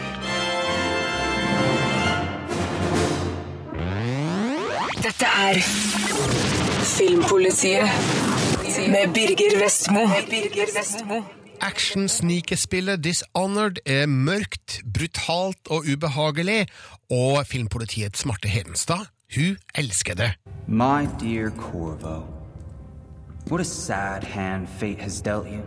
Dette 5.03 5.27
er 5.27 5.59
Filmpolitiet 6.95 7.83
med 8.95 9.11
Birger 9.13 9.59
Vestmo. 9.59 10.07
Birger 10.31 10.71
Vestmo. 10.77 11.44
Action-snikespillet 11.61 13.03
Dishonored 13.03 13.77
er 13.85 14.05
mørkt, 14.05 14.81
brutalt 14.93 15.67
og 15.69 15.85
ubehagelig, 15.93 16.67
og 17.11 17.45
filmpolitiets 17.47 18.25
Marte 18.25 18.47
Hedenstad, 18.47 19.07
hun 19.35 19.57
elsker 19.75 20.13
det. 20.13 20.31
My 20.67 21.07
dear 21.19 21.49
Corvo, 21.49 22.23
what 23.49 23.61
a 23.61 23.63
sad 23.63 24.23
hand 24.23 24.67
fate 24.79 25.01
has 25.01 25.21
dealt 25.21 25.47
you. 25.47 25.61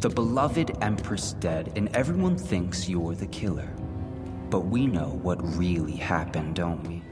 The 0.00 0.10
beloved 0.10 0.70
Empress 0.82 1.36
dead, 1.42 1.64
and 1.76 1.88
everyone 1.94 2.38
thinks 2.38 2.88
you're 2.88 3.14
the 3.14 3.26
killer. 3.26 3.68
But 4.50 4.60
we 4.60 4.86
know 4.86 5.20
what 5.24 5.38
really 5.58 5.96
happened, 5.96 6.54
don't 6.54 6.88
we? 6.88 7.02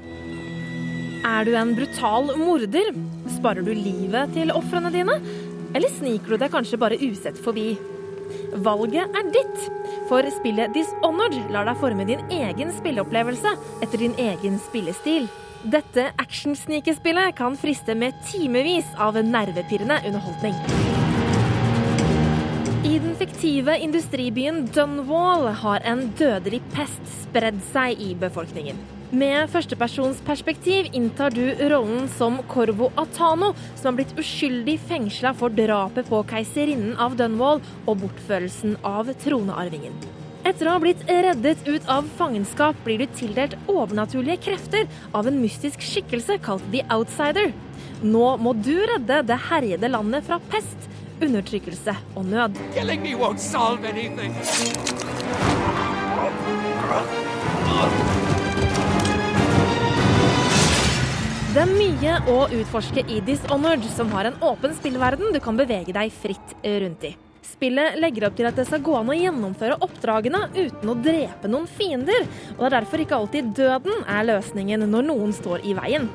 Er 1.24 1.44
du 1.44 1.56
en 1.56 1.74
brutal 1.74 2.38
morder? 2.38 2.94
Sparer 3.38 3.64
du 3.66 3.72
livet 3.74 4.30
til 4.32 4.52
ofrene 4.54 4.92
dine? 4.94 5.16
Eller 5.76 5.92
sniker 5.92 6.32
du 6.32 6.40
deg 6.40 6.52
kanskje 6.54 6.80
bare 6.80 6.96
usett 7.04 7.36
forbi? 7.44 7.74
Valget 8.64 9.12
er 9.18 9.26
ditt, 9.34 9.66
for 10.08 10.24
spillet 10.38 10.72
Dishonored 10.74 11.50
lar 11.52 11.68
deg 11.68 11.80
forme 11.82 12.06
din 12.08 12.22
egen 12.32 12.72
spilleopplevelse 12.78 13.52
etter 13.84 14.00
din 14.00 14.16
egen 14.22 14.56
spillestil. 14.64 15.28
Dette 15.66 16.08
actionsnikespillet 16.22 17.36
kan 17.36 17.58
friste 17.60 17.96
med 17.98 18.16
timevis 18.30 18.88
av 19.02 19.18
nervepirrende 19.20 20.00
underholdning. 20.08 20.56
I 22.86 22.96
den 23.02 23.16
fiktive 23.18 23.76
industribyen 23.82 24.64
Dunwall 24.72 25.50
har 25.60 25.84
en 25.84 26.06
dødelig 26.16 26.62
pest 26.72 27.02
spredd 27.24 27.58
seg 27.72 28.00
i 28.00 28.14
befolkningen. 28.16 28.95
Med 29.16 29.48
førstepersonsperspektiv 29.48 30.90
inntar 30.92 31.30
du 31.32 31.46
rollen 31.70 32.08
som 32.18 32.34
Corvo 32.50 32.90
Atano, 33.00 33.54
som 33.78 33.86
har 33.86 33.94
blitt 33.96 34.18
uskyldig 34.20 34.74
fengsla 34.90 35.30
for 35.38 35.54
drapet 35.56 36.10
på 36.10 36.18
keiserinnen 36.28 36.98
av 37.00 37.14
Dunwall 37.16 37.62
og 37.86 38.02
bortførelsen 38.02 38.74
av 38.84 39.08
tronearvingen. 39.22 39.94
Etter 40.44 40.68
å 40.68 40.74
ha 40.74 40.82
blitt 40.82 41.06
reddet 41.08 41.64
ut 41.64 41.88
av 41.88 42.10
fangenskap 42.18 42.82
blir 42.84 43.00
du 43.00 43.06
tildelt 43.16 43.56
overnaturlige 43.72 44.42
krefter 44.50 44.84
av 45.16 45.30
en 45.30 45.40
mystisk 45.40 45.80
skikkelse 45.80 46.36
kalt 46.44 46.68
The 46.74 46.84
Outsider. 46.92 47.54
Nå 48.04 48.26
må 48.36 48.52
du 48.60 48.74
redde 48.92 49.22
det 49.30 49.40
herjede 49.48 49.94
landet 49.96 50.28
fra 50.28 50.42
pest, 50.52 50.90
undertrykkelse 51.24 51.96
og 52.12 52.28
nød. 52.34 52.60
Killing 52.76 53.00
me 53.06 53.16
won't 53.16 53.40
solve 53.40 53.80
anything. 53.88 54.36
Det 61.56 61.62
er 61.62 61.70
mye 61.72 62.14
å 62.28 62.32
utforske 62.52 63.00
i 63.08 63.14
Dishonored, 63.24 63.80
som 63.88 64.10
har 64.12 64.26
en 64.28 64.34
åpen 64.44 64.74
spillverden 64.76 65.30
du 65.32 65.38
kan 65.40 65.56
bevege 65.56 65.94
deg 65.96 66.10
fritt 66.12 66.50
rundt 66.60 67.06
i. 67.08 67.14
Spillet 67.48 67.94
legger 67.96 68.26
opp 68.26 68.34
til 68.36 68.44
at 68.44 68.58
det 68.60 68.66
skal 68.68 68.82
gå 68.84 68.92
an 68.98 69.08
å 69.08 69.16
gjennomføre 69.16 69.78
oppdragene 69.86 70.42
uten 70.52 70.90
å 70.92 70.96
drepe 71.00 71.48
noen 71.48 71.64
fiender, 71.64 72.26
og 72.58 72.60
det 72.60 72.66
er 72.66 72.74
derfor 72.76 73.00
ikke 73.00 73.16
alltid 73.16 73.48
døden 73.56 74.04
er 74.04 74.28
løsningen 74.28 74.84
når 74.84 75.06
noen 75.08 75.32
står 75.32 75.64
i 75.64 75.72
veien. 75.78 76.10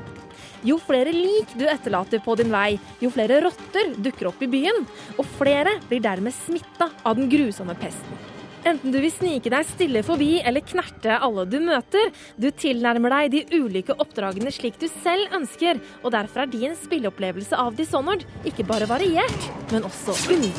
Jo 0.61 0.77
flere 0.77 1.09
lik 1.15 1.55
du 1.57 1.65
etterlater 1.65 2.21
på 2.21 2.35
din 2.37 2.53
vei, 2.53 2.75
jo 3.01 3.09
flere 3.09 3.41
rotter 3.41 3.95
dukker 3.97 4.29
opp 4.29 4.45
i 4.45 4.51
byen, 4.59 4.85
og 5.17 5.25
flere 5.39 5.79
blir 5.87 6.05
dermed 6.05 6.37
smitta 6.37 6.91
av 7.01 7.17
den 7.17 7.33
grusomme 7.33 7.73
pesten. 7.81 8.21
Enten 8.61 8.93
du 8.93 8.99
vil 9.01 9.11
snike 9.13 9.49
deg 9.49 9.65
stille 9.65 10.03
forbi 10.05 10.35
eller 10.45 10.61
knerte 10.65 11.17
alle 11.17 11.47
du 11.49 11.57
møter, 11.63 12.11
du 12.37 12.49
tilnærmer 12.53 13.15
deg 13.15 13.31
de 13.33 13.41
ulike 13.57 13.95
oppdragene 13.97 14.53
slik 14.53 14.77
du 14.81 14.87
selv 15.01 15.33
ønsker, 15.39 15.81
og 16.03 16.13
derfor 16.13 16.45
er 16.45 16.53
din 16.53 16.77
spilleopplevelse 16.77 17.57
av 17.57 17.73
Dishonored 17.79 18.25
ikke 18.45 18.67
bare 18.69 18.89
variert, 18.91 19.49
men 19.73 19.89
også 19.89 20.13
unik. 20.29 20.57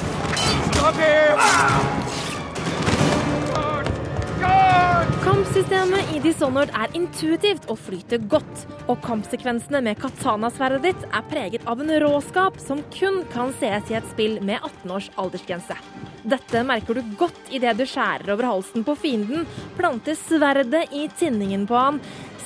Kampsystemet 5.22 6.14
i 6.16 6.20
Dishonored 6.24 6.72
er 6.74 6.94
intuitivt 6.98 7.68
og 7.70 7.78
flyter 7.78 8.22
godt, 8.30 8.64
og 8.90 8.98
kampsekvensene 9.04 9.82
med 9.84 9.98
katanasverdet 10.02 10.82
ditt 10.86 11.04
er 11.08 11.26
preget 11.30 11.66
av 11.68 11.82
en 11.82 11.92
råskap 12.02 12.58
som 12.62 12.80
kun 12.94 13.20
kan 13.32 13.52
sees 13.60 13.90
i 13.92 13.98
et 13.98 14.08
spill 14.10 14.38
med 14.42 14.58
18 14.58 14.94
års 14.96 15.10
aldersgrense. 15.20 15.76
Dette 16.22 16.62
merker 16.66 16.98
du 16.98 17.14
godt 17.20 17.52
idet 17.54 17.76
du 17.78 17.84
skjærer 17.86 18.34
over 18.34 18.50
halsen 18.50 18.86
på 18.86 18.96
fienden, 18.98 19.46
planter 19.78 20.18
sverdet 20.18 20.84
i 20.90 21.08
tinningen 21.18 21.68
på 21.70 21.78
han, 21.78 22.02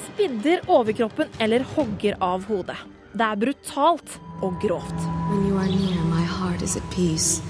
spidder 0.06 0.64
overkroppen 0.66 1.32
eller 1.40 1.64
hogger 1.76 2.16
av 2.24 2.44
hodet. 2.48 2.78
Det 3.16 3.24
er 3.24 3.40
brutalt 3.40 4.18
og 4.44 4.56
grovt. 4.60 5.06
When 5.30 5.46
you 5.48 5.56
are 5.56 5.68
near, 5.68 6.04
my 6.10 6.24
heart 6.24 6.62
is 6.62 6.76
at 6.76 6.84
peace. 6.90 7.40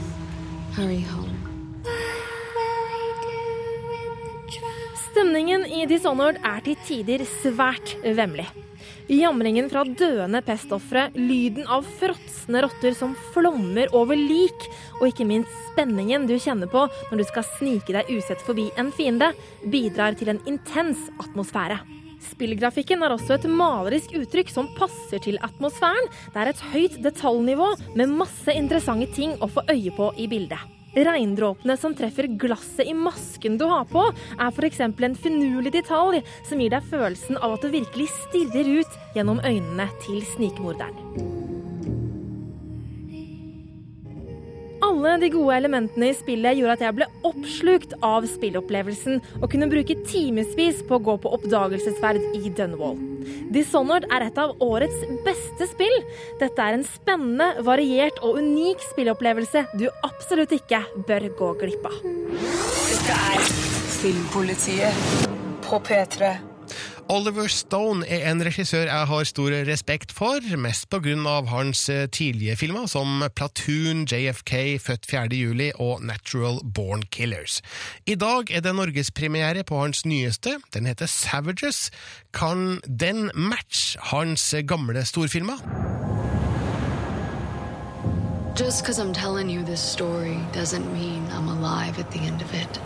Hurry 0.77 1.03
home. 1.03 1.35
Stemningen 5.16 5.62
i 5.72 5.87
Dishonored 5.88 6.42
er 6.44 6.59
til 6.61 6.74
tider 6.85 7.22
svært 7.40 7.94
vemmelig. 8.05 8.44
Jamringen 9.09 9.70
fra 9.72 9.81
døende 9.88 10.42
pestofre, 10.44 11.07
lyden 11.16 11.64
av 11.72 11.88
fråtsende 12.02 12.61
rotter 12.66 12.92
som 12.98 13.14
flommer 13.33 13.88
over 13.96 14.12
lik, 14.12 14.66
og 14.98 15.07
ikke 15.09 15.24
minst 15.24 15.57
spenningen 15.70 16.29
du 16.29 16.35
kjenner 16.37 16.68
på 16.68 16.85
når 17.09 17.22
du 17.22 17.24
skal 17.31 17.48
snike 17.55 17.96
deg 17.96 18.12
usett 18.12 18.44
forbi 18.44 18.68
en 18.76 18.92
fiende, 18.92 19.33
bidrar 19.64 20.20
til 20.20 20.35
en 20.35 20.44
intens 20.44 21.09
atmosfære. 21.16 21.81
Spillgrafikken 22.35 23.00
er 23.00 23.16
også 23.16 23.38
et 23.38 23.48
malerisk 23.48 24.12
uttrykk 24.20 24.52
som 24.52 24.68
passer 24.76 25.24
til 25.24 25.40
atmosfæren. 25.40 26.12
Det 26.29 26.44
er 26.44 26.52
et 26.52 26.64
høyt 26.76 27.02
detaljnivå 27.09 27.72
med 27.96 28.18
masse 28.20 28.52
interessante 28.52 29.09
ting 29.16 29.38
å 29.40 29.48
få 29.48 29.64
øye 29.72 29.96
på 29.96 30.12
i 30.20 30.29
bildet. 30.29 30.76
Regndråpene 30.97 31.77
som 31.77 31.95
treffer 31.97 32.29
glasset 32.41 32.89
i 32.89 32.95
masken 32.97 33.59
du 33.61 33.67
har 33.69 33.85
på, 33.91 34.07
er 34.41 34.49
f.eks. 34.49 34.81
en 34.81 35.19
finurlig 35.21 35.75
detalj 35.77 36.23
som 36.49 36.61
gir 36.63 36.73
deg 36.73 36.89
følelsen 36.89 37.37
av 37.37 37.59
at 37.59 37.67
du 37.67 37.75
virkelig 37.75 38.09
stirrer 38.15 38.79
ut 38.81 39.01
gjennom 39.17 39.43
øynene 39.45 39.91
til 40.07 40.25
snikmorderen. 40.33 41.36
Alle 44.87 45.16
de 45.18 45.31
gode 45.33 45.55
elementene 45.57 46.11
i 46.12 46.14
spillet 46.14 46.59
gjorde 46.61 46.77
at 46.77 46.83
jeg 46.85 46.94
ble 46.99 47.07
oppslukt 47.27 47.94
av 48.07 48.27
spillopplevelsen 48.31 49.18
og 49.40 49.49
kunne 49.51 49.68
bruke 49.70 49.96
timevis 50.07 50.83
på 50.87 50.99
å 50.99 51.05
gå 51.09 51.16
på 51.25 51.33
oppdagelsesferd 51.38 52.37
i 52.38 52.53
Dunwall. 52.55 52.99
Dishonored 53.55 54.07
er 54.14 54.29
et 54.29 54.38
av 54.38 54.55
årets 54.62 55.03
beste 55.27 55.66
spill. 55.72 55.96
Dette 56.42 56.62
er 56.62 56.79
en 56.79 56.87
spennende, 56.87 57.64
variert 57.66 58.20
og 58.22 58.38
unik 58.38 58.85
spillopplevelse 58.92 59.66
du 59.75 59.88
absolutt 60.07 60.55
ikke 60.55 60.85
bør 61.09 61.31
gå 61.40 61.53
glipp 61.64 61.88
av. 61.90 62.03
Dette 62.07 63.22
er 63.35 63.49
Filmpolitiet 63.96 65.27
på 65.66 65.81
P3. 65.83 66.56
Oliver 67.09 67.47
Stone 67.47 68.03
er 68.11 68.25
en 68.27 68.40
regissør 68.42 68.88
jeg 68.88 69.07
har 69.07 69.27
stor 69.29 69.55
respekt 69.69 70.11
for, 70.14 70.42
mest 70.59 70.88
på 70.90 70.99
grunn 71.05 71.23
av 71.31 71.47
hans 71.53 71.85
eh, 71.92 72.09
tidlige 72.11 72.57
filmer 72.59 72.88
som 72.90 73.23
Platoon, 73.38 74.03
JFK, 74.11 74.81
Født 74.83 75.07
4. 75.07 75.29
juli 75.38 75.69
og 75.79 76.03
Natural 76.03 76.59
Born 76.75 77.05
Killers. 77.14 77.61
I 78.11 78.16
dag 78.19 78.51
er 78.51 78.64
det 78.66 78.75
norgespremiere 78.75 79.62
på 79.62 79.79
hans 79.85 80.03
nyeste, 80.03 80.57
den 80.75 80.90
heter 80.90 81.07
Savages. 81.07 81.92
Kan 82.35 82.81
den 82.90 83.31
matche 83.35 84.03
hans 84.11 84.51
gamle 84.66 85.07
storfilmer? 85.07 85.62
Just 88.59 88.83
because 88.83 88.99
I'm 88.99 89.14
telling 89.14 89.49
you 89.49 89.62
this 89.62 89.81
story 89.81 90.40
doesn't 90.53 90.90
mean 90.92 91.23
I'm 91.31 91.49
alive 91.49 92.01
at 92.01 92.11
the 92.11 92.19
end 92.19 92.42
of 92.42 92.53
it. 92.55 92.81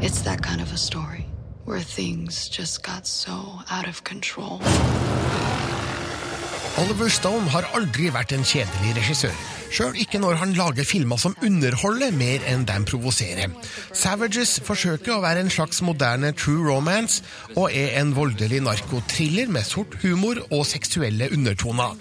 It's 0.00 0.22
that 0.22 0.42
kind 0.42 0.60
of 0.60 0.72
a 0.72 0.76
story 0.76 1.31
where 1.64 1.80
things 1.80 2.48
just 2.48 2.82
got 2.82 3.06
so 3.06 3.60
out 3.70 3.88
of 3.88 4.04
control. 4.04 4.60
Oliver 6.78 7.08
Stone 7.12 7.50
har 7.52 7.66
aldri 7.76 8.08
vært 8.14 8.32
en 8.32 8.44
kjedelig 8.48 8.94
regissør. 8.96 9.34
Sjøl 9.72 9.96
ikke 10.00 10.18
når 10.20 10.38
han 10.40 10.54
lager 10.56 10.84
filmer 10.88 11.20
som 11.20 11.36
underholder 11.44 12.12
mer 12.16 12.42
enn 12.48 12.64
de 12.68 12.76
provoserer. 12.88 13.52
Savages 13.96 14.58
forsøker 14.64 15.14
å 15.14 15.22
være 15.24 15.44
en 15.44 15.52
slags 15.52 15.80
moderne 15.84 16.32
true 16.36 16.64
romance, 16.66 17.22
og 17.56 17.70
er 17.72 17.96
en 18.00 18.12
voldelig 18.16 18.60
narkotriller 18.64 19.52
med 19.52 19.68
sort 19.68 19.96
humor 20.02 20.42
og 20.50 20.66
seksuelle 20.68 21.30
undertoner. 21.32 21.96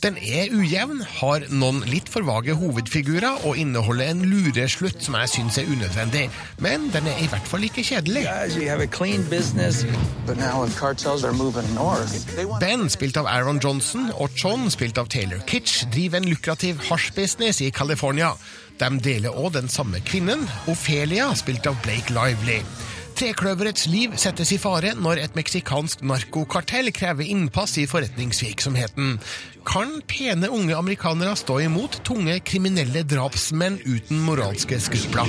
Den 0.00 0.16
er 0.16 0.48
ujevn, 0.56 1.02
har 1.18 1.42
noen 1.52 1.82
litt 1.84 2.06
for 2.08 2.24
vage 2.24 2.54
hovedfigurer 2.56 3.42
og 3.44 3.58
inneholder 3.60 4.08
en 4.14 4.22
lureslutt 4.30 5.02
som 5.04 5.18
jeg 5.18 5.28
syns 5.28 5.58
er 5.60 5.68
unødvendig. 5.68 6.22
Men 6.64 6.86
den 6.94 7.08
er 7.10 7.18
i 7.20 7.26
hvert 7.28 7.44
fall 7.44 7.66
ikke 7.68 7.84
kjedelig. 7.84 8.22
Ben, 12.62 12.86
spilt 12.94 13.20
av 13.20 13.28
Aaron 13.28 13.60
Johnson, 13.60 14.08
og 14.16 14.40
John, 14.40 14.70
spilt 14.72 15.00
av 15.02 15.10
Taylor 15.12 15.44
Kitsch, 15.50 15.84
driver 15.92 16.22
en 16.22 16.30
lukrativ 16.32 16.80
hasjbusiness 16.88 17.60
i 17.60 17.68
California. 17.68 18.32
De 18.80 18.88
deler 19.04 19.36
òg 19.36 19.52
den 19.58 19.68
samme 19.68 20.00
kvinnen, 20.00 20.48
Ophelia, 20.72 21.28
spilt 21.36 21.68
av 21.68 21.76
Blake 21.84 22.16
Lively. 22.16 22.62
Trekløverets 23.16 23.86
liv 23.90 24.14
settes 24.20 24.52
i 24.54 24.58
fare 24.60 24.92
når 24.98 25.20
et 25.24 25.38
meksikansk 25.38 26.04
narkokartell 26.06 26.90
krever 26.94 27.28
innpass 27.30 27.76
i 27.80 27.86
forretningsvirksomheten. 27.90 29.18
Kan 29.68 29.98
pene 30.08 30.50
unge 30.52 30.76
amerikanere 30.76 31.34
stå 31.38 31.60
imot 31.66 32.00
tunge 32.06 32.38
kriminelle 32.46 33.04
drapsmenn 33.08 33.80
uten 33.84 34.22
moralske 34.26 34.80
skrupler? 34.80 35.28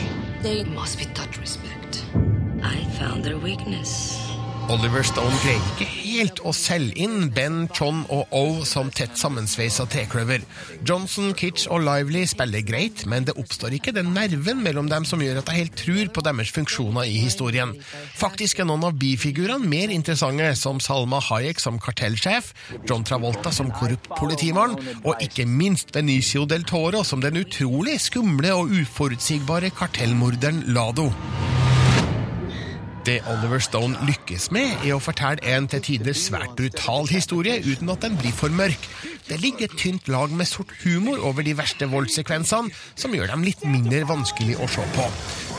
Oliver 4.71 5.03
Stone 5.03 5.41
greier 5.43 5.73
ikke 5.73 6.00
helt 6.11 6.41
å 6.45 6.51
selge 6.55 6.99
inn 7.01 7.29
Ben, 7.33 7.63
John 7.75 8.03
og 8.13 8.31
O 8.35 8.63
som 8.67 8.91
tett 8.93 9.17
sammensveisa 9.19 9.85
trekløver. 9.91 10.43
Johnson, 10.87 11.31
Kitsch 11.37 11.69
og 11.71 11.83
Lively 11.85 12.25
spiller 12.29 12.63
greit, 12.65 13.05
men 13.09 13.25
det 13.27 13.37
oppstår 13.39 13.75
ikke 13.77 13.93
den 13.95 14.11
nerven 14.15 14.61
mellom 14.65 14.89
dem 14.91 15.07
som 15.07 15.23
gjør 15.23 15.41
at 15.41 15.51
jeg 15.51 15.63
helt 15.63 15.79
tror 15.79 16.11
på 16.15 16.25
deres 16.27 16.53
funksjoner 16.55 17.09
i 17.09 17.17
historien. 17.23 17.73
Faktisk 18.17 18.61
er 18.61 18.69
noen 18.69 18.87
av 18.89 18.97
bifigurene 19.01 19.71
mer 19.71 19.93
interessante, 19.93 20.51
som 20.59 20.81
Salma 20.83 21.21
Hayek 21.31 21.61
som 21.61 21.79
kartellsjef, 21.81 22.51
John 22.89 23.05
Travolta 23.07 23.53
som 23.55 23.71
korrupt 23.75 24.11
politimann, 24.19 24.77
og 25.05 25.23
ikke 25.23 25.47
minst 25.49 25.93
Benicio 25.95 26.45
del 26.49 26.67
Toro 26.67 27.05
som 27.07 27.23
den 27.23 27.41
utrolig 27.41 27.99
skumle 28.03 28.53
og 28.57 28.73
uforutsigbare 28.81 29.73
kartellmorderen 29.77 30.65
Lado. 30.75 31.11
Det 33.05 33.21
Oliver 33.25 33.59
Stone 33.59 33.97
lykkes 34.05 34.51
med, 34.53 34.75
er 34.85 34.93
å 34.93 35.01
fortelle 35.01 35.41
en 35.55 35.65
til 35.71 35.81
tider 35.81 36.13
svært 36.13 36.51
brutal 36.57 37.07
historie 37.09 37.55
uten 37.65 37.89
at 37.89 38.03
den 38.05 38.17
blir 38.19 38.33
for 38.35 38.53
mørk. 38.53 38.83
Det 39.25 39.39
ligger 39.41 39.65
et 39.65 39.77
tynt 39.79 40.09
lag 40.11 40.29
med 40.29 40.45
sort 40.45 40.69
humor 40.83 41.17
over 41.25 41.41
de 41.41 41.55
verste 41.57 41.87
voldssekvensene, 41.89 42.69
som 42.93 43.15
gjør 43.15 43.31
dem 43.31 43.45
litt 43.47 43.63
mindre 43.65 44.03
vanskelig 44.05 44.59
å 44.61 44.67
se 44.69 44.85
på. 44.93 45.07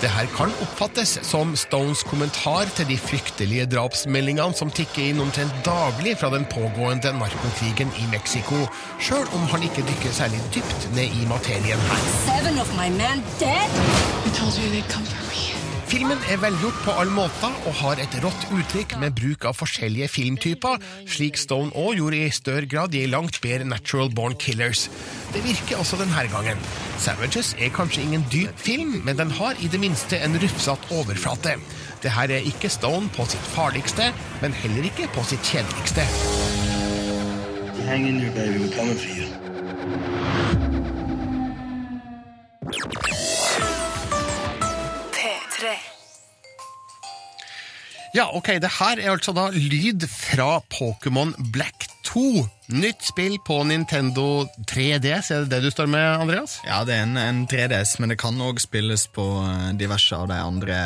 Det 0.03 0.11
her 0.11 0.31
kan 0.37 0.55
oppfattes 0.63 1.17
som 1.27 1.57
Stones 1.59 2.05
kommentar 2.07 2.71
til 2.77 2.87
de 2.93 2.99
fryktelige 3.01 3.67
drapsmeldingene 3.75 4.55
som 4.59 4.71
tikker 4.71 5.11
inn 5.11 5.23
omtrent 5.25 5.55
daglig 5.67 6.15
fra 6.23 6.31
den 6.35 6.47
pågående 6.53 7.15
narkokrigen 7.19 7.91
i 8.03 8.07
Mexico, 8.15 8.69
sjøl 9.03 9.27
om 9.35 9.51
han 9.51 9.67
ikke 9.67 9.87
dykker 9.91 10.15
særlig 10.15 10.43
dypt 10.55 10.91
ned 10.95 11.11
i 11.19 11.27
materien 11.31 11.87
her. 11.91 12.07
Seven 12.23 12.63
of 12.63 12.71
my 12.79 12.91
men 12.95 13.27
dead? 13.43 13.83
I 14.27 14.37
told 14.39 14.55
you 14.59 14.71
they'd 14.71 14.87
come 14.91 15.07
for 15.07 15.27
me. 15.31 15.72
Filmen 15.93 16.23
er 16.33 16.39
velgjort 16.41 16.79
på 16.87 16.93
alle 16.97 17.13
måter 17.13 17.53
og 17.69 17.75
har 17.83 18.01
et 18.01 18.15
rått 18.25 18.47
uttrykk 18.49 18.95
med 19.03 19.13
bruk 19.19 19.43
av 19.51 19.59
forskjellige 19.59 20.07
filmtyper, 20.09 20.81
slik 21.05 21.37
Stone 21.37 21.69
òg 21.77 21.99
gjorde 21.99 22.17
i 22.17 22.31
større 22.33 22.65
grad 22.65 22.97
i 22.97 23.03
langt 23.13 23.37
bedre 23.45 23.67
Natural 23.69 24.09
Born 24.09 24.33
Killers. 24.41 24.87
Det 25.35 25.43
virker 25.45 25.83
også 25.83 25.99
denne 26.01 26.25
gangen. 26.33 26.57
Savages 26.97 27.53
er 27.61 27.75
kanskje 27.77 28.07
ingen 28.07 28.25
dyp 28.33 28.57
film, 28.57 29.03
men 29.05 29.21
den 29.21 29.37
har 29.37 29.61
i 29.61 29.69
det 29.69 29.83
minste 29.85 30.17
en 30.17 30.41
rufsete 30.41 30.97
overflate. 30.97 31.59
Det 32.01 32.17
her 32.17 32.33
er 32.39 32.49
ikke 32.49 32.73
Stone 32.73 33.13
på 33.13 33.29
sitt 33.29 33.53
farligste, 33.53 34.09
men 34.41 34.57
heller 34.65 34.89
ikke 34.89 35.13
på 35.13 35.29
sitt 35.29 35.45
kjedeligste. 35.45 36.09
Hang 37.85 38.09
in 38.09 38.17
there, 38.25 38.33
baby. 38.33 38.65
We're 38.65 38.73
coming 38.73 38.97
for 38.97 39.13
you. 39.13 39.29
P3. 45.63 45.75
Ja, 48.15 48.27
ok, 48.37 48.49
det 48.61 48.69
her 48.77 49.01
er 49.01 49.15
altså 49.15 49.33
da 49.33 49.47
lyd 49.55 50.05
fra 50.11 50.59
Pokémon 50.69 51.33
Black 51.55 51.87
2. 52.05 52.43
Nytt 52.75 53.07
spill 53.07 53.39
på 53.47 53.57
Nintendo 53.65 54.45
3DS, 54.69 55.31
er 55.33 55.45
det 55.47 55.53
det 55.55 55.61
du 55.65 55.71
står 55.73 55.89
med, 55.89 56.05
Andreas? 56.21 56.59
Ja, 56.67 56.83
det 56.85 56.99
er 56.99 57.07
en, 57.07 57.17
en 57.17 57.41
3DS, 57.49 57.95
men 58.03 58.13
det 58.13 58.19
kan 58.21 58.37
òg 58.45 58.61
spilles 58.61 59.07
på 59.17 59.25
eh, 59.47 59.71
diverse 59.81 60.19
av 60.19 60.29
de 60.29 60.41
andre 60.43 60.81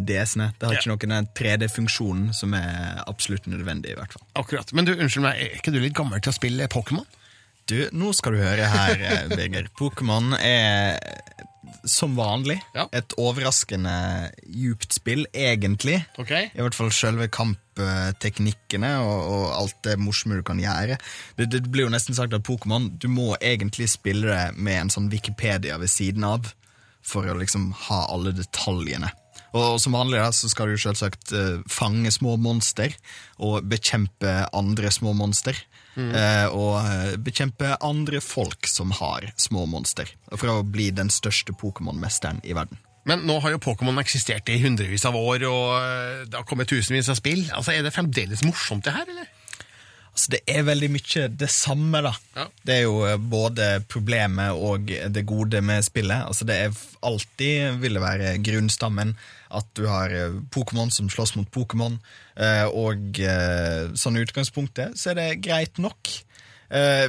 DS-ene. 0.00 0.52
Det 0.56 0.70
har 0.70 0.78
ikke 0.78 1.10
noen 1.10 1.28
3D-funksjonen 1.36 2.30
som 2.36 2.56
er 2.56 3.02
absolutt 3.04 3.50
nødvendig, 3.52 3.92
i 3.92 3.98
hvert 3.98 4.16
fall. 4.16 4.24
Akkurat. 4.40 4.72
Men 4.72 4.88
du, 4.88 4.94
unnskyld 4.96 5.26
meg, 5.26 5.42
er 5.42 5.58
ikke 5.60 5.74
du 5.74 5.80
litt 5.82 5.98
gammel 5.98 6.24
til 6.24 6.32
å 6.32 6.38
spille 6.38 6.70
Pokémon? 6.72 7.04
Du, 7.70 7.78
nå 7.94 8.12
skal 8.16 8.34
du 8.34 8.42
høre 8.42 8.68
her, 8.68 8.98
eh, 8.98 9.28
Birger. 9.32 9.68
Pokémon 9.78 10.34
er 10.38 10.98
som 11.88 12.14
vanlig 12.18 12.58
et 12.94 13.14
overraskende 13.20 13.94
djupt 14.46 14.94
spill, 14.94 15.24
egentlig. 15.34 16.00
Okay. 16.20 16.50
I 16.54 16.62
hvert 16.62 16.76
fall 16.76 16.92
selve 16.94 17.28
kampteknikkene 17.32 18.92
og, 19.02 19.22
og 19.32 19.46
alt 19.56 19.78
det 19.86 19.96
morsomme 20.02 20.38
du 20.38 20.44
kan 20.46 20.60
gjøre. 20.62 20.98
Det, 21.38 21.48
det 21.54 21.64
blir 21.70 21.86
jo 21.86 21.94
nesten 21.94 22.18
sagt 22.18 22.34
at 22.36 22.44
Pokémon 22.46 22.90
Du 23.00 23.08
må 23.10 23.32
egentlig 23.40 23.90
spille 23.92 24.28
det 24.30 24.58
med 24.58 24.84
en 24.84 24.92
sånn 24.94 25.10
Wikipedia 25.12 25.78
ved 25.82 25.90
siden 25.90 26.26
av 26.28 26.52
for 27.02 27.26
å 27.26 27.38
liksom 27.38 27.72
ha 27.88 28.04
alle 28.14 28.34
detaljene. 28.36 29.10
Og 29.52 29.76
som 29.82 29.96
vanlig 29.96 30.20
da, 30.20 30.30
så 30.32 30.48
skal 30.48 30.70
du 30.70 30.80
selvsagt 30.80 31.32
eh, 31.36 31.58
fange 31.68 32.12
små 32.14 32.38
monster 32.40 32.94
og 33.42 33.66
bekjempe 33.68 34.46
andre 34.56 34.92
små 34.94 35.12
monster. 35.16 35.58
Mm. 35.96 36.12
Eh, 36.16 36.46
og 36.56 36.78
eh, 36.80 37.16
bekjempe 37.20 37.74
andre 37.84 38.22
folk 38.24 38.68
som 38.70 38.94
har 38.96 39.28
små 39.36 39.66
monster. 39.70 40.08
For 40.32 40.48
å 40.48 40.62
bli 40.64 40.90
den 40.94 41.12
største 41.12 41.54
Pokémon-mesteren 41.56 42.40
i 42.44 42.56
verden. 42.56 42.80
Men 43.08 43.24
nå 43.26 43.40
har 43.42 43.54
jo 43.54 43.62
Pokémon 43.62 43.98
eksistert 43.98 44.48
i 44.52 44.60
hundrevis 44.62 45.04
av 45.08 45.18
år, 45.18 45.44
og 45.50 45.68
eh, 45.80 46.24
det 46.28 46.38
har 46.38 46.48
kommet 46.48 46.70
tusenvis 46.70 47.10
av 47.12 47.18
spill. 47.18 47.44
Altså, 47.50 47.74
Er 47.74 47.86
det 47.86 47.94
fremdeles 47.94 48.44
morsomt, 48.46 48.86
det 48.86 48.94
her, 48.96 49.08
eller? 49.10 49.30
Altså, 50.12 50.34
det 50.34 50.42
er 50.52 50.66
veldig 50.68 50.88
mye 50.92 51.28
det 51.40 51.48
samme, 51.50 52.02
da. 52.04 52.46
Det 52.62 52.74
er 52.74 52.82
jo 52.84 52.98
både 53.32 53.68
problemet 53.88 54.52
og 54.52 54.90
det 55.08 55.22
gode 55.28 55.62
med 55.64 55.84
spillet. 55.86 56.26
Altså, 56.28 56.46
det 56.48 56.58
er 56.66 56.82
alltid 57.02 57.80
ville 57.82 58.02
være 58.02 58.36
grunnstammen 58.44 59.16
at 59.52 59.68
du 59.78 59.84
har 59.90 60.10
eh, 60.16 60.40
Pokémon 60.54 60.90
som 60.92 61.10
slåss 61.12 61.36
mot 61.38 61.48
Pokémon, 61.54 61.98
eh, 62.36 62.64
og 62.72 63.20
eh, 63.20 63.92
sånn 63.94 64.16
i 64.18 64.24
utgangspunktet 64.26 64.96
så 64.98 65.12
er 65.12 65.20
det 65.22 65.30
greit 65.44 65.78
nok. 65.82 66.18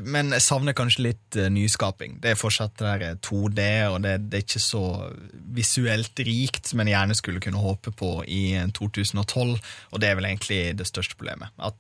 Men 0.03 0.33
jeg 0.35 0.43
savner 0.43 0.75
kanskje 0.75 1.05
litt 1.05 1.35
nyskaping. 1.55 2.17
Det 2.19 2.33
er 2.33 2.35
fortsatt 2.35 2.73
det 2.81 2.89
der 2.99 3.13
2D, 3.23 3.61
og 3.93 4.01
det, 4.03 4.17
det 4.27 4.41
er 4.41 4.43
ikke 4.43 4.59
så 4.59 4.81
visuelt 5.55 6.19
rikt 6.27 6.67
som 6.67 6.81
en 6.83 6.89
gjerne 6.91 7.15
skulle 7.15 7.39
kunne 7.39 7.61
håpe 7.63 7.93
på 7.95 8.09
i 8.27 8.41
eh, 8.59 8.67
2012, 8.75 9.53
og 9.93 10.01
det 10.03 10.09
er 10.09 10.17
vel 10.19 10.27
egentlig 10.27 10.59
det 10.81 10.87
største 10.89 11.15
problemet. 11.15 11.53
At 11.63 11.79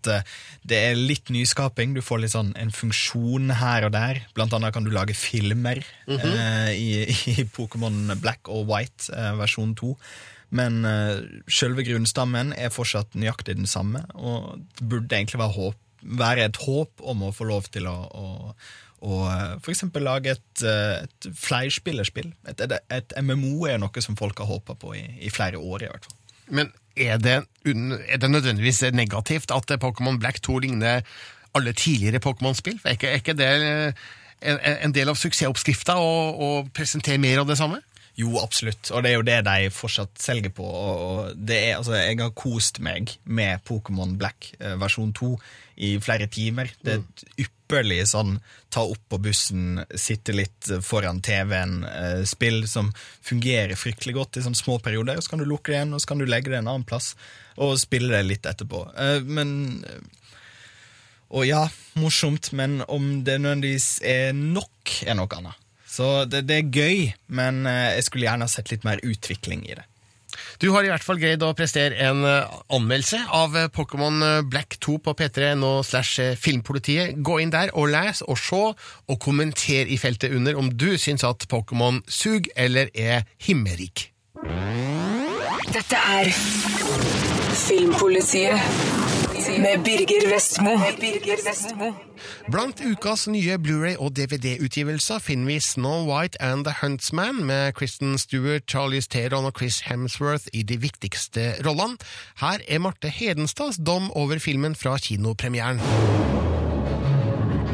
det 0.63 0.79
er 0.79 0.95
litt 0.95 1.27
nyskaping, 1.35 1.91
du 1.97 1.99
får 2.05 2.23
litt 2.23 2.35
sånn 2.37 2.53
en 2.59 2.71
funksjon 2.71 3.51
her 3.59 3.89
og 3.89 3.95
der. 3.97 4.21
Blant 4.37 4.55
annet 4.55 4.71
kan 4.77 4.87
du 4.87 4.93
lage 4.95 5.17
filmer 5.19 5.83
Mhm. 6.07 6.23
eh, 6.23 6.71
i, 6.79 6.87
i 7.35 7.43
Pokémon 7.51 8.15
Black 8.23 8.47
og 8.47 8.67
White 8.71 9.11
eh, 9.11 9.33
versjon 9.39 9.75
2. 9.79 9.91
Men 10.53 10.83
uh, 10.85 11.23
selve 11.49 11.85
grunnstammen 11.87 12.53
er 12.53 12.73
fortsatt 12.73 13.17
nøyaktig 13.17 13.57
den 13.57 13.69
samme, 13.69 14.03
og 14.13 14.61
det 14.77 14.87
burde 14.89 15.17
egentlig 15.17 15.41
være, 15.41 15.55
håp, 15.57 15.79
være 16.21 16.47
et 16.49 16.59
håp 16.61 17.03
om 17.13 17.25
å 17.25 17.33
få 17.33 17.47
lov 17.49 17.69
til 17.73 17.89
å, 17.89 17.95
å, 18.13 18.53
og 19.03 19.23
f.eks. 19.27 19.63
for 19.65 19.73
eksempel 19.73 20.05
lage 20.07 20.35
et, 20.37 20.63
eh, 20.63 21.03
et 21.03 21.29
flerspillerspill. 21.35 22.29
Et, 22.47 22.63
et, 22.63 22.75
et 22.93 23.15
MMO 23.19 23.67
er 23.67 23.81
noe 23.81 24.03
som 24.03 24.15
folk 24.19 24.39
har 24.39 24.47
håpa 24.47 24.77
på 24.79 24.93
i, 24.95 25.03
i 25.27 25.31
flere 25.33 25.59
år, 25.59 25.83
i 25.83 25.91
hvert 25.91 26.07
fall. 26.07 26.19
Men 26.53 26.71
er 26.95 27.17
det, 27.19 27.37
er 27.65 28.19
det 28.21 28.29
nødvendigvis 28.31 28.83
negativt 28.95 29.51
at 29.51 29.71
eh, 29.71 29.81
Pokémon 29.81 30.19
Black 30.21 30.39
2 30.45 30.59
ligner 30.63 31.03
alle 31.53 31.73
tidligere 31.75 32.23
Pokémon-spill? 32.23 32.79
Er, 32.85 32.95
er 32.95 33.19
ikke 33.19 33.35
det 33.37 33.49
eh, 33.49 34.05
en, 34.43 34.61
en 34.87 34.95
del 34.95 35.11
av 35.11 35.19
suksessoppskrifta 35.19 35.97
å 35.99 36.53
presentere 36.75 37.21
mer 37.21 37.43
av 37.43 37.51
det 37.51 37.59
samme? 37.59 37.81
Jo, 38.15 38.35
absolutt, 38.37 38.91
og 38.93 39.01
det 39.01 39.09
er 39.09 39.15
jo 39.17 39.25
det 39.25 39.39
de 39.47 39.69
fortsatt 39.73 40.19
selger 40.21 40.51
på. 40.53 40.65
Er, 41.33 41.79
altså, 41.79 41.95
jeg 41.97 42.19
har 42.19 42.33
kost 42.37 42.77
meg 42.85 43.15
med 43.25 43.63
Pokémon 43.65 44.13
Black 44.21 44.51
eh, 44.59 44.75
versjon 44.77 45.15
2 45.17 45.31
i 45.81 45.95
flere 46.03 46.27
timer. 46.29 46.69
Det 46.85 46.93
er 46.93 47.01
et 47.01 47.23
ypperlig 47.47 48.03
sånn 48.11 48.35
ta 48.69 48.83
opp 48.85 49.01
på 49.09 49.17
bussen, 49.25 49.81
sitte 49.97 50.35
litt 50.37 50.69
foran 50.85 51.23
TV-en-spill 51.25 52.67
som 52.69 52.91
fungerer 53.25 53.73
fryktelig 53.79 54.13
godt 54.19 54.37
i 54.37 54.45
sånne 54.45 54.61
små 54.61 54.77
perioder. 54.85 55.17
Så 55.17 55.33
kan 55.33 55.41
du 55.41 55.49
lukke 55.49 55.73
det 55.73 55.79
igjen, 55.79 55.97
og 55.97 56.03
så 56.03 56.13
kan 56.13 56.21
du 56.21 56.29
legge 56.29 56.53
det 56.53 56.61
en 56.61 56.69
annen 56.69 56.85
plass 56.85 57.15
og 57.57 57.79
spille 57.81 58.13
det 58.13 58.27
litt 58.29 58.45
etterpå. 58.49 58.85
Eh, 58.93 59.25
Men 59.25 59.55
eh, 59.89 60.03
og 61.33 61.47
ja, 61.49 61.63
morsomt, 61.97 62.51
men 62.53 62.83
om 62.85 63.23
det 63.25 63.39
nødvendigvis 63.41 64.03
er 64.05 64.35
nok, 64.37 64.99
er 65.01 65.17
noe 65.17 65.39
annet. 65.39 65.62
Så 65.93 66.25
det, 66.25 66.45
det 66.49 66.59
er 66.59 66.69
gøy, 66.73 67.09
men 67.29 67.65
eh, 67.69 67.95
jeg 67.99 68.07
skulle 68.07 68.25
gjerne 68.25 68.47
ha 68.47 68.51
sett 68.51 68.71
litt 68.73 68.85
mer 68.87 69.01
utvikling 69.05 69.65
i 69.67 69.75
det. 69.77 69.85
Du 70.61 70.69
har 70.73 70.85
i 70.85 70.89
hvert 70.89 71.03
fall 71.05 71.19
greid 71.21 71.43
å 71.45 71.51
prestere 71.57 71.97
en 72.07 72.23
eh, 72.25 72.55
anmeldelse 72.73 73.19
av 73.35 73.57
eh, 73.57 73.69
Pokémon 73.73 74.23
Black 74.49 74.79
2 74.83 74.97
på 75.05 75.13
p3.no 75.19 75.75
slash 75.85 76.23
eh, 76.23 76.33
filmpolitiet. 76.39 77.19
Gå 77.25 77.39
inn 77.43 77.53
der 77.53 77.73
og 77.77 77.91
les 77.93 78.23
og 78.25 78.39
se, 78.41 78.63
og 78.73 79.21
kommenter 79.21 79.89
i 79.89 79.99
feltet 80.01 80.33
under 80.33 80.57
om 80.59 80.71
du 80.73 80.93
syns 80.97 81.25
at 81.27 81.45
Pokémon 81.51 82.01
suger 82.07 82.49
eller 82.55 82.89
er 82.93 83.27
himmelrik. 83.45 84.09
Dette 85.73 85.99
er 86.17 86.33
Filmpolitiet 87.53 89.02
med 89.33 89.83
Birger 89.83 90.29
Vestmo. 90.33 91.91
Blant 92.51 92.81
ukas 92.81 93.27
nye 93.27 93.57
Blu-ray- 93.57 93.97
og 93.99 94.15
DVD-utgivelser 94.17 95.19
finner 95.19 95.45
vi 95.45 95.59
Snow 95.59 96.05
White 96.07 96.41
and 96.41 96.65
The 96.65 96.73
Huntsman 96.81 97.43
med 97.45 97.73
Kristen 97.73 98.17
Stewart, 98.17 98.63
Charlize 98.69 99.09
Theron 99.09 99.45
og 99.45 99.53
Chris 99.57 99.79
Hemsworth 99.79 100.45
i 100.53 100.63
de 100.63 100.77
viktigste 100.77 101.53
rollene. 101.65 101.97
Her 102.41 102.59
er 102.67 102.79
Marte 102.79 103.09
Hedenstads 103.09 103.77
dom 103.87 104.11
over 104.11 104.39
filmen 104.39 104.75
fra 104.75 104.97
kinopremieren. 104.97 105.81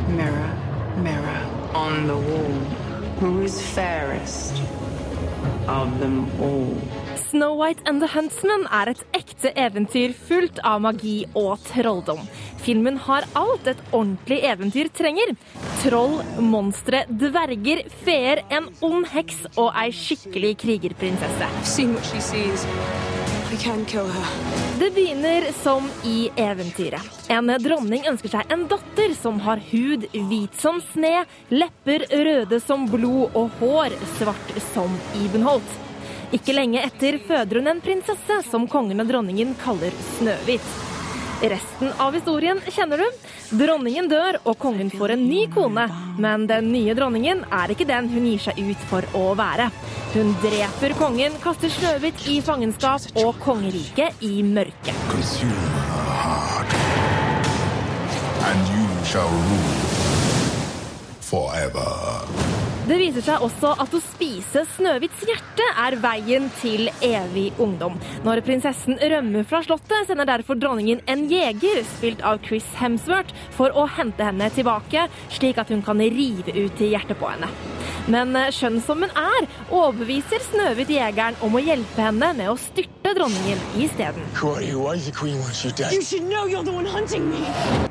Mirror, 0.09 0.51
mirror 1.03 1.39
on 1.75 2.07
the 2.07 2.17
wall, 2.17 2.53
who 3.19 3.41
is 3.41 3.61
fairest 3.61 4.63
of 5.67 5.87
them 5.99 6.25
all? 6.41 6.98
Snow 7.29 7.53
White 7.53 7.83
and 7.85 8.01
the 8.01 8.07
Huntsman 8.09 8.63
er 8.73 8.89
et 8.89 9.01
ekte 9.13 9.51
eventyr 9.53 10.15
fullt 10.17 10.57
av 10.65 10.79
magi 10.81 11.27
og 11.37 11.59
trolldom. 11.67 12.23
Filmen 12.63 12.95
har 13.05 13.27
alt 13.37 13.67
et 13.69 13.81
ordentlig 13.91 14.39
eventyr 14.49 14.87
trenger. 14.97 15.35
Troll, 15.83 16.15
monstre, 16.41 17.03
dverger, 17.21 17.83
feer, 18.01 18.41
en 18.49 18.71
ond 18.81 19.05
heks 19.11 19.43
og 19.61 19.77
ei 19.77 19.91
skikkelig 19.93 20.55
krigerprinsesse. 20.63 21.49
Det 24.79 24.89
begynner 24.95 25.45
som 25.59 25.85
i 26.09 26.31
eventyret. 26.33 27.19
En 27.29 27.51
dronning 27.61 28.07
ønsker 28.09 28.33
seg 28.33 28.55
en 28.55 28.65
datter 28.71 29.13
som 29.19 29.37
har 29.45 29.61
hud 29.69 30.07
hvit 30.15 30.57
som 30.57 30.81
sne, 30.93 31.27
lepper 31.53 32.07
røde 32.09 32.61
som 32.63 32.89
blod 32.89 33.37
og 33.37 33.53
hår 33.61 33.99
svart 34.17 34.57
som 34.71 34.97
Ibenholt. 35.21 35.88
Ikke 36.35 36.53
lenge 36.53 36.83
etter 36.85 37.17
føder 37.25 37.57
hun 37.57 37.71
en 37.71 37.81
prinsesse 37.81 38.43
som 38.49 38.67
kongen 38.69 39.01
og 39.01 39.09
dronningen 39.09 39.55
kaller 39.63 39.95
Snøhvit. 40.17 40.67
Resten 41.39 41.93
av 42.03 42.13
historien 42.13 42.59
kjenner 42.67 42.99
du. 42.99 43.05
Dronningen 43.61 44.09
dør, 44.11 44.37
og 44.43 44.57
kongen 44.59 44.91
får 44.91 45.15
en 45.15 45.23
ny 45.29 45.45
kone. 45.53 45.85
Men 46.19 46.45
den 46.51 46.67
nye 46.73 46.93
dronningen 46.97 47.45
er 47.47 47.71
ikke 47.71 47.87
den 47.87 48.11
hun 48.11 48.27
gir 48.27 48.43
seg 48.43 48.59
ut 48.59 48.83
for 48.91 49.07
å 49.15 49.31
være. 49.39 49.69
Hun 50.13 50.35
dreper 50.43 50.95
kongen, 50.99 51.39
kaster 51.41 51.71
Snøhvit 51.71 52.27
i 52.29 52.41
fangenskap 52.45 53.07
og 53.23 53.39
kongeriket 53.41 54.21
i 54.21 54.43
mørke. 54.43 54.93
And 58.49 58.67
you 58.73 59.05
shall 59.05 59.29
rule 59.29 59.79
forever. 61.21 62.48
Det 62.89 62.95
viser 62.97 63.21
seg 63.21 63.43
også 63.45 63.75
at 63.84 63.91
å 63.93 63.99
spise 64.02 64.63
Snøhvits 64.71 65.19
hjerte 65.30 65.65
er 65.78 65.93
veien 66.02 66.47
til 66.58 66.88
evig 67.06 67.52
ungdom. 67.62 67.99
Når 68.25 68.41
prinsessen 68.47 68.97
rømmer 69.12 69.45
fra 69.45 69.60
slottet, 69.62 70.08
sender 70.10 70.25
derfor 70.25 70.58
dronningen 70.58 71.04
en 71.06 71.28
jeger, 71.30 71.84
spilt 71.86 72.23
av 72.25 72.41
Chris 72.47 72.65
Hemsworth, 72.82 73.30
for 73.54 73.78
å 73.78 73.86
hente 73.93 74.25
henne 74.25 74.49
tilbake, 74.56 75.06
slik 75.38 75.62
at 75.62 75.69
hun 75.69 75.86
kan 75.86 76.02
rive 76.02 76.56
ut 76.58 76.82
hjertet 76.82 77.21
på 77.21 77.30
henne. 77.30 77.52
Men 78.10 78.36
eh, 78.38 78.49
skjønn 78.54 78.80
som 78.86 79.04
hun 79.04 79.12
er, 79.13 79.47
overbeviser 79.69 80.43
Snøhvit 80.49 80.91
jegeren 80.93 81.38
om 81.45 81.56
å 81.56 81.62
hjelpe 81.63 82.02
henne 82.04 82.32
med 82.38 82.52
å 82.52 82.58
styrte 82.60 83.13
dronningen 83.17 83.62
isteden. 83.80 84.25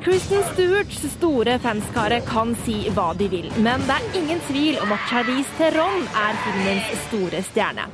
Kristen 0.05 0.45
Stewarts 0.51 1.01
store 1.15 1.57
fanskare 1.63 2.21
kan 2.27 2.55
si 2.65 2.77
hva 2.95 3.09
de 3.19 3.29
vil, 3.31 3.49
men 3.63 3.83
det 3.87 3.97
er 3.97 4.19
ingen 4.21 4.43
tvil 4.49 4.79
om 4.83 4.93
at 4.95 5.07
Charlize 5.11 5.55
Theron 5.59 6.07
er 6.23 6.39
filmens 6.45 6.91
store 7.07 7.43
stjerne. 7.51 7.89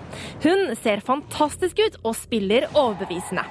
Hun 0.46 0.76
ser 0.82 1.04
fantastisk 1.06 1.80
ut 1.86 2.02
og 2.04 2.18
spiller 2.18 2.70
overbevisende. 2.74 3.46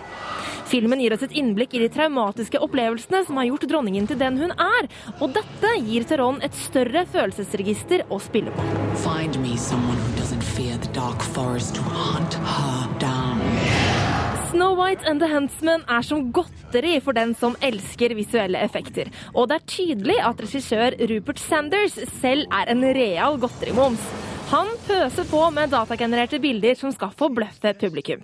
Filmen 0.70 1.00
gir 1.02 1.14
oss 1.14 1.24
et 1.26 1.34
innblikk 1.36 1.74
i 1.76 1.82
de 1.82 1.90
traumatiske 1.92 2.60
opplevelsene 2.64 3.20
som 3.26 3.38
har 3.40 3.48
gjort 3.50 3.66
dronningen 3.70 4.08
til 4.08 4.18
den 4.20 4.38
hun 4.40 4.54
er, 4.56 4.88
og 5.20 5.34
dette 5.36 5.72
gir 5.84 6.06
Theron 6.08 6.40
et 6.44 6.56
større 6.56 7.04
følelsesregister 7.12 8.06
å 8.08 8.20
spille 8.22 8.54
på. 8.54 8.68
Find 9.04 9.38
me 9.42 9.58
someone 9.60 9.98
who 10.00 10.20
doesn't 10.20 10.44
fear 10.54 10.78
the 10.78 10.92
dark 10.96 11.22
forest 11.36 11.76
to 11.76 11.82
hunt 11.82 12.34
her 12.34 12.88
down. 12.98 13.42
Snow 14.54 14.74
White 14.78 15.02
and 15.10 15.18
the 15.18 15.26
Huntsman 15.26 15.82
er 15.90 16.04
som 16.06 16.28
godteri 16.32 17.00
for 17.02 17.16
den 17.16 17.32
som 17.34 17.56
elsker 17.58 18.14
visuelle 18.14 18.60
effekter. 18.62 19.10
Og 19.34 19.48
det 19.50 19.56
er 19.56 19.64
tydelig 19.72 20.18
at 20.22 20.44
regissør 20.44 20.94
Rupert 21.10 21.42
Sanders 21.42 21.96
selv 22.20 22.46
er 22.54 22.70
en 22.70 22.86
real 22.94 23.40
godterimoms. 23.42 24.04
Han 24.52 24.70
pøser 24.86 25.26
på 25.26 25.40
med 25.56 25.74
datagenererte 25.74 26.38
bilder 26.38 26.78
som 26.78 26.94
skal 26.94 27.10
forbløffe 27.18 27.74
publikum. 27.80 28.22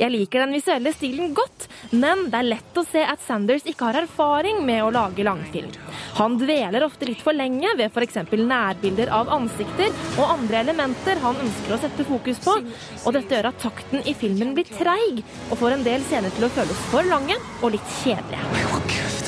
Jeg 0.00 0.12
liker 0.12 0.42
den 0.42 0.52
visuelle 0.52 0.90
stilen 0.92 1.32
godt, 1.36 1.64
men 1.96 2.26
det 2.28 2.36
er 2.40 2.48
lett 2.48 2.76
å 2.76 2.84
se 2.84 3.00
at 3.00 3.22
Sanders 3.24 3.64
ikke 3.68 3.88
har 3.88 3.98
erfaring 4.02 4.60
med 4.66 4.82
å 4.84 4.90
lage 4.92 5.24
langfilm. 5.24 5.70
Han 6.18 6.36
dveler 6.40 6.84
ofte 6.84 7.08
litt 7.08 7.22
for 7.24 7.36
lenge 7.36 7.72
ved 7.78 7.88
f.eks. 7.88 8.20
nærbilder 8.36 9.12
av 9.16 9.32
ansikter 9.32 9.88
og 10.20 10.36
andre 10.36 10.60
elementer 10.60 11.22
han 11.24 11.40
ønsker 11.46 11.76
å 11.76 11.80
sette 11.80 12.04
fokus 12.08 12.42
på, 12.44 12.58
og 12.60 13.16
dette 13.16 13.36
gjør 13.38 13.50
at 13.52 13.60
takten 13.64 14.04
i 14.04 14.16
filmen 14.16 14.52
blir 14.56 14.68
treig 14.68 15.24
og 15.48 15.56
får 15.62 15.78
en 15.78 15.88
del 15.88 16.04
scener 16.10 16.36
til 16.36 16.48
å 16.48 16.54
føles 16.60 16.86
for 16.92 17.08
lange 17.08 17.40
og 17.62 17.70
litt 17.76 17.98
kjedelige. 18.02 18.44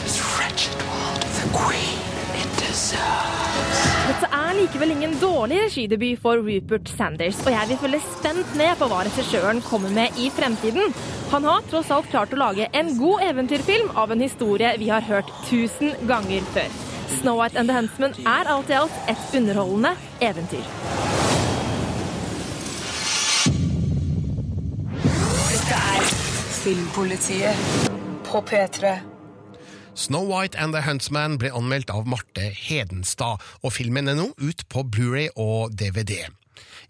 This 0.02 0.20
wretched 0.36 0.88
world 0.90 1.28
the 1.40 1.52
queen. 1.56 2.11
Dette 2.72 4.28
er 4.32 4.54
likevel 4.56 4.94
ingen 4.94 5.12
dårlig 5.20 5.58
regidebut 5.66 6.20
for 6.22 6.40
Rupert 6.40 6.88
Sanders, 6.88 7.36
og 7.44 7.52
jeg 7.52 7.68
vil 7.68 7.80
følge 7.82 8.00
spent 8.06 8.54
med 8.56 8.78
på 8.80 8.88
hva 8.88 9.02
regissøren 9.04 9.60
kommer 9.66 9.92
med 9.92 10.16
i 10.16 10.30
fremtiden. 10.32 10.94
Han 11.34 11.44
har 11.44 11.66
tross 11.68 11.92
alt 11.92 12.08
klart 12.08 12.32
å 12.32 12.40
lage 12.40 12.70
en 12.72 12.94
god 12.96 13.26
eventyrfilm 13.28 13.92
av 13.92 14.14
en 14.14 14.24
historie 14.24 14.72
vi 14.80 14.88
har 14.88 15.04
hørt 15.04 15.28
tusen 15.50 15.92
ganger 16.08 16.48
før. 16.56 16.72
Snow 17.18 17.42
White 17.42 17.60
and 17.60 17.68
the 17.68 17.76
Huntsman 17.76 18.16
er 18.24 18.48
alt 18.48 18.72
i 18.72 18.78
alt 18.80 19.12
et 19.12 19.36
underholdende 19.36 19.92
eventyr. 20.24 20.64
Dette 25.52 25.86
er 25.92 26.12
Filmpolitiet 26.64 27.56
på 28.32 28.46
P3. 28.48 29.11
Snow 29.94 30.22
White 30.22 30.56
and 30.56 30.72
the 30.72 30.80
Huntsman 30.80 31.36
ble 31.36 31.50
anmeldt 31.52 31.90
av 31.92 32.06
Marte 32.08 32.46
Hedenstad, 32.56 33.42
og 33.60 33.74
filmen 33.76 34.08
er 34.08 34.16
nå 34.16 34.30
ut 34.40 34.64
på 34.72 34.86
Blu-ray 34.88 35.28
og 35.36 35.74
DVD. 35.76 36.24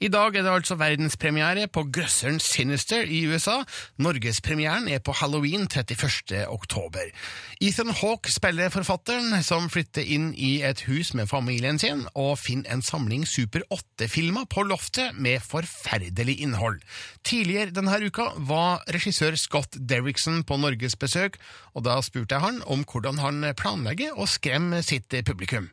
I 0.02 0.08
dag 0.12 0.36
er 0.36 0.44
det 0.44 0.52
altså 0.52 0.76
verdenspremiere 0.80 1.68
på 1.70 1.84
grøsseren 1.94 2.40
Sinister 2.42 3.06
i 3.06 3.22
USA. 3.30 3.60
Norgespremieren 4.02 4.88
er 4.90 5.02
på 5.04 5.14
halloween 5.18 5.68
31. 5.68 6.46
oktober. 6.50 7.10
Ethan 7.62 7.92
Hawke 8.00 8.32
spiller 8.32 8.72
forfatteren, 8.74 9.34
som 9.46 9.68
flytter 9.70 10.06
inn 10.06 10.32
i 10.34 10.62
et 10.66 10.84
hus 10.88 11.12
med 11.18 11.30
familien 11.30 11.78
sin 11.78 12.06
og 12.18 12.38
finner 12.42 12.72
en 12.74 12.82
samling 12.82 13.26
Super 13.28 13.62
8-filmer 13.72 14.48
på 14.50 14.64
loftet 14.66 15.18
med 15.18 15.42
forferdelig 15.44 16.40
innhold. 16.42 16.80
Tidligere 17.26 17.74
denne 17.74 18.00
uka 18.02 18.30
var 18.48 18.82
regissør 18.92 19.36
Scott 19.38 19.78
Derrickson 19.78 20.42
på 20.46 20.58
norgesbesøk, 20.60 21.38
og 21.76 21.86
da 21.86 22.00
spurte 22.02 22.36
jeg 22.36 22.46
han 22.46 22.64
om 22.66 22.82
hvordan 22.88 23.22
han 23.22 23.46
planlegger 23.58 24.18
å 24.18 24.26
skremme 24.30 24.82
sitt 24.86 25.14
publikum. 25.26 25.70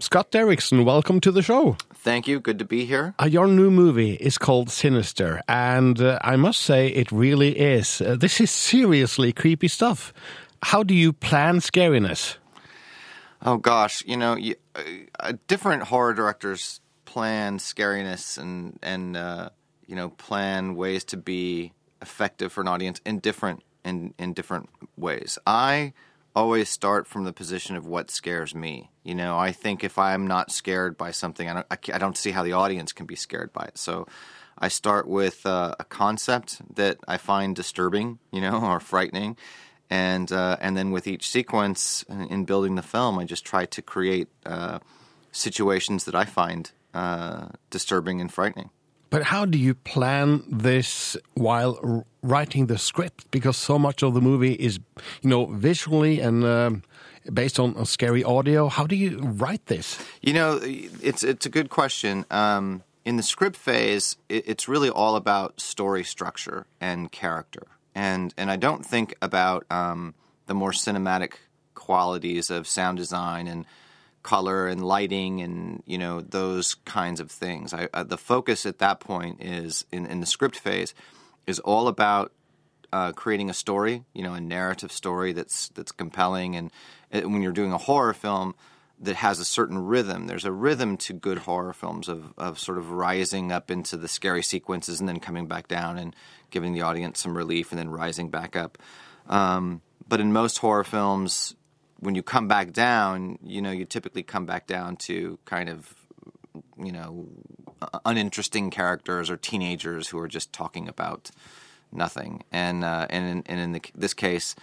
Scott 0.00 0.30
Derrickson, 0.30 0.86
welcome 0.86 1.20
to 1.20 1.30
the 1.30 1.42
show. 1.42 1.76
Thank 1.94 2.26
you. 2.26 2.40
Good 2.40 2.58
to 2.58 2.64
be 2.64 2.86
here. 2.86 3.14
Uh, 3.20 3.26
your 3.26 3.46
new 3.46 3.70
movie 3.70 4.14
is 4.14 4.38
called 4.38 4.70
Sinister, 4.70 5.42
and 5.46 6.00
uh, 6.00 6.18
I 6.22 6.36
must 6.36 6.62
say 6.62 6.88
it 6.88 7.12
really 7.12 7.58
is. 7.58 8.00
Uh, 8.00 8.16
this 8.16 8.40
is 8.40 8.50
seriously 8.50 9.34
creepy 9.34 9.68
stuff. 9.68 10.14
How 10.62 10.82
do 10.82 10.94
you 10.94 11.12
plan 11.12 11.60
scariness? 11.60 12.38
Oh 13.42 13.58
gosh, 13.58 14.02
you 14.06 14.16
know, 14.16 14.36
you, 14.36 14.54
uh, 14.74 15.34
different 15.46 15.82
horror 15.82 16.14
directors 16.14 16.80
plan 17.04 17.58
scariness 17.58 18.38
and 18.38 18.78
and 18.82 19.18
uh, 19.18 19.50
you 19.86 19.96
know 19.96 20.08
plan 20.08 20.76
ways 20.76 21.04
to 21.04 21.18
be 21.18 21.72
effective 22.00 22.52
for 22.52 22.62
an 22.62 22.68
audience 22.68 23.02
in 23.04 23.18
different 23.18 23.62
in 23.84 24.14
in 24.18 24.32
different 24.32 24.70
ways. 24.96 25.38
I 25.46 25.92
always 26.34 26.68
start 26.68 27.06
from 27.06 27.24
the 27.24 27.32
position 27.32 27.76
of 27.76 27.86
what 27.86 28.10
scares 28.10 28.54
me. 28.54 28.90
You 29.02 29.14
know, 29.14 29.38
I 29.38 29.52
think 29.52 29.82
if 29.82 29.98
I'm 29.98 30.26
not 30.26 30.50
scared 30.50 30.98
by 30.98 31.10
something, 31.10 31.48
I 31.48 31.54
don't, 31.54 31.66
I, 31.70 31.78
I 31.94 31.98
don't 31.98 32.16
see 32.16 32.32
how 32.32 32.42
the 32.42 32.52
audience 32.52 32.92
can 32.92 33.06
be 33.06 33.16
scared 33.16 33.52
by 33.52 33.64
it. 33.64 33.78
So 33.78 34.06
I 34.58 34.68
start 34.68 35.08
with 35.08 35.46
uh, 35.46 35.74
a 35.78 35.84
concept 35.84 36.60
that 36.76 36.98
I 37.08 37.16
find 37.16 37.56
disturbing, 37.56 38.18
you 38.30 38.40
know, 38.40 38.60
or 38.62 38.80
frightening. 38.80 39.36
And, 39.88 40.30
uh, 40.30 40.56
and 40.60 40.76
then 40.76 40.92
with 40.92 41.06
each 41.06 41.28
sequence 41.28 42.04
in 42.08 42.44
building 42.44 42.76
the 42.76 42.82
film, 42.82 43.18
I 43.18 43.24
just 43.24 43.44
try 43.44 43.66
to 43.66 43.82
create 43.82 44.28
uh, 44.46 44.78
situations 45.32 46.04
that 46.04 46.14
I 46.14 46.24
find 46.26 46.70
uh, 46.94 47.48
disturbing 47.70 48.20
and 48.20 48.32
frightening. 48.32 48.70
But 49.10 49.24
how 49.24 49.44
do 49.44 49.58
you 49.58 49.74
plan 49.74 50.44
this 50.48 51.16
while 51.34 52.06
writing 52.22 52.66
the 52.66 52.78
script? 52.78 53.28
Because 53.32 53.56
so 53.56 53.76
much 53.76 54.04
of 54.04 54.14
the 54.14 54.20
movie 54.20 54.52
is, 54.52 54.78
you 55.22 55.30
know, 55.30 55.46
visually 55.46 56.20
and 56.20 56.44
um, 56.44 56.82
based 57.32 57.58
on, 57.58 57.84
scary 57.86 58.24
audio. 58.24 58.68
How 58.68 58.86
do 58.86 58.96
you 58.96 59.18
write 59.18 59.66
this? 59.66 59.98
You 60.20 60.32
know, 60.32 60.60
it's 60.62 61.22
it's 61.22 61.46
a 61.46 61.50
good 61.50 61.70
question. 61.70 62.24
Um, 62.30 62.82
in 63.04 63.16
the 63.16 63.22
script 63.22 63.56
phase, 63.56 64.16
it, 64.28 64.44
it's 64.46 64.68
really 64.68 64.90
all 64.90 65.16
about 65.16 65.60
story 65.60 66.04
structure 66.04 66.66
and 66.80 67.10
character, 67.10 67.66
and 67.94 68.32
and 68.36 68.50
I 68.50 68.56
don't 68.56 68.84
think 68.84 69.14
about 69.22 69.64
um, 69.70 70.14
the 70.46 70.54
more 70.54 70.72
cinematic 70.72 71.34
qualities 71.74 72.50
of 72.50 72.66
sound 72.66 72.98
design 72.98 73.46
and 73.46 73.64
color 74.22 74.68
and 74.68 74.84
lighting 74.84 75.40
and 75.40 75.82
you 75.86 75.96
know 75.96 76.20
those 76.20 76.74
kinds 76.84 77.20
of 77.20 77.30
things. 77.30 77.72
I, 77.72 77.88
uh, 77.94 78.02
the 78.02 78.18
focus 78.18 78.66
at 78.66 78.78
that 78.78 79.00
point 79.00 79.42
is 79.42 79.86
in, 79.90 80.06
in, 80.06 80.20
the 80.20 80.26
script 80.26 80.56
phase 80.56 80.94
is 81.46 81.58
all 81.60 81.88
about 81.88 82.32
uh, 82.92 83.12
creating 83.12 83.50
a 83.50 83.54
story, 83.54 84.04
you 84.14 84.22
know, 84.22 84.34
a 84.34 84.40
narrative 84.40 84.92
story 84.92 85.32
that's 85.32 85.68
that's 85.70 85.92
compelling. 85.92 86.56
And, 86.56 86.70
when 87.12 87.42
you're 87.42 87.50
doing 87.50 87.72
a 87.72 87.78
horror 87.78 88.14
film 88.14 88.54
that 89.00 89.16
has 89.16 89.40
a 89.40 89.44
certain 89.44 89.78
rhythm, 89.78 90.28
there's 90.28 90.44
a 90.44 90.52
rhythm 90.52 90.96
to 90.96 91.12
good 91.12 91.38
horror 91.38 91.72
films 91.72 92.08
of 92.08 92.32
of 92.38 92.58
sort 92.58 92.78
of 92.78 92.92
rising 92.92 93.50
up 93.50 93.70
into 93.70 93.96
the 93.96 94.06
scary 94.06 94.42
sequences 94.42 95.00
and 95.00 95.08
then 95.08 95.18
coming 95.18 95.46
back 95.46 95.66
down 95.66 95.98
and 95.98 96.14
giving 96.50 96.72
the 96.72 96.82
audience 96.82 97.18
some 97.18 97.36
relief 97.36 97.72
and 97.72 97.78
then 97.78 97.88
rising 97.88 98.30
back 98.30 98.54
up. 98.54 98.78
Um, 99.28 99.82
but 100.06 100.20
in 100.20 100.32
most 100.32 100.58
horror 100.58 100.84
films, 100.84 101.56
when 101.98 102.14
you 102.14 102.22
come 102.22 102.48
back 102.48 102.72
down, 102.72 103.38
you 103.42 103.62
know, 103.62 103.70
you 103.70 103.84
typically 103.84 104.22
come 104.22 104.46
back 104.46 104.66
down 104.66 104.96
to 104.96 105.38
kind 105.44 105.68
of, 105.68 105.94
you 106.82 106.92
know, 106.92 107.28
uninteresting 108.04 108.70
characters 108.70 109.30
or 109.30 109.36
teenagers 109.36 110.08
who 110.08 110.18
are 110.18 110.28
just 110.28 110.52
talking 110.52 110.88
about 110.88 111.30
nothing. 111.92 112.44
And 112.52 112.84
uh, 112.84 113.06
and 113.10 113.26
in, 113.26 113.42
and 113.46 113.60
in 113.60 113.72
the, 113.72 113.82
this 113.94 114.14
case, 114.14 114.54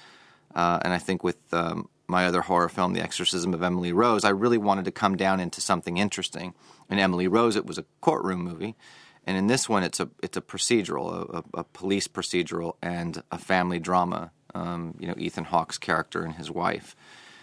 uh, 0.55 0.79
and 0.83 0.93
I 0.93 0.97
think 0.97 1.23
with 1.23 1.37
um, 1.53 1.89
my 2.07 2.25
other 2.25 2.41
horror 2.41 2.69
film, 2.69 2.93
The 2.93 3.01
Exorcism 3.01 3.53
of 3.53 3.61
Emily 3.61 3.91
Rose, 3.91 4.23
I 4.23 4.29
really 4.29 4.57
wanted 4.57 4.85
to 4.85 4.91
come 4.91 5.17
down 5.17 5.39
into 5.39 5.61
something 5.61 5.97
interesting. 5.97 6.53
In 6.89 6.99
Emily 6.99 7.27
Rose, 7.27 7.55
it 7.55 7.65
was 7.65 7.77
a 7.77 7.85
courtroom 8.01 8.43
movie. 8.43 8.75
And 9.25 9.37
in 9.37 9.47
this 9.47 9.67
one, 9.67 9.83
it's 9.83 9.99
a 9.99 10.09
it's 10.23 10.37
a 10.37 10.41
procedural, 10.41 11.43
a, 11.53 11.59
a 11.59 11.63
police 11.63 12.07
procedural, 12.07 12.75
and 12.81 13.21
a 13.29 13.37
family 13.37 13.79
drama. 13.79 14.31
Um, 14.55 14.95
you 14.99 15.07
know, 15.07 15.15
Ethan 15.17 15.43
Hawke's 15.43 15.77
character 15.77 16.23
and 16.23 16.33
his 16.35 16.49
wife. 16.49 16.95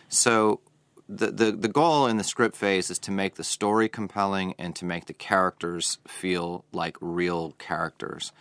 So 0.09 0.61
the, 1.09 1.30
the 1.30 1.53
the 1.53 1.68
goal 1.68 2.07
in 2.07 2.16
the 2.16 2.24
script 2.24 2.57
phase 2.57 2.91
is 2.91 2.99
to 3.01 3.11
make 3.11 3.35
the 3.35 3.45
story 3.45 3.89
compelling 3.91 4.55
and 4.59 4.74
to 4.76 4.87
make 4.87 5.05
the 5.05 5.12
characters 5.12 5.99
feel 6.09 6.64
like 6.72 6.97
real 7.01 7.53
characters. 7.59 8.32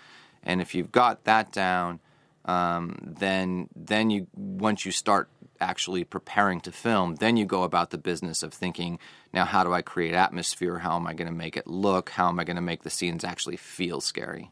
And 0.44 0.62
if 0.62 0.76
you've 0.76 0.92
got 0.92 1.24
that 1.24 1.52
down, 1.52 2.00
um, 2.46 2.98
then 3.20 3.70
then 3.76 4.10
you 4.10 4.28
once 4.36 4.86
you 4.86 4.92
start 4.92 5.30
actually 5.62 6.04
preparing 6.04 6.60
to 6.62 6.72
film, 6.72 7.16
then 7.16 7.38
you 7.38 7.46
go 7.46 7.64
about 7.64 7.90
the 7.90 7.98
business 7.98 8.44
of 8.44 8.54
thinking, 8.54 9.00
now 9.34 9.46
how 9.46 9.64
do 9.64 9.74
I 9.74 9.82
create 9.82 10.14
atmosphere? 10.14 10.80
How 10.80 10.98
am 10.98 11.08
I 11.08 11.14
going 11.14 11.30
to 11.30 11.34
make 11.34 11.56
it 11.56 11.68
look? 11.68 12.10
How 12.10 12.28
am 12.28 12.40
I 12.40 12.44
going 12.44 12.58
to 12.58 12.62
make 12.62 12.84
the 12.84 12.90
scenes 12.90 13.24
actually 13.24 13.56
feel 13.56 14.02
scary? 14.02 14.52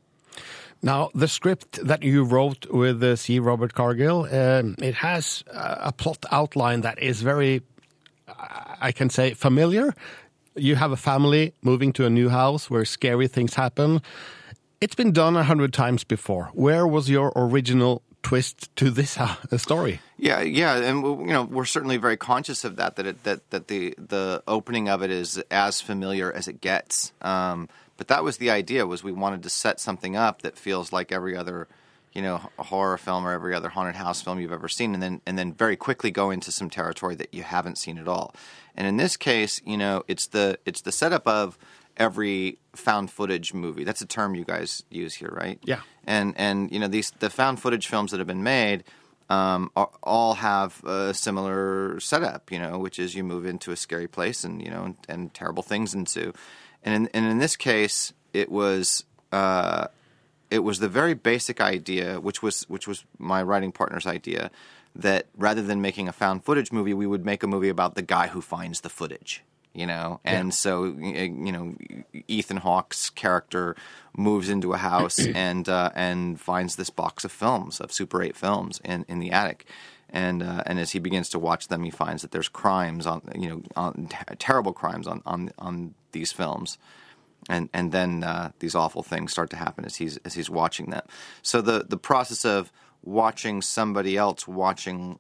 Now, 0.82 1.10
the 1.14 1.28
script 1.28 1.86
that 1.86 2.02
you 2.02 2.24
wrote 2.24 2.66
with 2.72 3.04
uh, 3.04 3.16
C. 3.16 3.40
Robert 3.40 3.74
Cargill, 3.74 4.24
um, 4.32 4.76
it 4.80 4.96
has 4.96 5.44
a 5.52 5.92
plot 5.92 6.26
outline 6.32 6.82
that 6.82 6.98
is 6.98 7.22
very, 7.22 7.62
I 8.82 8.92
can 8.92 9.10
say, 9.10 9.34
familiar. 9.34 9.94
You 10.56 10.76
have 10.76 10.92
a 10.92 10.98
family 10.98 11.54
moving 11.62 11.94
to 11.94 12.06
a 12.06 12.10
new 12.10 12.30
house 12.30 12.70
where 12.70 12.84
scary 12.86 13.28
things 13.28 13.54
happen. 13.54 14.02
It's 14.82 14.96
been 14.96 15.12
done 15.12 15.38
a 15.38 15.44
hundred 15.44 15.74
times 15.74 16.04
before. 16.04 16.50
Where 16.54 16.88
was 16.88 17.08
your 17.08 17.32
original 17.36 18.02
twist 18.24 18.76
to 18.78 18.90
this 18.90 19.16
uh, 19.16 19.36
story? 19.58 20.02
Yeah, 20.18 20.42
yeah, 20.42 20.76
and 20.78 21.04
you 21.04 21.34
know 21.34 21.44
we're 21.44 21.66
certainly 21.66 21.98
very 21.98 22.18
conscious 22.18 22.66
of 22.66 22.78
that. 22.78 22.96
That 22.96 23.06
it, 23.06 23.24
that 23.24 23.48
that 23.52 23.68
the 23.68 23.94
the 24.00 24.42
opening 24.48 24.90
of 24.90 25.04
it 25.04 25.12
is 25.12 25.38
as 25.52 25.82
familiar 25.82 26.34
as 26.34 26.48
it 26.48 26.62
gets. 26.62 27.14
Um, 27.22 27.70
but 27.96 28.08
that 28.08 28.24
was 28.24 28.38
the 28.38 28.50
idea 28.50 28.88
was 28.88 29.04
we 29.04 29.12
wanted 29.12 29.44
to 29.44 29.52
set 29.52 29.80
something 29.80 30.16
up 30.16 30.42
that 30.42 30.58
feels 30.58 30.92
like 30.92 31.12
every 31.12 31.38
other 31.38 31.68
you 32.14 32.24
know 32.24 32.38
horror 32.58 32.98
film 32.98 33.28
or 33.28 33.34
every 33.34 33.54
other 33.54 33.70
haunted 33.70 33.96
house 33.96 34.24
film 34.24 34.40
you've 34.40 34.52
ever 34.52 34.68
seen 34.68 34.96
and 34.96 35.04
then 35.04 35.22
and 35.28 35.38
then 35.38 35.54
very 35.54 35.76
quickly 35.76 36.10
go 36.10 36.32
into 36.32 36.52
some 36.52 36.70
territory 36.70 37.16
that 37.16 37.34
you 37.34 37.44
haven't 37.44 37.78
seen 37.78 37.98
at 37.98 38.08
all 38.08 38.36
and 38.76 38.86
in 38.86 38.98
this 38.98 39.16
case 39.16 39.62
you 39.66 39.78
know 39.78 40.04
it's 40.10 40.28
the 40.28 40.58
it's 40.66 40.82
the 40.82 40.92
setup 40.92 41.26
of 41.26 41.58
every 42.02 42.58
found 42.76 43.12
footage 43.12 43.54
movie 43.54 43.84
that's 43.84 44.02
a 44.02 44.08
term 44.08 44.34
you 44.34 44.44
guys 44.44 44.84
use 44.90 45.14
here 45.14 45.32
right 45.32 45.60
yeah 45.64 45.82
and 46.06 46.34
and 46.36 46.72
you 46.72 46.80
know 46.80 46.88
these 46.88 47.12
the 47.20 47.30
found 47.30 47.60
footage 47.60 47.88
films 47.88 48.10
that 48.10 48.18
have 48.18 48.28
been 48.28 48.44
made 48.44 48.84
um, 49.32 49.72
are, 49.78 49.90
all 50.04 50.34
have 50.34 50.84
a 50.84 51.14
similar 51.14 52.02
setup, 52.02 52.52
you 52.52 52.60
know, 52.60 52.78
which 52.78 53.00
is 53.00 53.16
you 53.16 53.24
move 53.24 53.46
into 53.46 53.72
a 53.72 53.78
scary 53.78 54.08
place 54.08 54.44
and 54.44 54.62
you 54.62 54.70
know, 54.70 54.84
and, 54.84 54.98
and 55.08 55.34
terrible 55.34 55.64
things 55.64 55.94
ensue. 55.94 56.34
And 56.84 56.94
in, 56.94 57.10
and 57.14 57.32
in 57.32 57.38
this 57.38 57.56
case, 57.56 58.12
it 58.34 58.52
was 58.52 59.06
uh, 59.32 59.88
it 60.50 60.60
was 60.60 60.80
the 60.80 60.90
very 60.90 61.14
basic 61.14 61.62
idea, 61.62 62.20
which 62.20 62.44
was 62.44 62.64
which 62.64 62.88
was 62.88 63.06
my 63.18 63.42
writing 63.42 63.72
partner's 63.72 64.06
idea, 64.06 64.52
that 64.96 65.28
rather 65.38 65.62
than 65.62 65.82
making 65.82 66.10
a 66.10 66.14
found 66.14 66.44
footage 66.44 66.74
movie, 66.74 66.94
we 66.94 67.08
would 67.08 67.26
make 67.26 67.42
a 67.42 67.48
movie 67.48 67.70
about 67.70 67.96
the 67.96 68.02
guy 68.02 68.28
who 68.28 68.42
finds 68.42 68.82
the 68.82 68.90
footage. 68.90 69.44
You 69.74 69.88
know, 69.88 70.20
and 70.26 70.48
yeah. 70.48 70.54
so 70.54 70.84
you 70.84 71.52
know, 71.52 71.76
Ethan 72.28 72.58
Hawke's 72.58 73.10
character 73.10 73.78
moves 74.18 74.50
into 74.50 74.74
a 74.74 74.78
house 74.78 75.18
and 75.36 75.68
uh, 75.70 75.92
and 75.96 76.40
finds 76.40 76.76
this 76.76 76.90
box 76.90 77.24
of 77.24 77.32
films 77.32 77.80
of 77.80 77.94
Super 77.94 78.22
Eight 78.22 78.36
films 78.36 78.82
in 78.84 79.06
in 79.08 79.20
the 79.20 79.32
attic, 79.32 79.66
and 80.10 80.44
uh, 80.44 80.64
and 80.66 80.78
as 80.78 80.92
he 80.92 81.00
begins 81.00 81.30
to 81.30 81.40
watch 81.40 81.70
them, 81.70 81.84
he 81.84 81.90
finds 81.90 82.22
that 82.22 82.32
there's 82.32 82.50
crimes 82.50 83.08
on 83.08 83.22
you 83.34 83.50
know 83.50 83.62
on, 83.76 84.10
terrible 84.40 84.74
crimes 84.74 85.08
on 85.08 85.22
on 85.26 85.52
on 85.58 85.96
these 86.12 86.32
films. 86.32 86.78
And 87.50 87.70
and 87.74 87.92
then 87.92 88.24
uh, 88.24 88.52
these 88.60 88.76
awful 88.76 89.02
things 89.02 89.32
start 89.32 89.50
to 89.50 89.56
happen 89.56 89.84
as 89.84 89.96
he's 89.96 90.18
as 90.18 90.36
he's 90.36 90.50
watching 90.50 90.90
them. 90.92 91.04
So 91.42 91.62
the 91.62 91.86
the 91.88 91.98
process 91.98 92.46
of 92.46 92.72
watching 93.04 93.62
somebody 93.62 94.16
else 94.16 94.48
watching 94.48 95.18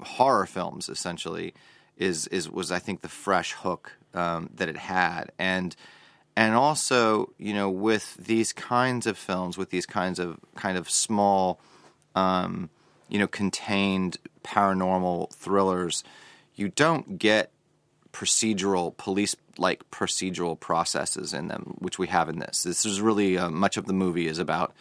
horror 0.00 0.46
films 0.46 0.88
essentially 0.88 1.54
is 2.02 2.26
is 2.28 2.50
was 2.50 2.70
I 2.70 2.78
think 2.78 3.00
the 3.00 3.08
fresh 3.08 3.52
hook 3.52 3.92
um, 4.14 4.50
that 4.54 4.68
it 4.68 4.76
had. 4.76 5.32
And 5.38 5.74
and 6.36 6.54
also 6.54 7.32
you 7.38 7.54
know 7.54 7.70
with 7.70 8.14
these 8.16 8.52
kinds 8.52 9.06
of 9.06 9.16
films 9.16 9.56
with 9.56 9.70
these 9.70 9.86
kinds 9.86 10.18
of 10.18 10.38
kind 10.54 10.76
of 10.76 10.90
small 10.90 11.60
um, 12.14 12.70
you 13.08 13.18
know 13.18 13.26
contained 13.28 14.16
paranormal 14.42 15.32
thrillers 15.32 16.02
you 16.54 16.68
don't 16.68 17.18
get 17.18 17.50
procedural 18.12 18.94
police 18.96 19.34
like 19.58 19.90
procedural 19.90 20.58
processes 20.58 21.32
in 21.32 21.48
them 21.48 21.76
which 21.78 21.98
we 21.98 22.06
have 22.08 22.28
in 22.28 22.38
this. 22.38 22.62
This 22.62 22.84
is 22.84 23.00
really 23.00 23.38
uh, 23.38 23.50
much 23.50 23.76
of 23.76 23.86
the 23.86 23.92
movie 23.92 24.26
is 24.26 24.38
about 24.38 24.74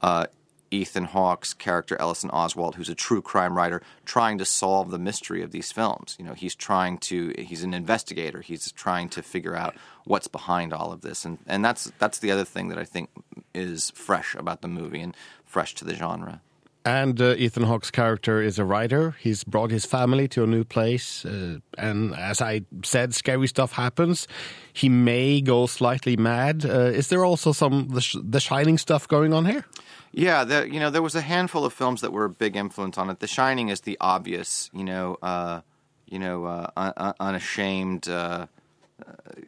uh, 0.00 0.26
Ethan 0.70 1.04
Hawke's 1.04 1.54
character 1.54 1.96
Ellison 1.98 2.30
Oswald, 2.30 2.74
who's 2.74 2.88
a 2.88 2.94
true 2.94 3.22
crime 3.22 3.56
writer, 3.56 3.82
trying 4.04 4.38
to 4.38 4.44
solve 4.44 4.90
the 4.90 4.98
mystery 4.98 5.42
of 5.42 5.50
these 5.50 5.72
films. 5.72 6.16
You 6.18 6.24
know, 6.24 6.34
he's 6.34 6.54
trying 6.54 6.98
to 6.98 7.34
he's 7.38 7.62
an 7.62 7.74
investigator. 7.74 8.40
He's 8.40 8.72
trying 8.72 9.08
to 9.10 9.22
figure 9.22 9.56
out 9.56 9.76
what's 10.04 10.28
behind 10.28 10.72
all 10.72 10.92
of 10.92 11.00
this, 11.00 11.24
and 11.24 11.38
and 11.46 11.64
that's 11.64 11.92
that's 11.98 12.18
the 12.18 12.30
other 12.30 12.44
thing 12.44 12.68
that 12.68 12.78
I 12.78 12.84
think 12.84 13.10
is 13.54 13.90
fresh 13.90 14.34
about 14.34 14.62
the 14.62 14.68
movie 14.68 15.00
and 15.00 15.16
fresh 15.44 15.74
to 15.76 15.84
the 15.84 15.94
genre. 15.94 16.40
And 16.88 17.20
uh, 17.20 17.34
Ethan 17.36 17.64
Hawke's 17.64 17.90
character 17.90 18.40
is 18.40 18.58
a 18.58 18.64
writer. 18.64 19.14
He's 19.20 19.44
brought 19.44 19.70
his 19.70 19.84
family 19.84 20.26
to 20.28 20.42
a 20.44 20.46
new 20.46 20.64
place. 20.64 21.22
Uh, 21.22 21.58
and 21.76 22.14
as 22.14 22.40
I 22.40 22.62
said, 22.82 23.12
scary 23.12 23.46
stuff 23.46 23.72
happens. 23.72 24.26
He 24.72 24.88
may 24.88 25.42
go 25.42 25.66
slightly 25.66 26.16
mad. 26.16 26.64
Uh, 26.64 26.96
is 27.00 27.08
there 27.08 27.26
also 27.26 27.52
some 27.52 27.88
the, 27.88 28.00
sh 28.00 28.16
the 28.24 28.40
Shining 28.40 28.78
stuff 28.78 29.06
going 29.06 29.34
on 29.34 29.44
here? 29.44 29.66
Yeah, 30.12 30.44
the, 30.44 30.66
you 30.66 30.80
know, 30.80 30.88
there 30.88 31.02
was 31.02 31.14
a 31.14 31.20
handful 31.20 31.66
of 31.66 31.74
films 31.74 32.00
that 32.00 32.10
were 32.10 32.24
a 32.24 32.30
big 32.30 32.56
influence 32.56 32.96
on 32.96 33.10
it. 33.10 33.20
The 33.20 33.26
Shining 33.26 33.68
is 33.68 33.82
the 33.82 33.98
obvious, 34.00 34.70
you 34.72 34.84
know, 34.84 35.18
uh, 35.20 35.60
you 36.06 36.18
know, 36.18 36.46
uh, 36.46 36.70
un 36.74 37.12
unashamed, 37.20 38.08
uh, 38.08 38.46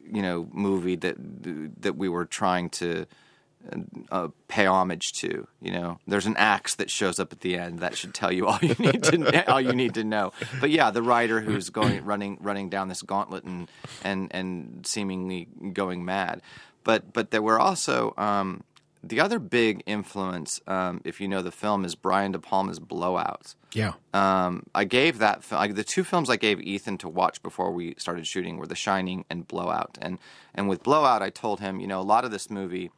you 0.05 0.21
know, 0.21 0.47
movie 0.51 0.97
that 0.97 1.15
that 1.81 1.95
we 1.97 2.07
were 2.07 2.25
trying 2.25 2.69
to 2.81 3.07
uh, 4.11 4.29
pay 4.47 4.65
homage 4.65 5.13
to. 5.13 5.47
You 5.61 5.71
know, 5.71 5.99
there's 6.07 6.25
an 6.25 6.37
axe 6.37 6.75
that 6.75 6.89
shows 6.89 7.19
up 7.19 7.31
at 7.31 7.41
the 7.41 7.57
end 7.57 7.79
that 7.79 7.97
should 7.97 8.13
tell 8.13 8.31
you 8.31 8.47
all 8.47 8.59
you 8.61 8.75
need 8.79 9.03
to 9.03 9.51
all 9.51 9.61
you 9.61 9.73
need 9.73 9.95
to 9.95 10.03
know. 10.03 10.33
But 10.59 10.69
yeah, 10.69 10.91
the 10.91 11.03
writer 11.03 11.41
who's 11.41 11.69
going 11.69 12.03
running 12.05 12.37
running 12.41 12.69
down 12.69 12.87
this 12.87 13.01
gauntlet 13.01 13.43
and 13.43 13.69
and 14.03 14.29
and 14.31 14.85
seemingly 14.85 15.47
going 15.73 16.05
mad. 16.05 16.41
But 16.83 17.13
but 17.13 17.31
there 17.31 17.41
were 17.41 17.59
also. 17.59 18.13
Um, 18.17 18.63
the 19.03 19.19
other 19.19 19.39
big 19.39 19.81
influence, 19.87 20.61
um, 20.67 21.01
if 21.03 21.19
you 21.19 21.27
know 21.27 21.41
the 21.41 21.51
film, 21.51 21.85
is 21.85 21.95
Brian 21.95 22.33
De 22.33 22.39
Palma's 22.39 22.79
Blowout. 22.79 23.55
Yeah. 23.73 23.93
Um, 24.13 24.67
I 24.75 24.83
gave 24.83 25.17
that 25.17 25.43
like, 25.51 25.73
the 25.73 25.83
two 25.83 26.03
films 26.03 26.29
I 26.29 26.35
gave 26.35 26.61
Ethan 26.61 26.99
to 26.99 27.09
watch 27.09 27.41
before 27.41 27.71
we 27.71 27.95
started 27.97 28.27
shooting 28.27 28.57
were 28.57 28.67
The 28.67 28.75
Shining 28.75 29.25
and 29.29 29.47
Blowout. 29.47 29.97
And 30.01 30.19
and 30.53 30.69
with 30.69 30.83
Blowout, 30.83 31.23
I 31.23 31.31
told 31.31 31.61
him, 31.61 31.79
you 31.79 31.87
know, 31.87 31.99
a 31.99 32.03
lot 32.03 32.25
of 32.25 32.31
this 32.31 32.49
movie 32.49 32.91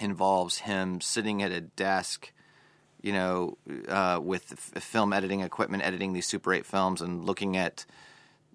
involves 0.00 0.58
him 0.58 1.00
sitting 1.00 1.42
at 1.42 1.52
a 1.52 1.60
desk, 1.60 2.32
you 3.00 3.12
know, 3.12 3.58
uh, 3.88 4.20
with 4.22 4.52
f- 4.52 4.82
film 4.82 5.12
editing 5.12 5.40
equipment, 5.40 5.84
editing 5.84 6.12
these 6.12 6.26
Super 6.26 6.52
8 6.52 6.66
films, 6.66 7.00
and 7.00 7.24
looking 7.24 7.56
at 7.56 7.84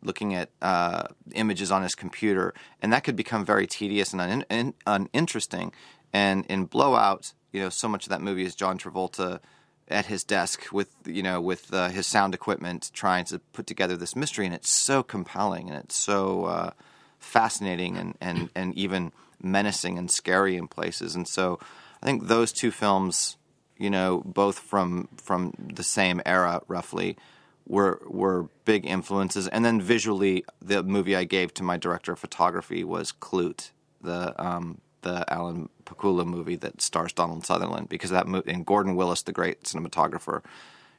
looking 0.03 0.33
at 0.33 0.49
uh, 0.63 1.03
images 1.33 1.71
on 1.71 1.83
his 1.83 1.93
computer, 1.93 2.53
and 2.81 2.91
that 2.91 3.03
could 3.03 3.15
become 3.15 3.45
very 3.45 3.67
tedious 3.67 4.13
and 4.13 4.21
un- 4.21 4.45
un- 4.49 4.73
uninteresting. 4.87 5.71
And 6.11 6.45
in 6.47 6.65
Blowout, 6.65 7.33
you 7.51 7.61
know, 7.61 7.69
so 7.69 7.87
much 7.87 8.05
of 8.05 8.09
that 8.09 8.21
movie 8.21 8.43
is 8.43 8.55
John 8.55 8.79
Travolta 8.79 9.39
at 9.87 10.05
his 10.05 10.23
desk 10.23 10.71
with 10.71 10.89
you 11.05 11.21
know 11.21 11.39
with 11.39 11.73
uh, 11.73 11.89
his 11.89 12.07
sound 12.07 12.33
equipment 12.33 12.89
trying 12.93 13.25
to 13.25 13.39
put 13.39 13.67
together 13.67 13.95
this 13.95 14.15
mystery, 14.15 14.45
and 14.45 14.55
it's 14.55 14.69
so 14.69 15.03
compelling 15.03 15.69
and 15.69 15.77
it's 15.77 15.97
so 15.97 16.45
uh, 16.45 16.71
fascinating 17.19 17.97
and, 17.97 18.17
and 18.21 18.49
and 18.55 18.73
even 18.75 19.11
menacing 19.41 19.97
and 19.97 20.09
scary 20.09 20.55
in 20.55 20.67
places. 20.67 21.15
And 21.15 21.27
so 21.27 21.59
I 22.01 22.05
think 22.05 22.27
those 22.27 22.51
two 22.51 22.71
films, 22.71 23.37
you 23.77 23.89
know, 23.89 24.21
both 24.25 24.59
from 24.59 25.07
from 25.17 25.53
the 25.57 25.83
same 25.83 26.21
era 26.25 26.61
roughly, 26.67 27.17
were 27.67 28.01
were 28.07 28.49
big 28.65 28.85
influences. 28.85 29.47
And 29.47 29.63
then 29.63 29.81
visually, 29.81 30.45
the 30.61 30.83
movie 30.83 31.15
I 31.15 31.23
gave 31.23 31.53
to 31.55 31.63
my 31.63 31.77
director 31.77 32.13
of 32.13 32.19
photography 32.19 32.83
was 32.83 33.11
Klute, 33.11 33.71
the 34.01 34.33
um, 34.41 34.81
the 35.01 35.25
Alan 35.31 35.69
Pakula 35.85 36.25
movie 36.25 36.55
that 36.57 36.81
stars 36.81 37.13
Donald 37.13 37.45
Sutherland, 37.45 37.89
because 37.89 38.11
that 38.11 38.27
movie, 38.27 38.51
and 38.51 38.65
Gordon 38.65 38.95
Willis, 38.95 39.23
the 39.23 39.31
great 39.31 39.63
cinematographer, 39.63 40.43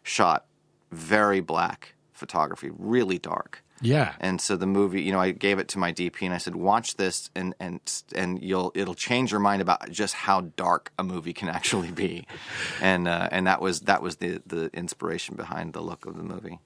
shot 0.02 0.46
very 0.90 1.40
black 1.40 1.94
photography, 2.12 2.70
really 2.76 3.18
dark. 3.18 3.62
Yeah. 3.82 4.14
And 4.20 4.40
so 4.40 4.56
the 4.56 4.66
movie, 4.66 5.02
you 5.02 5.12
know, 5.12 5.20
I 5.20 5.32
gave 5.32 5.58
it 5.58 5.68
to 5.68 5.78
my 5.78 5.92
DP 5.92 6.22
and 6.22 6.34
I 6.34 6.38
said, 6.38 6.56
"Watch 6.56 6.96
this, 6.96 7.30
and 7.34 7.54
and 7.60 7.80
and 8.14 8.42
you'll 8.42 8.72
it'll 8.74 8.94
change 8.94 9.30
your 9.32 9.40
mind 9.40 9.60
about 9.60 9.90
just 9.90 10.14
how 10.14 10.42
dark 10.56 10.92
a 10.98 11.04
movie 11.04 11.32
can 11.32 11.48
actually 11.48 11.90
be." 11.90 12.26
and 12.80 13.08
uh, 13.08 13.28
and 13.30 13.46
that 13.46 13.60
was 13.60 13.80
that 13.82 14.02
was 14.02 14.16
the 14.16 14.40
the 14.46 14.70
inspiration 14.72 15.36
behind 15.36 15.72
the 15.72 15.80
look 15.80 16.06
of 16.06 16.16
the 16.16 16.22
movie. 16.22 16.58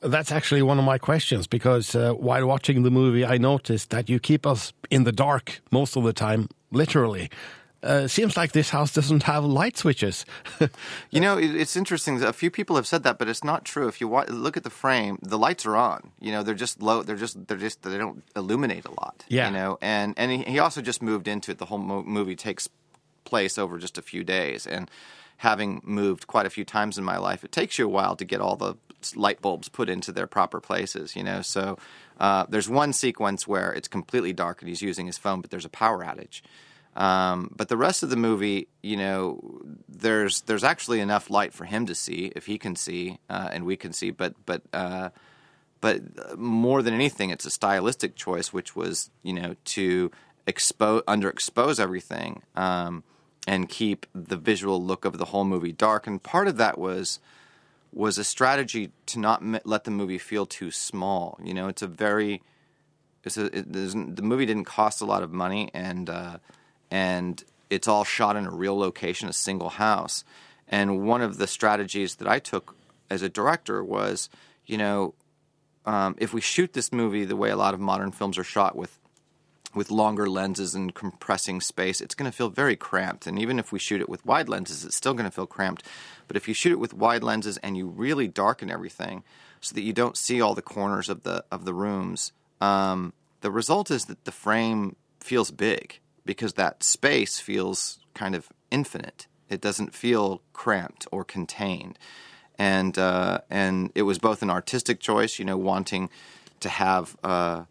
That's 0.00 0.32
actually 0.32 0.62
one 0.62 0.80
of 0.80 0.84
my 0.84 0.98
questions 0.98 1.46
because 1.46 1.94
uh, 1.94 2.12
while 2.14 2.44
watching 2.46 2.82
the 2.82 2.90
movie, 2.90 3.24
I 3.24 3.38
noticed 3.38 3.90
that 3.90 4.08
you 4.08 4.18
keep 4.18 4.46
us 4.46 4.72
in 4.90 5.04
the 5.04 5.12
dark 5.12 5.60
most 5.70 5.96
of 5.96 6.02
the 6.02 6.12
time, 6.12 6.48
literally. 6.72 7.30
Uh, 7.82 8.06
seems 8.06 8.36
like 8.36 8.52
this 8.52 8.70
house 8.70 8.92
doesn't 8.92 9.24
have 9.24 9.44
light 9.44 9.76
switches. 9.76 10.24
you 11.10 11.20
know, 11.20 11.36
it, 11.36 11.54
it's 11.56 11.76
interesting. 11.76 12.22
A 12.22 12.32
few 12.32 12.50
people 12.50 12.76
have 12.76 12.86
said 12.86 13.02
that, 13.02 13.18
but 13.18 13.28
it's 13.28 13.42
not 13.42 13.64
true. 13.64 13.88
If 13.88 14.00
you 14.00 14.06
wa- 14.06 14.24
look 14.28 14.56
at 14.56 14.62
the 14.62 14.70
frame, 14.70 15.18
the 15.20 15.36
lights 15.36 15.66
are 15.66 15.76
on. 15.76 16.12
You 16.20 16.30
know, 16.30 16.42
they're 16.44 16.54
just 16.54 16.80
low. 16.80 17.02
They're 17.02 17.16
just 17.16 17.48
they're 17.48 17.56
just 17.56 17.82
they 17.82 17.98
don't 17.98 18.22
illuminate 18.36 18.84
a 18.84 18.92
lot. 18.92 19.24
Yeah. 19.28 19.48
You 19.48 19.54
know, 19.54 19.78
and 19.82 20.14
and 20.16 20.30
he, 20.30 20.42
he 20.44 20.58
also 20.60 20.80
just 20.80 21.02
moved 21.02 21.26
into 21.26 21.50
it. 21.50 21.58
The 21.58 21.66
whole 21.66 21.78
mo- 21.78 22.04
movie 22.04 22.36
takes 22.36 22.68
place 23.24 23.58
over 23.58 23.78
just 23.78 23.98
a 23.98 24.02
few 24.02 24.22
days, 24.22 24.66
and 24.66 24.88
having 25.38 25.80
moved 25.82 26.28
quite 26.28 26.46
a 26.46 26.50
few 26.50 26.64
times 26.64 26.98
in 26.98 27.04
my 27.04 27.18
life, 27.18 27.42
it 27.42 27.50
takes 27.50 27.78
you 27.78 27.86
a 27.86 27.88
while 27.88 28.14
to 28.14 28.24
get 28.24 28.40
all 28.40 28.54
the 28.54 28.76
light 29.16 29.42
bulbs 29.42 29.68
put 29.68 29.90
into 29.90 30.12
their 30.12 30.28
proper 30.28 30.60
places. 30.60 31.16
You 31.16 31.24
know, 31.24 31.42
so 31.42 31.78
uh, 32.20 32.46
there's 32.48 32.68
one 32.68 32.92
sequence 32.92 33.48
where 33.48 33.72
it's 33.72 33.88
completely 33.88 34.32
dark 34.32 34.62
and 34.62 34.68
he's 34.68 34.82
using 34.82 35.06
his 35.06 35.18
phone, 35.18 35.40
but 35.40 35.50
there's 35.50 35.64
a 35.64 35.68
power 35.70 36.04
outage. 36.04 36.42
Um, 36.94 37.50
but 37.56 37.68
the 37.68 37.76
rest 37.76 38.02
of 38.02 38.10
the 38.10 38.16
movie, 38.16 38.68
you 38.82 38.96
know, 38.96 39.62
there's 39.88 40.42
there's 40.42 40.64
actually 40.64 41.00
enough 41.00 41.30
light 41.30 41.54
for 41.54 41.64
him 41.64 41.86
to 41.86 41.94
see 41.94 42.32
if 42.36 42.46
he 42.46 42.58
can 42.58 42.76
see 42.76 43.18
uh, 43.30 43.48
and 43.50 43.64
we 43.64 43.76
can 43.76 43.92
see. 43.92 44.10
But 44.10 44.34
but 44.44 44.62
uh, 44.72 45.10
but 45.80 46.38
more 46.38 46.82
than 46.82 46.92
anything, 46.92 47.30
it's 47.30 47.46
a 47.46 47.50
stylistic 47.50 48.14
choice, 48.14 48.52
which 48.52 48.76
was 48.76 49.10
you 49.22 49.32
know 49.32 49.56
to 49.64 50.10
expose 50.46 51.02
underexpose 51.02 51.80
everything 51.80 52.42
um, 52.56 53.04
and 53.46 53.68
keep 53.68 54.06
the 54.14 54.36
visual 54.36 54.82
look 54.82 55.04
of 55.04 55.16
the 55.16 55.26
whole 55.26 55.44
movie 55.44 55.72
dark. 55.72 56.06
And 56.06 56.22
part 56.22 56.46
of 56.46 56.58
that 56.58 56.76
was 56.76 57.20
was 57.90 58.18
a 58.18 58.24
strategy 58.24 58.90
to 59.06 59.18
not 59.18 59.42
let 59.66 59.84
the 59.84 59.90
movie 59.90 60.18
feel 60.18 60.44
too 60.44 60.70
small. 60.70 61.38
You 61.42 61.54
know, 61.54 61.68
it's 61.68 61.82
a 61.82 61.86
very 61.86 62.42
it's 63.24 63.38
a, 63.38 63.46
it, 63.56 63.72
the 63.72 64.22
movie 64.22 64.44
didn't 64.44 64.64
cost 64.64 65.00
a 65.00 65.06
lot 65.06 65.22
of 65.22 65.32
money 65.32 65.70
and. 65.72 66.10
Uh, 66.10 66.36
and 66.92 67.42
it's 67.70 67.88
all 67.88 68.04
shot 68.04 68.36
in 68.36 68.44
a 68.44 68.50
real 68.50 68.78
location, 68.78 69.26
a 69.26 69.32
single 69.32 69.70
house. 69.70 70.24
And 70.68 71.06
one 71.06 71.22
of 71.22 71.38
the 71.38 71.46
strategies 71.46 72.16
that 72.16 72.28
I 72.28 72.38
took 72.38 72.76
as 73.08 73.22
a 73.22 73.30
director 73.30 73.82
was, 73.82 74.28
you 74.66 74.76
know, 74.76 75.14
um, 75.86 76.14
if 76.18 76.34
we 76.34 76.42
shoot 76.42 76.74
this 76.74 76.92
movie 76.92 77.24
the 77.24 77.34
way 77.34 77.48
a 77.48 77.56
lot 77.56 77.72
of 77.72 77.80
modern 77.80 78.12
films 78.12 78.38
are 78.38 78.44
shot 78.44 78.76
with 78.76 78.98
with 79.74 79.90
longer 79.90 80.28
lenses 80.28 80.74
and 80.74 80.94
compressing 80.94 81.58
space, 81.58 82.02
it's 82.02 82.14
going 82.14 82.30
to 82.30 82.36
feel 82.36 82.50
very 82.50 82.76
cramped. 82.76 83.26
And 83.26 83.38
even 83.38 83.58
if 83.58 83.72
we 83.72 83.78
shoot 83.78 84.02
it 84.02 84.08
with 84.08 84.26
wide 84.26 84.46
lenses, 84.46 84.84
it's 84.84 84.96
still 84.96 85.14
going 85.14 85.24
to 85.24 85.30
feel 85.30 85.46
cramped. 85.46 85.82
But 86.28 86.36
if 86.36 86.46
you 86.46 86.52
shoot 86.52 86.72
it 86.72 86.78
with 86.78 86.92
wide 86.92 87.22
lenses 87.22 87.56
and 87.56 87.74
you 87.74 87.86
really 87.86 88.28
darken 88.28 88.70
everything 88.70 89.24
so 89.62 89.74
that 89.74 89.80
you 89.80 89.94
don't 89.94 90.18
see 90.18 90.42
all 90.42 90.54
the 90.54 90.60
corners 90.60 91.08
of 91.08 91.22
the 91.22 91.42
of 91.50 91.64
the 91.64 91.72
rooms, 91.72 92.32
um, 92.60 93.14
the 93.40 93.50
result 93.50 93.90
is 93.90 94.04
that 94.04 94.26
the 94.26 94.30
frame 94.30 94.94
feels 95.20 95.50
big 95.50 96.00
because 96.24 96.54
that 96.54 96.82
space 96.82 97.38
feels 97.38 97.98
kind 98.14 98.34
of 98.34 98.48
infinite. 98.70 99.26
It 99.48 99.60
doesn't 99.60 99.94
feel 99.94 100.42
cramped 100.52 101.06
or 101.12 101.24
contained. 101.24 101.98
And 102.58 102.98
uh, 102.98 103.40
and 103.50 103.90
it 103.94 104.02
was 104.02 104.18
both 104.18 104.42
an 104.42 104.50
artistic 104.50 105.00
choice, 105.00 105.38
you 105.38 105.44
know, 105.44 105.56
wanting 105.56 106.10
to 106.60 106.68
have 106.68 107.16
uh, 107.24 107.64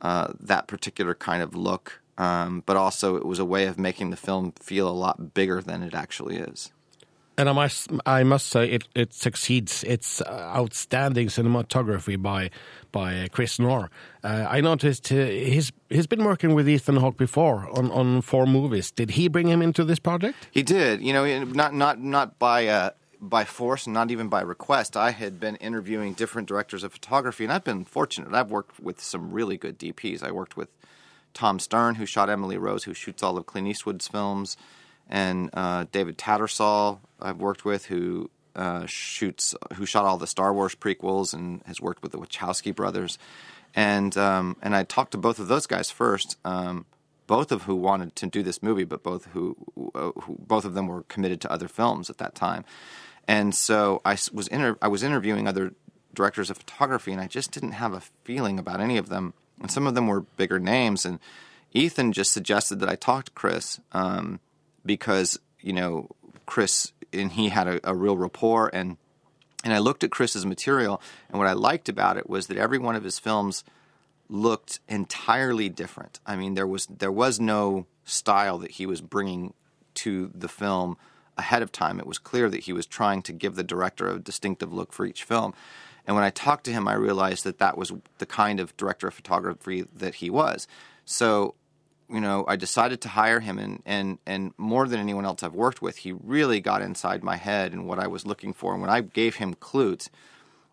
uh, 0.00 0.32
that 0.40 0.66
particular 0.66 1.14
kind 1.14 1.42
of 1.42 1.54
look, 1.54 2.00
um, 2.16 2.62
but 2.64 2.76
also 2.76 3.16
it 3.16 3.26
was 3.26 3.38
a 3.38 3.44
way 3.44 3.66
of 3.66 3.78
making 3.78 4.10
the 4.10 4.16
film 4.16 4.52
feel 4.60 4.88
a 4.88 4.92
lot 4.92 5.34
bigger 5.34 5.60
than 5.60 5.82
it 5.82 5.94
actually 5.94 6.36
is. 6.36 6.72
And 7.38 7.48
I 7.48 7.52
must, 7.52 7.90
I 8.04 8.22
must 8.22 8.48
say, 8.48 8.70
it, 8.70 8.88
it 8.94 9.14
succeeds. 9.14 9.82
It's 9.84 10.20
uh, 10.20 10.52
outstanding 10.54 11.28
cinematography 11.28 12.20
by 12.20 12.50
by 12.92 13.28
Chris 13.32 13.58
Knorr. 13.58 13.88
Uh, 14.22 14.46
I 14.48 14.60
noticed 14.60 15.10
uh, 15.12 15.26
he's 15.26 15.72
he's 15.88 16.06
been 16.06 16.24
working 16.24 16.54
with 16.54 16.68
Ethan 16.68 16.96
Hawke 16.96 17.16
before 17.16 17.68
on, 17.78 17.90
on 17.92 18.20
four 18.20 18.46
movies. 18.46 18.90
Did 18.90 19.12
he 19.12 19.28
bring 19.28 19.48
him 19.48 19.62
into 19.62 19.84
this 19.84 19.98
project? 19.98 20.48
He 20.50 20.62
did. 20.62 21.00
You 21.00 21.12
know, 21.12 21.44
not 21.44 21.72
not 21.72 22.00
not 22.00 22.38
by 22.38 22.66
uh, 22.66 22.90
by 23.20 23.44
force, 23.44 23.86
and 23.86 23.94
not 23.94 24.10
even 24.10 24.28
by 24.28 24.42
request. 24.42 24.96
I 24.96 25.12
had 25.12 25.40
been 25.40 25.56
interviewing 25.56 26.14
different 26.14 26.48
directors 26.48 26.84
of 26.84 26.92
photography, 26.92 27.44
and 27.44 27.52
I've 27.52 27.64
been 27.64 27.84
fortunate. 27.84 28.34
I've 28.34 28.50
worked 28.50 28.80
with 28.80 29.00
some 29.00 29.32
really 29.32 29.56
good 29.56 29.78
DPs. 29.78 30.22
I 30.22 30.30
worked 30.30 30.56
with 30.56 30.68
Tom 31.32 31.58
Stern, 31.58 31.94
who 31.94 32.06
shot 32.06 32.28
Emily 32.28 32.58
Rose, 32.58 32.84
who 32.84 32.94
shoots 32.94 33.22
all 33.22 33.38
of 33.38 33.46
Clint 33.46 33.68
Eastwood's 33.68 34.08
films 34.08 34.56
and 35.10 35.50
uh, 35.54 35.84
David 35.90 36.16
Tattersall 36.16 37.00
I've 37.22 37.38
worked 37.38 37.64
with 37.64 37.86
who 37.86 38.30
uh, 38.54 38.86
shoots 38.86 39.54
who 39.74 39.86
shot 39.86 40.04
all 40.04 40.18
the 40.18 40.26
Star 40.26 40.52
Wars 40.52 40.74
prequels 40.74 41.32
and 41.32 41.62
has 41.66 41.80
worked 41.80 42.02
with 42.02 42.12
the 42.12 42.18
Wachowski 42.18 42.74
brothers, 42.74 43.18
and 43.74 44.16
um, 44.16 44.56
and 44.62 44.74
I 44.74 44.84
talked 44.84 45.12
to 45.12 45.18
both 45.18 45.38
of 45.38 45.48
those 45.48 45.66
guys 45.66 45.90
first. 45.90 46.36
Um, 46.44 46.86
both 47.26 47.52
of 47.52 47.62
who 47.62 47.76
wanted 47.76 48.16
to 48.16 48.26
do 48.26 48.42
this 48.42 48.60
movie, 48.60 48.82
but 48.82 49.04
both 49.04 49.26
who, 49.26 49.56
uh, 49.94 50.10
who 50.22 50.36
both 50.40 50.64
of 50.64 50.74
them 50.74 50.88
were 50.88 51.04
committed 51.04 51.40
to 51.40 51.52
other 51.52 51.68
films 51.68 52.10
at 52.10 52.18
that 52.18 52.34
time, 52.34 52.64
and 53.28 53.54
so 53.54 54.02
I 54.04 54.18
was 54.32 54.48
inter- 54.48 54.78
I 54.82 54.88
was 54.88 55.02
interviewing 55.02 55.46
other 55.46 55.72
directors 56.12 56.50
of 56.50 56.58
photography, 56.58 57.12
and 57.12 57.20
I 57.20 57.28
just 57.28 57.52
didn't 57.52 57.72
have 57.72 57.92
a 57.92 58.02
feeling 58.24 58.58
about 58.58 58.80
any 58.80 58.96
of 58.96 59.08
them, 59.08 59.34
and 59.60 59.70
some 59.70 59.86
of 59.86 59.94
them 59.94 60.08
were 60.08 60.22
bigger 60.22 60.58
names, 60.58 61.04
and 61.04 61.20
Ethan 61.72 62.12
just 62.12 62.32
suggested 62.32 62.80
that 62.80 62.88
I 62.88 62.96
talk 62.96 63.26
to 63.26 63.30
Chris. 63.30 63.78
Um, 63.92 64.40
because 64.84 65.38
you 65.60 65.72
know 65.72 66.08
Chris 66.46 66.92
and 67.12 67.32
he 67.32 67.48
had 67.48 67.68
a, 67.68 67.90
a 67.90 67.94
real 67.94 68.16
rapport 68.16 68.70
and 68.72 68.96
and 69.62 69.74
I 69.74 69.78
looked 69.78 70.02
at 70.02 70.10
Chris's 70.10 70.46
material 70.46 71.02
and 71.28 71.38
what 71.38 71.46
I 71.46 71.52
liked 71.52 71.88
about 71.88 72.16
it 72.16 72.28
was 72.28 72.46
that 72.46 72.56
every 72.56 72.78
one 72.78 72.96
of 72.96 73.04
his 73.04 73.18
films 73.18 73.62
looked 74.28 74.80
entirely 74.88 75.68
different. 75.68 76.20
I 76.26 76.36
mean 76.36 76.54
there 76.54 76.66
was 76.66 76.86
there 76.86 77.12
was 77.12 77.40
no 77.40 77.86
style 78.04 78.58
that 78.58 78.72
he 78.72 78.86
was 78.86 79.00
bringing 79.00 79.54
to 79.94 80.30
the 80.34 80.48
film 80.48 80.96
ahead 81.36 81.62
of 81.62 81.72
time. 81.72 81.98
It 81.98 82.06
was 82.06 82.18
clear 82.18 82.48
that 82.48 82.64
he 82.64 82.72
was 82.72 82.86
trying 82.86 83.22
to 83.22 83.32
give 83.32 83.56
the 83.56 83.64
director 83.64 84.08
a 84.08 84.18
distinctive 84.18 84.72
look 84.72 84.92
for 84.92 85.04
each 85.06 85.24
film. 85.24 85.54
And 86.06 86.16
when 86.16 86.24
I 86.24 86.30
talked 86.30 86.64
to 86.64 86.72
him, 86.72 86.88
I 86.88 86.94
realized 86.94 87.44
that 87.44 87.58
that 87.58 87.76
was 87.76 87.92
the 88.18 88.26
kind 88.26 88.60
of 88.60 88.76
director 88.76 89.08
of 89.08 89.14
photography 89.14 89.84
that 89.94 90.16
he 90.16 90.30
was. 90.30 90.66
So 91.04 91.54
you 92.12 92.20
know, 92.20 92.44
I 92.48 92.56
decided 92.56 93.00
to 93.02 93.08
hire 93.08 93.40
him, 93.40 93.58
and, 93.58 93.82
and, 93.86 94.18
and 94.26 94.52
more 94.58 94.86
than 94.88 95.00
anyone 95.00 95.24
else 95.24 95.42
I've 95.42 95.54
worked 95.54 95.80
with, 95.80 95.98
he 95.98 96.12
really 96.12 96.60
got 96.60 96.82
inside 96.82 97.22
my 97.22 97.36
head 97.36 97.72
and 97.72 97.86
what 97.86 97.98
I 97.98 98.06
was 98.08 98.26
looking 98.26 98.52
for. 98.52 98.72
And 98.72 98.80
when 98.82 98.90
I 98.90 99.00
gave 99.00 99.36
him 99.36 99.54
Klute, 99.54 100.08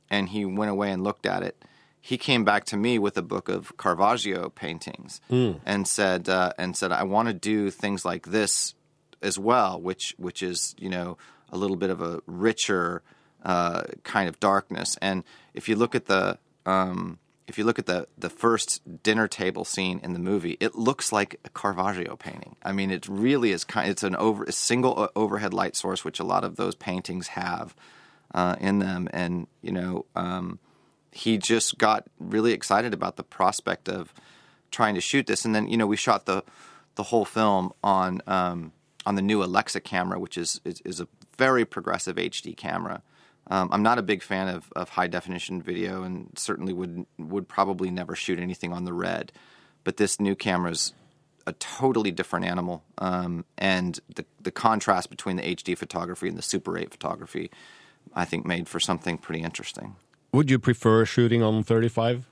and 0.10 0.30
he 0.30 0.46
went 0.46 0.72
away 0.72 0.92
and 0.92 1.04
looked 1.04 1.26
at 1.26 1.44
it, 1.44 1.64
he 2.00 2.18
came 2.18 2.46
back 2.46 2.64
to 2.66 2.78
me 2.78 2.98
with 2.98 3.18
a 3.18 3.22
book 3.22 3.50
of 3.50 3.76
Caravaggio 3.78 4.50
paintings 4.50 5.20
Mm. 5.30 5.60
and 5.66 5.86
said 5.88 6.30
uh, 6.30 6.54
and 6.58 6.78
said 6.78 6.92
I 6.94 7.04
want 7.04 7.28
to 7.28 7.34
do 7.34 7.70
things 7.70 8.06
like 8.06 8.28
this 8.28 8.74
as 9.22 9.38
well, 9.38 9.82
which 9.82 10.16
which 10.18 10.42
is 10.42 10.74
you 10.80 10.90
know 10.90 11.18
a 11.52 11.58
little 11.58 11.76
bit 11.76 11.90
of 11.90 12.02
a 12.02 12.22
richer 12.26 13.02
uh, 13.44 13.84
kind 14.04 14.30
of 14.30 14.40
darkness. 14.40 14.98
And 15.02 15.24
if 15.54 15.68
you 15.68 15.76
look 15.76 15.96
at 15.96 16.06
the 16.06 16.38
um, 16.66 17.20
if 17.48 17.58
you 17.58 17.64
look 17.64 17.80
at 17.80 17.86
the 17.86 18.08
the 18.18 18.30
first 18.30 19.04
dinner 19.04 19.28
table 19.28 19.66
scene 19.66 20.00
in 20.04 20.14
the 20.14 20.20
movie, 20.20 20.58
it 20.60 20.76
looks 20.76 21.12
like 21.12 21.40
a 21.46 21.50
Caravaggio 21.50 22.16
painting. 22.18 22.56
I 22.64 22.74
mean, 22.74 22.92
it 22.92 23.08
really 23.08 23.52
is 23.52 23.64
kind. 23.64 23.90
It's 23.90 24.04
an 24.04 24.16
over 24.16 24.44
a 24.44 24.52
single 24.52 25.10
overhead 25.16 25.54
light 25.54 25.76
source, 25.76 26.04
which 26.04 26.20
a 26.20 26.26
lot 26.26 26.44
of 26.44 26.58
those 26.58 26.76
paintings 26.76 27.30
have 27.30 27.76
uh, 28.34 28.56
in 28.60 28.80
them, 28.80 29.08
and 29.12 29.48
you 29.62 29.72
know. 29.72 30.06
Um, 30.16 30.60
he 31.10 31.40
just 31.40 31.80
got 31.80 32.06
really 32.20 32.52
excited 32.52 32.94
about 32.94 33.16
the 33.16 33.24
prospect 33.24 33.90
of 33.90 34.14
trying 34.70 34.94
to 34.94 35.02
shoot 35.02 35.26
this, 35.26 35.46
and 35.46 35.56
then 35.56 35.68
you 35.68 35.78
know 35.78 35.88
we 35.88 35.98
shot 35.98 36.26
the 36.26 36.44
the 36.96 37.04
whole 37.04 37.26
film 37.26 37.72
on 37.84 38.22
um, 38.28 38.72
on 39.06 39.16
the 39.16 39.22
new 39.22 39.44
Alexa 39.44 39.80
camera, 39.82 40.20
which 40.20 40.38
is 40.38 40.62
is, 40.64 40.82
is 40.82 41.00
a 41.00 41.08
very 41.38 41.66
progressive 41.66 42.18
HD 42.18 42.56
camera. 42.56 43.02
Um, 43.50 43.70
I'm 43.72 43.84
not 43.84 43.98
a 43.98 44.02
big 44.02 44.22
fan 44.22 44.50
of, 44.50 44.72
of 44.76 44.90
high 44.90 45.08
definition 45.08 45.62
video, 45.62 46.04
and 46.04 46.32
certainly 46.36 46.74
would 46.74 47.06
would 47.18 47.48
probably 47.48 47.90
never 47.90 48.16
shoot 48.16 48.40
anything 48.40 48.74
on 48.74 48.86
the 48.86 48.94
red. 48.94 49.32
But 49.84 49.98
this 49.98 50.20
new 50.20 50.36
camera 50.36 50.72
is 50.72 50.94
a 51.46 51.54
totally 51.54 52.12
different 52.12 52.46
animal, 52.46 52.84
um, 52.98 53.46
and 53.58 54.00
the 54.14 54.26
the 54.42 54.52
contrast 54.52 55.10
between 55.10 55.38
the 55.38 55.44
HD 55.44 55.78
photography 55.78 56.28
and 56.28 56.38
the 56.38 56.42
Super 56.42 56.78
8 56.78 56.92
photography, 56.92 57.50
I 58.14 58.26
think, 58.26 58.46
made 58.46 58.68
for 58.68 58.80
something 58.80 59.18
pretty 59.18 59.44
interesting. 59.44 59.96
Would 60.34 60.52
you 60.52 60.60
prefer 60.60 61.06
shooting 61.06 61.42
on 61.42 61.64
35? 61.64 62.28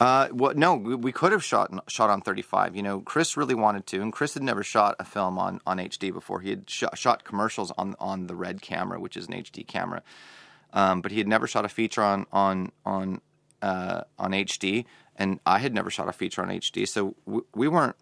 Uh, 0.00 0.28
well, 0.32 0.54
no, 0.54 0.74
we, 0.74 0.94
we 0.94 1.12
could 1.12 1.32
have 1.32 1.44
shot 1.44 1.72
shot 1.88 2.10
on 2.10 2.20
35. 2.20 2.76
You 2.76 2.82
know, 2.82 3.00
Chris 3.00 3.36
really 3.36 3.54
wanted 3.54 3.86
to, 3.88 4.02
and 4.02 4.12
Chris 4.12 4.34
had 4.34 4.42
never 4.42 4.62
shot 4.64 4.96
a 4.98 5.04
film 5.04 5.38
on, 5.38 5.60
on 5.66 5.78
HD 5.78 6.12
before. 6.12 6.40
He 6.40 6.50
had 6.50 6.68
shot, 6.68 6.98
shot 6.98 7.24
commercials 7.24 7.72
on 7.78 7.94
on 8.00 8.26
the 8.26 8.34
Red 8.34 8.60
camera, 8.60 9.00
which 9.00 9.16
is 9.16 9.26
an 9.28 9.34
HD 9.34 9.66
camera, 9.66 10.02
um, 10.72 11.00
but 11.00 11.10
he 11.12 11.18
had 11.18 11.28
never 11.28 11.46
shot 11.46 11.64
a 11.64 11.68
feature 11.68 12.02
on 12.02 12.26
on 12.32 12.72
on 12.84 13.20
uh, 13.62 14.02
on 14.18 14.32
HD, 14.32 14.84
and 15.16 15.40
I 15.46 15.58
had 15.58 15.74
never 15.74 15.90
shot 15.90 16.08
a 16.08 16.12
feature 16.12 16.42
on 16.42 16.48
HD. 16.48 16.86
So 16.86 17.14
w- 17.26 17.46
we 17.54 17.68
weren't 17.68 17.96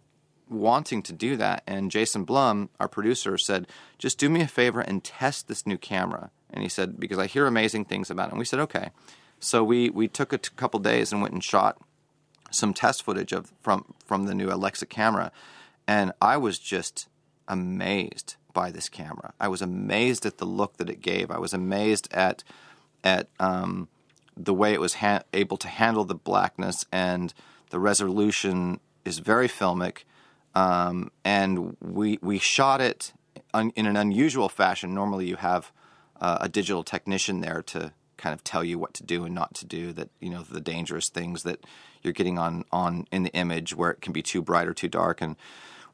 wanting 0.48 1.02
to 1.02 1.12
do 1.12 1.36
that. 1.36 1.62
And 1.66 1.90
Jason 1.90 2.24
Blum, 2.24 2.68
our 2.78 2.88
producer, 2.88 3.38
said, 3.38 3.66
"Just 3.98 4.18
do 4.18 4.28
me 4.28 4.40
a 4.42 4.48
favor 4.48 4.80
and 4.80 5.02
test 5.02 5.48
this 5.48 5.66
new 5.66 5.78
camera." 5.78 6.30
And 6.50 6.62
he 6.62 6.68
said, 6.68 6.98
"Because 6.98 7.18
I 7.18 7.26
hear 7.26 7.46
amazing 7.46 7.86
things 7.86 8.10
about 8.10 8.28
it." 8.28 8.32
And 8.32 8.38
we 8.38 8.44
said, 8.44 8.60
"Okay." 8.60 8.90
So 9.40 9.62
we 9.62 9.90
we 9.90 10.08
took 10.08 10.32
a 10.32 10.38
t- 10.38 10.50
couple 10.56 10.80
days 10.80 11.12
and 11.12 11.20
went 11.20 11.34
and 11.34 11.44
shot 11.44 11.78
some 12.50 12.72
test 12.72 13.02
footage 13.02 13.32
of 13.32 13.52
from 13.60 13.94
from 14.04 14.26
the 14.26 14.34
new 14.34 14.50
Alexa 14.50 14.86
camera, 14.86 15.30
and 15.86 16.12
I 16.20 16.36
was 16.36 16.58
just 16.58 17.08
amazed 17.48 18.35
by 18.56 18.70
this 18.70 18.88
camera. 18.88 19.34
I 19.38 19.48
was 19.48 19.60
amazed 19.60 20.24
at 20.24 20.38
the 20.38 20.46
look 20.46 20.78
that 20.78 20.88
it 20.88 21.02
gave. 21.02 21.30
I 21.30 21.38
was 21.38 21.52
amazed 21.52 22.08
at 22.10 22.42
at 23.04 23.28
um, 23.38 23.88
the 24.34 24.54
way 24.54 24.72
it 24.72 24.80
was 24.80 24.94
ha- 24.94 25.24
able 25.34 25.58
to 25.58 25.68
handle 25.68 26.04
the 26.04 26.14
blackness 26.14 26.86
and 26.90 27.34
the 27.68 27.78
resolution 27.78 28.80
is 29.04 29.18
very 29.18 29.46
filmic. 29.46 30.04
Um, 30.54 31.10
and 31.22 31.76
we 31.82 32.18
we 32.22 32.38
shot 32.38 32.80
it 32.80 33.12
un- 33.52 33.74
in 33.76 33.84
an 33.84 33.96
unusual 33.96 34.48
fashion. 34.48 34.94
Normally, 34.94 35.26
you 35.26 35.36
have 35.36 35.70
uh, 36.18 36.38
a 36.40 36.48
digital 36.48 36.82
technician 36.82 37.42
there 37.42 37.60
to 37.74 37.92
kind 38.16 38.32
of 38.32 38.42
tell 38.42 38.64
you 38.64 38.78
what 38.78 38.94
to 38.94 39.02
do 39.02 39.26
and 39.26 39.34
not 39.34 39.54
to 39.56 39.66
do. 39.66 39.92
That 39.92 40.08
you 40.18 40.30
know 40.30 40.42
the 40.42 40.62
dangerous 40.62 41.10
things 41.10 41.42
that 41.42 41.60
you're 42.02 42.14
getting 42.14 42.38
on 42.38 42.64
on 42.72 43.06
in 43.12 43.22
the 43.22 43.34
image 43.34 43.76
where 43.76 43.90
it 43.90 44.00
can 44.00 44.14
be 44.14 44.22
too 44.22 44.40
bright 44.40 44.66
or 44.66 44.72
too 44.72 44.88
dark. 44.88 45.20
And 45.20 45.36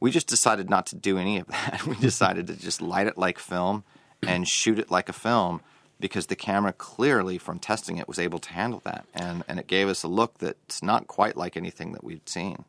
we 0.02 0.10
just 0.10 0.26
decided 0.26 0.68
not 0.68 0.84
to 0.86 0.96
do 0.96 1.16
any 1.16 1.38
of 1.38 1.46
that. 1.46 1.82
we 1.86 1.94
decided 1.94 2.48
to 2.48 2.56
just 2.56 2.82
light 2.82 3.06
it 3.06 3.16
like 3.16 3.38
film 3.38 3.84
and 4.26 4.48
shoot 4.48 4.80
it 4.80 4.90
like 4.90 5.08
a 5.08 5.12
film 5.12 5.60
because 6.00 6.26
the 6.26 6.34
camera 6.34 6.72
clearly 6.72 7.38
from 7.38 7.60
testing 7.60 7.98
it 7.98 8.08
was 8.08 8.18
able 8.18 8.40
to 8.40 8.50
handle 8.52 8.80
that 8.84 9.04
and 9.14 9.44
and 9.46 9.60
it 9.60 9.68
gave 9.68 9.88
us 9.88 10.02
a 10.02 10.08
look 10.08 10.38
that's 10.38 10.82
not 10.82 11.06
quite 11.06 11.36
like 11.36 11.56
anything 11.56 11.92
that 11.92 12.02
we'd 12.02 12.28
seen. 12.28 12.64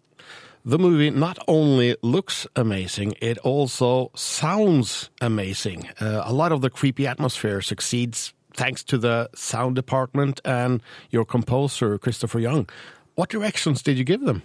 The 0.63 0.77
movie 0.77 1.09
not 1.09 1.39
only 1.47 1.97
looks 2.03 2.45
amazing, 2.55 3.15
it 3.19 3.39
also 3.39 4.11
sounds 4.15 5.09
amazing. 5.19 5.89
Uh, 5.99 6.21
a 6.23 6.31
lot 6.31 6.51
of 6.51 6.61
the 6.61 6.69
creepy 6.69 7.07
atmosphere 7.07 7.61
succeeds 7.61 8.33
thanks 8.55 8.83
to 8.83 8.97
the 8.97 9.29
sound 9.33 9.75
department 9.75 10.39
and 10.45 10.83
your 11.09 11.25
composer, 11.25 11.97
Christopher 11.97 12.39
Young. 12.39 12.69
What 13.15 13.29
directions 13.29 13.81
did 13.81 13.97
you 13.97 14.03
give 14.03 14.21
them? 14.21 14.43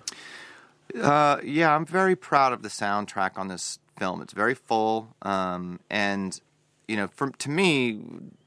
Uh, 0.95 1.39
yeah, 1.45 1.74
I'm 1.74 1.84
very 1.84 2.16
proud 2.16 2.53
of 2.53 2.62
the 2.62 2.68
soundtrack 2.68 3.36
on 3.36 3.49
this 3.49 3.78
film. 3.99 4.22
It's 4.22 4.32
very 4.32 4.55
full, 4.55 5.14
um, 5.22 5.80
and 5.91 6.39
you 6.86 6.97
know, 6.97 7.09
from 7.09 7.32
to 7.34 7.51
me, 7.51 8.01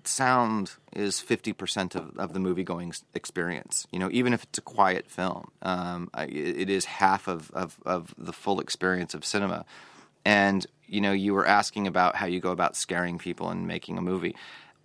sound 0.04 0.72
is 0.94 1.20
fifty 1.20 1.54
percent 1.54 1.96
of, 1.96 2.18
of 2.18 2.34
the 2.34 2.40
movie 2.40 2.64
going 2.64 2.94
experience. 3.14 3.86
You 3.92 4.00
know, 4.00 4.10
even 4.12 4.34
if 4.34 4.44
it's 4.44 4.58
a 4.58 4.62
quiet 4.62 5.10
film, 5.10 5.52
um, 5.62 6.10
it 6.18 6.70
is 6.70 6.86
half 6.86 7.28
of, 7.28 7.52
of 7.52 7.78
of 7.86 8.16
the 8.18 8.34
full 8.34 8.60
experience 8.60 9.14
of 9.14 9.24
cinema. 9.24 9.66
And 10.26 10.66
you 10.88 11.02
know, 11.02 11.12
you 11.12 11.34
were 11.34 11.46
asking 11.46 11.88
about 11.88 12.16
how 12.16 12.26
you 12.26 12.40
go 12.40 12.52
about 12.52 12.76
scaring 12.76 13.18
people 13.18 13.50
and 13.50 13.68
making 13.68 13.98
a 13.98 14.02
movie. 14.02 14.36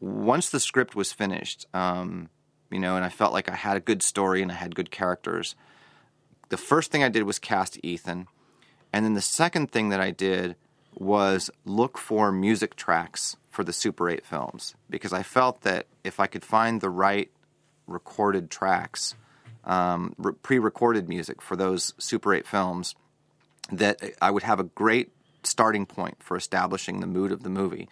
Once 0.01 0.51
the 0.51 0.61
script 0.61 0.95
was 0.95 1.13
finished, 1.13 1.67
um, 1.73 2.29
you 2.71 2.79
know, 2.79 2.97
and 2.97 3.05
I 3.05 3.09
felt 3.09 3.33
like 3.33 3.51
I 3.51 3.55
had 3.55 3.77
a 3.77 3.81
good 3.81 4.03
story 4.03 4.43
and 4.43 4.53
I 4.53 4.57
had 4.57 4.75
good 4.75 4.91
characters. 4.91 5.55
The 6.49 6.57
first 6.57 6.91
thing 6.91 7.03
I 7.03 7.09
did 7.09 7.25
was 7.25 7.39
cast 7.39 7.79
Ethan, 7.83 8.29
and 8.93 9.05
then 9.05 9.15
the 9.15 9.21
second 9.21 9.71
thing 9.71 9.89
that 9.89 10.01
I 10.01 10.11
did 10.11 10.57
was 10.95 11.51
look 11.65 11.99
for 11.99 12.33
music 12.33 12.77
tracks 12.77 13.37
for 13.51 13.65
the 13.65 13.73
Super 13.73 14.09
8 14.09 14.25
films 14.25 14.75
because 14.89 15.13
I 15.13 15.23
felt 15.23 15.63
that 15.63 15.87
if 16.05 16.21
I 16.21 16.27
could 16.27 16.45
find 16.45 16.81
the 16.81 16.91
right 16.91 17.31
recorded 17.87 18.51
tracks, 18.51 19.15
um, 19.65 20.15
re- 20.19 20.33
pre-recorded 20.43 21.09
music 21.09 21.43
for 21.43 21.57
those 21.57 21.95
Super 21.99 22.35
8 22.35 22.47
films, 22.47 22.95
that 23.71 24.01
I 24.23 24.31
would 24.31 24.45
have 24.45 24.61
a 24.61 24.65
great 24.65 25.11
starting 25.43 25.87
point 25.87 26.17
for 26.23 26.37
establishing 26.37 27.01
the 27.01 27.07
mood 27.07 27.33
of 27.33 27.43
the 27.43 27.51
movie. 27.51 27.89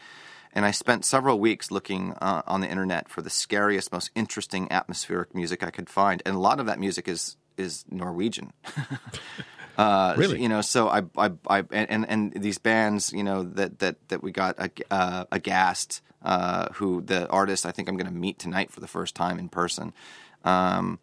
And 0.52 0.64
I 0.64 0.70
spent 0.70 1.04
several 1.04 1.40
weeks 1.40 1.70
looking 1.70 2.12
uh, 2.20 2.42
on 2.46 2.60
the 2.60 2.70
internet 2.70 3.08
for 3.08 3.22
the 3.22 3.30
scariest, 3.30 3.92
most 3.92 4.10
interesting 4.14 4.70
atmospheric 4.70 5.34
music 5.34 5.62
I 5.62 5.70
could 5.70 5.90
find, 5.90 6.22
and 6.24 6.36
a 6.36 6.38
lot 6.38 6.60
of 6.60 6.66
that 6.66 6.78
music 6.78 7.08
is 7.08 7.36
is 7.56 7.84
Norwegian. 7.90 8.52
Uh, 9.76 10.14
Really? 10.16 10.40
You 10.40 10.48
know, 10.48 10.60
so 10.60 10.88
I, 10.88 11.02
I, 11.16 11.32
I 11.48 11.64
and, 11.72 12.06
and, 12.08 12.32
these 12.32 12.58
bands, 12.58 13.12
you 13.12 13.24
know, 13.24 13.42
that 13.42 13.80
that 13.80 13.96
that 14.08 14.22
we 14.22 14.30
got 14.30 14.56
uh, 14.88 15.24
aghast. 15.32 16.00
Uh, 16.22 16.72
who 16.74 17.02
the 17.02 17.28
artist 17.28 17.66
I 17.66 17.70
think 17.70 17.86
I'm 17.86 17.98
going 17.98 18.06
to 18.06 18.18
meet 18.18 18.38
tonight 18.38 18.70
for 18.70 18.80
the 18.80 18.86
first 18.86 19.14
time 19.16 19.38
in 19.38 19.50
person. 19.50 19.92
Um, 20.42 20.98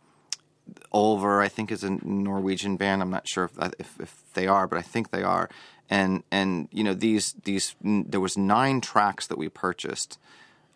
Olver, 0.93 1.43
I 1.43 1.47
think, 1.47 1.71
is 1.71 1.83
a 1.83 1.91
Norwegian 1.91 2.77
band. 2.77 3.01
I'm 3.01 3.09
not 3.09 3.27
sure 3.27 3.45
if, 3.45 3.73
if 3.79 3.99
if 3.99 4.23
they 4.33 4.47
are, 4.47 4.67
but 4.67 4.77
I 4.77 4.81
think 4.81 5.11
they 5.11 5.23
are. 5.23 5.49
And 5.89 6.23
and 6.31 6.69
you 6.71 6.83
know 6.83 6.93
these 6.93 7.33
these 7.43 7.75
there 7.83 8.19
was 8.19 8.37
nine 8.37 8.81
tracks 8.81 9.27
that 9.27 9.37
we 9.37 9.49
purchased, 9.49 10.17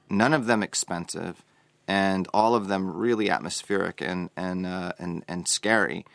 none 0.09 0.33
of 0.33 0.45
them 0.45 0.61
expensive, 0.61 1.43
and 1.87 2.27
all 2.33 2.55
of 2.55 2.67
them 2.67 2.89
really 2.89 3.29
atmospheric 3.29 4.01
and 4.01 4.29
and 4.35 4.65
uh, 4.65 4.93
and 4.99 5.23
and 5.27 5.47
scary. 5.47 6.05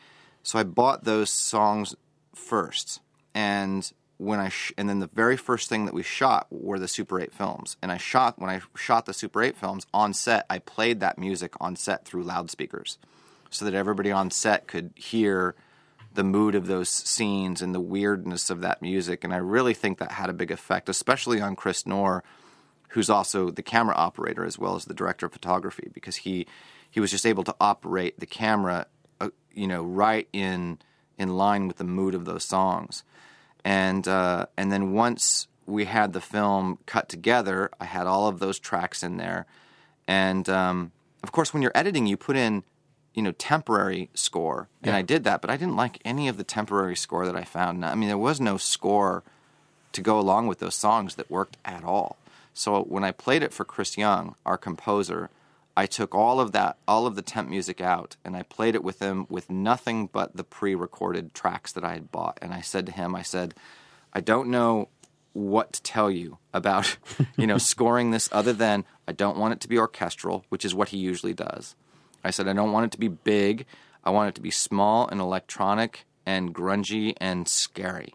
So 0.42 0.58
I 0.58 0.62
bought 0.62 1.04
those 1.04 1.30
songs 1.30 1.94
first, 2.34 3.00
and 3.34 3.90
when 4.20 4.38
I 4.38 4.50
sh- 4.50 4.72
and 4.76 4.88
then 4.88 5.00
the 5.00 5.06
very 5.08 5.38
first 5.38 5.70
thing 5.70 5.86
that 5.86 5.94
we 5.94 6.02
shot 6.02 6.46
were 6.50 6.78
the 6.78 6.86
Super 6.86 7.18
8 7.18 7.32
films. 7.32 7.78
And 7.80 7.90
I 7.90 7.96
shot 7.96 8.38
when 8.38 8.50
I 8.50 8.60
shot 8.76 9.06
the 9.06 9.14
Super 9.14 9.42
8 9.42 9.56
films 9.56 9.86
on 9.94 10.12
set, 10.12 10.44
I 10.50 10.58
played 10.58 11.00
that 11.00 11.18
music 11.18 11.54
on 11.58 11.74
set 11.74 12.04
through 12.04 12.24
loudspeakers, 12.24 12.98
so 13.48 13.64
that 13.64 13.72
everybody 13.72 14.12
on 14.12 14.30
set 14.30 14.66
could 14.66 14.92
hear 14.94 15.54
the 16.12 16.24
mood 16.24 16.54
of 16.54 16.66
those 16.66 16.90
scenes 16.90 17.62
and 17.62 17.74
the 17.74 17.80
weirdness 17.80 18.50
of 18.50 18.60
that 18.60 18.82
music. 18.82 19.24
And 19.24 19.32
I 19.32 19.38
really 19.38 19.74
think 19.74 19.98
that 19.98 20.12
had 20.12 20.28
a 20.28 20.34
big 20.34 20.50
effect, 20.50 20.90
especially 20.90 21.40
on 21.40 21.56
Chris 21.56 21.86
Knorr, 21.86 22.22
who's 22.90 23.10
also 23.10 23.50
the 23.50 23.62
camera 23.62 23.94
operator 23.94 24.44
as 24.44 24.58
well 24.58 24.74
as 24.76 24.84
the 24.84 24.94
director 24.94 25.26
of 25.26 25.32
photography, 25.32 25.90
because 25.92 26.16
he 26.16 26.46
he 26.90 27.00
was 27.00 27.10
just 27.10 27.26
able 27.26 27.44
to 27.44 27.54
operate 27.60 28.18
the 28.18 28.26
camera, 28.26 28.86
uh, 29.20 29.30
you 29.54 29.66
know, 29.66 29.82
right 29.82 30.28
in 30.32 30.78
in 31.18 31.36
line 31.36 31.68
with 31.68 31.76
the 31.76 31.84
mood 31.84 32.14
of 32.14 32.24
those 32.24 32.44
songs. 32.44 33.04
And 33.64 34.06
uh, 34.08 34.46
and 34.56 34.72
then 34.72 34.92
once 34.92 35.46
we 35.66 35.84
had 35.84 36.12
the 36.12 36.20
film 36.20 36.78
cut 36.86 37.08
together, 37.08 37.70
I 37.78 37.84
had 37.84 38.06
all 38.06 38.26
of 38.28 38.38
those 38.38 38.58
tracks 38.58 39.02
in 39.02 39.18
there, 39.18 39.46
and 40.08 40.48
um, 40.48 40.92
of 41.22 41.32
course, 41.32 41.52
when 41.52 41.62
you're 41.62 41.72
editing, 41.74 42.06
you 42.06 42.16
put 42.16 42.36
in 42.36 42.64
you 43.14 43.22
know 43.22 43.32
temporary 43.32 44.08
score, 44.14 44.68
and 44.82 44.92
Yeah. 44.92 44.98
I 44.98 45.02
did 45.02 45.24
that, 45.24 45.40
but 45.40 45.50
I 45.50 45.56
didn't 45.56 45.76
like 45.76 46.00
any 46.04 46.26
of 46.28 46.38
the 46.38 46.44
temporary 46.44 46.96
score 46.96 47.26
that 47.26 47.36
I 47.36 47.44
found. 47.44 47.84
I 47.84 47.94
mean, 47.94 48.08
there 48.08 48.18
was 48.18 48.40
no 48.40 48.56
score 48.56 49.22
to 49.92 50.00
go 50.00 50.18
along 50.18 50.46
with 50.46 50.58
those 50.58 50.74
songs 50.74 51.16
that 51.16 51.30
worked 51.30 51.56
at 51.64 51.84
all. 51.84 52.16
So 52.52 52.82
when 52.82 53.04
I 53.04 53.12
played 53.12 53.42
it 53.42 53.52
for 53.52 53.64
Chris 53.64 53.96
Young, 53.96 54.34
our 54.44 54.58
composer, 54.58 55.30
I 55.76 55.86
took 55.86 56.14
all 56.14 56.40
of 56.40 56.52
that, 56.52 56.76
all 56.86 57.06
of 57.06 57.14
the 57.14 57.22
temp 57.22 57.48
music 57.48 57.80
out, 57.80 58.16
and 58.24 58.36
I 58.36 58.42
played 58.42 58.74
it 58.74 58.84
with 58.84 59.00
him 59.00 59.26
with 59.30 59.50
nothing 59.50 60.08
but 60.08 60.36
the 60.36 60.44
pre-recorded 60.44 61.32
tracks 61.32 61.72
that 61.72 61.84
I 61.84 61.94
had 61.94 62.12
bought. 62.12 62.38
And 62.42 62.52
I 62.52 62.60
said 62.60 62.86
to 62.86 62.92
him, 62.92 63.14
I 63.14 63.22
said, 63.22 63.54
I 64.12 64.20
don't 64.20 64.50
know 64.50 64.88
what 65.32 65.72
to 65.72 65.82
tell 65.82 66.10
you 66.10 66.38
about, 66.52 66.96
you 67.36 67.46
know, 67.46 67.56
scoring 67.56 68.10
this 68.10 68.28
other 68.32 68.52
than 68.52 68.84
I 69.06 69.12
don't 69.12 69.38
want 69.38 69.54
it 69.54 69.60
to 69.60 69.68
be 69.68 69.78
orchestral, 69.78 70.44
which 70.48 70.64
is 70.64 70.74
what 70.74 70.88
he 70.88 70.98
usually 70.98 71.34
does. 71.34 71.76
I 72.24 72.30
said 72.30 72.48
I 72.48 72.52
don't 72.52 72.72
want 72.72 72.86
it 72.86 72.92
to 72.92 72.98
be 72.98 73.08
big. 73.08 73.64
I 74.02 74.10
want 74.10 74.28
it 74.28 74.34
to 74.34 74.40
be 74.40 74.50
small 74.50 75.06
and 75.08 75.20
electronic 75.20 76.04
and 76.26 76.54
grungy 76.54 77.14
and 77.20 77.46
scary. 77.48 78.14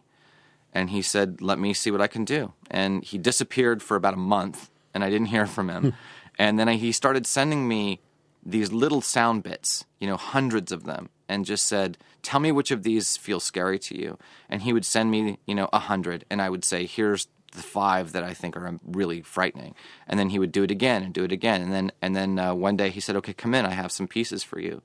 And 0.76 0.90
he 0.90 1.02
said, 1.02 1.42
"Let 1.42 1.58
me 1.58 1.74
see 1.74 1.90
what 1.90 2.02
I 2.02 2.08
can 2.08 2.26
do." 2.26 2.54
And 2.70 3.04
he 3.04 3.18
disappeared 3.18 3.82
for 3.82 3.96
about 3.96 4.14
a 4.14 4.18
month, 4.18 4.70
and 4.94 5.04
I 5.04 5.10
didn't 5.10 5.28
hear 5.28 5.48
from 5.48 5.70
him. 5.70 5.94
and 6.38 6.60
then 6.60 6.70
I, 6.70 6.76
he 6.76 6.92
started 6.92 7.26
sending 7.26 7.68
me 7.68 8.02
these 8.46 8.72
little 8.72 9.02
sound 9.02 9.42
bits, 9.42 9.86
you 10.00 10.08
know, 10.08 10.18
hundreds 10.18 10.72
of 10.72 10.84
them, 10.84 11.10
and 11.28 11.46
just 11.46 11.66
said, 11.66 11.98
"Tell 12.22 12.40
me 12.42 12.52
which 12.52 12.72
of 12.72 12.84
these 12.84 13.18
feel 13.18 13.40
scary 13.40 13.80
to 13.80 13.98
you." 13.98 14.20
And 14.50 14.62
he 14.62 14.74
would 14.74 14.86
send 14.86 15.10
me, 15.10 15.40
you 15.48 15.56
know, 15.56 15.70
a 15.74 15.80
hundred, 15.80 16.26
and 16.30 16.42
I 16.42 16.50
would 16.50 16.66
say, 16.66 16.86
"Here's 16.86 17.28
the 17.54 17.64
five 17.64 18.12
that 18.12 18.24
I 18.24 18.34
think 18.34 18.58
are 18.58 18.80
really 18.86 19.22
frightening." 19.22 19.76
And 20.08 20.20
then 20.20 20.30
he 20.30 20.40
would 20.40 20.52
do 20.52 20.64
it 20.64 20.72
again 20.72 21.04
and 21.04 21.14
do 21.14 21.24
it 21.24 21.32
again, 21.32 21.62
and 21.62 21.72
then 21.72 21.92
and 22.02 22.16
then 22.16 22.38
uh, 22.38 22.54
one 22.54 22.76
day 22.76 22.90
he 22.90 23.00
said, 23.00 23.16
"Okay, 23.16 23.34
come 23.34 23.56
in. 23.56 23.66
I 23.66 23.72
have 23.72 23.92
some 23.92 24.08
pieces 24.08 24.44
for 24.44 24.60
you." 24.60 24.82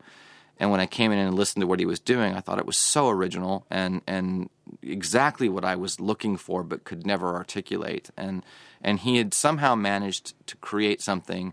And 0.61 0.70
when 0.70 0.80
I 0.80 0.86
came 0.86 1.11
in 1.11 1.18
and 1.18 1.34
listened 1.34 1.62
to 1.62 1.66
what 1.66 1.80
he 1.80 1.86
was 1.86 1.99
doing, 1.99 2.34
I 2.34 2.41
thought 2.41 2.59
it 2.59 2.66
was 2.66 2.76
so 2.76 3.09
original 3.09 3.66
and 3.70 4.03
and 4.07 4.51
exactly 4.83 5.49
what 5.49 5.64
I 5.64 5.77
was 5.77 6.01
looking 6.01 6.37
for, 6.37 6.62
but 6.62 6.85
could 6.85 7.07
never 7.07 7.35
articulate. 7.35 8.11
And 8.16 8.45
and 8.81 9.01
he 9.01 9.18
had 9.18 9.35
somehow 9.35 9.75
managed 9.75 10.35
to 10.47 10.57
create 10.57 11.03
something 11.03 11.53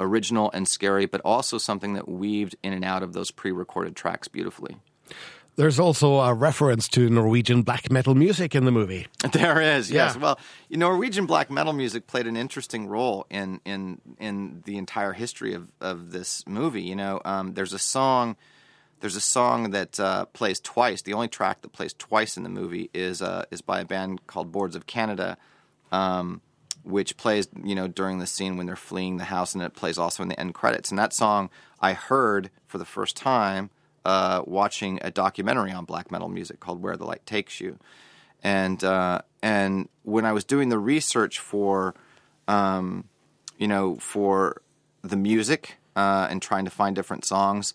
original 0.00 0.50
and 0.52 0.68
scary, 0.68 1.06
but 1.06 1.20
also 1.24 1.58
something 1.58 1.94
that 1.94 2.08
weaved 2.08 2.56
in 2.62 2.72
and 2.72 2.84
out 2.84 3.02
of 3.02 3.12
those 3.12 3.30
pre-recorded 3.30 3.96
tracks 3.96 4.28
beautifully. 4.28 4.76
There's 5.56 5.80
also 5.80 6.18
a 6.20 6.34
reference 6.34 6.86
to 6.88 7.08
Norwegian 7.08 7.62
black 7.62 7.90
metal 7.90 8.14
music 8.14 8.54
in 8.54 8.66
the 8.66 8.70
movie. 8.70 9.06
There 9.32 9.60
is, 9.60 9.90
yes. 9.90 10.14
Yeah. 10.14 10.20
Well, 10.20 10.38
you 10.68 10.76
know, 10.76 10.90
Norwegian 10.90 11.26
black 11.26 11.50
metal 11.50 11.72
music 11.72 12.06
played 12.06 12.26
an 12.26 12.36
interesting 12.36 12.86
role 12.86 13.26
in 13.30 13.60
in 13.64 14.00
in 14.18 14.62
the 14.66 14.76
entire 14.76 15.12
history 15.12 15.54
of 15.54 15.72
of 15.80 16.10
this 16.12 16.46
movie. 16.46 16.82
You 16.82 16.96
know, 16.96 17.20
um, 17.24 17.54
there's 17.54 17.72
a 17.72 17.78
song. 17.78 18.36
There's 19.00 19.16
a 19.16 19.20
song 19.20 19.70
that 19.70 20.00
uh, 20.00 20.24
plays 20.26 20.60
twice. 20.60 21.02
The 21.02 21.12
only 21.12 21.28
track 21.28 21.62
that 21.62 21.72
plays 21.72 21.92
twice 21.92 22.36
in 22.36 22.42
the 22.42 22.48
movie 22.48 22.90
is 22.94 23.22
uh, 23.22 23.44
is 23.50 23.60
by 23.60 23.80
a 23.80 23.84
band 23.84 24.26
called 24.26 24.52
Boards 24.52 24.76
of 24.76 24.86
Canada, 24.86 25.36
um, 25.92 26.40
which 26.82 27.16
plays 27.16 27.48
you 27.62 27.74
know 27.74 27.88
during 27.88 28.18
the 28.18 28.26
scene 28.26 28.56
when 28.56 28.66
they're 28.66 28.76
fleeing 28.76 29.16
the 29.18 29.24
house, 29.24 29.54
and 29.54 29.62
it 29.62 29.74
plays 29.74 29.98
also 29.98 30.22
in 30.22 30.28
the 30.28 30.40
end 30.40 30.54
credits. 30.54 30.90
And 30.90 30.98
that 30.98 31.12
song 31.12 31.50
I 31.80 31.92
heard 31.92 32.50
for 32.66 32.78
the 32.78 32.84
first 32.84 33.16
time 33.16 33.70
uh, 34.04 34.42
watching 34.46 34.98
a 35.02 35.10
documentary 35.10 35.72
on 35.72 35.84
black 35.84 36.10
metal 36.10 36.28
music 36.28 36.60
called 36.60 36.82
"Where 36.82 36.96
the 36.96 37.04
Light 37.04 37.26
Takes 37.26 37.60
You." 37.60 37.78
and 38.42 38.82
uh, 38.84 39.22
and 39.42 39.88
when 40.02 40.24
I 40.24 40.32
was 40.32 40.44
doing 40.44 40.68
the 40.68 40.78
research 40.78 41.40
for, 41.40 41.94
um, 42.46 43.08
you 43.58 43.68
know, 43.68 43.96
for 43.96 44.62
the 45.02 45.16
music 45.16 45.78
uh, 45.96 46.28
and 46.30 46.40
trying 46.40 46.64
to 46.64 46.70
find 46.70 46.94
different 46.94 47.24
songs, 47.24 47.74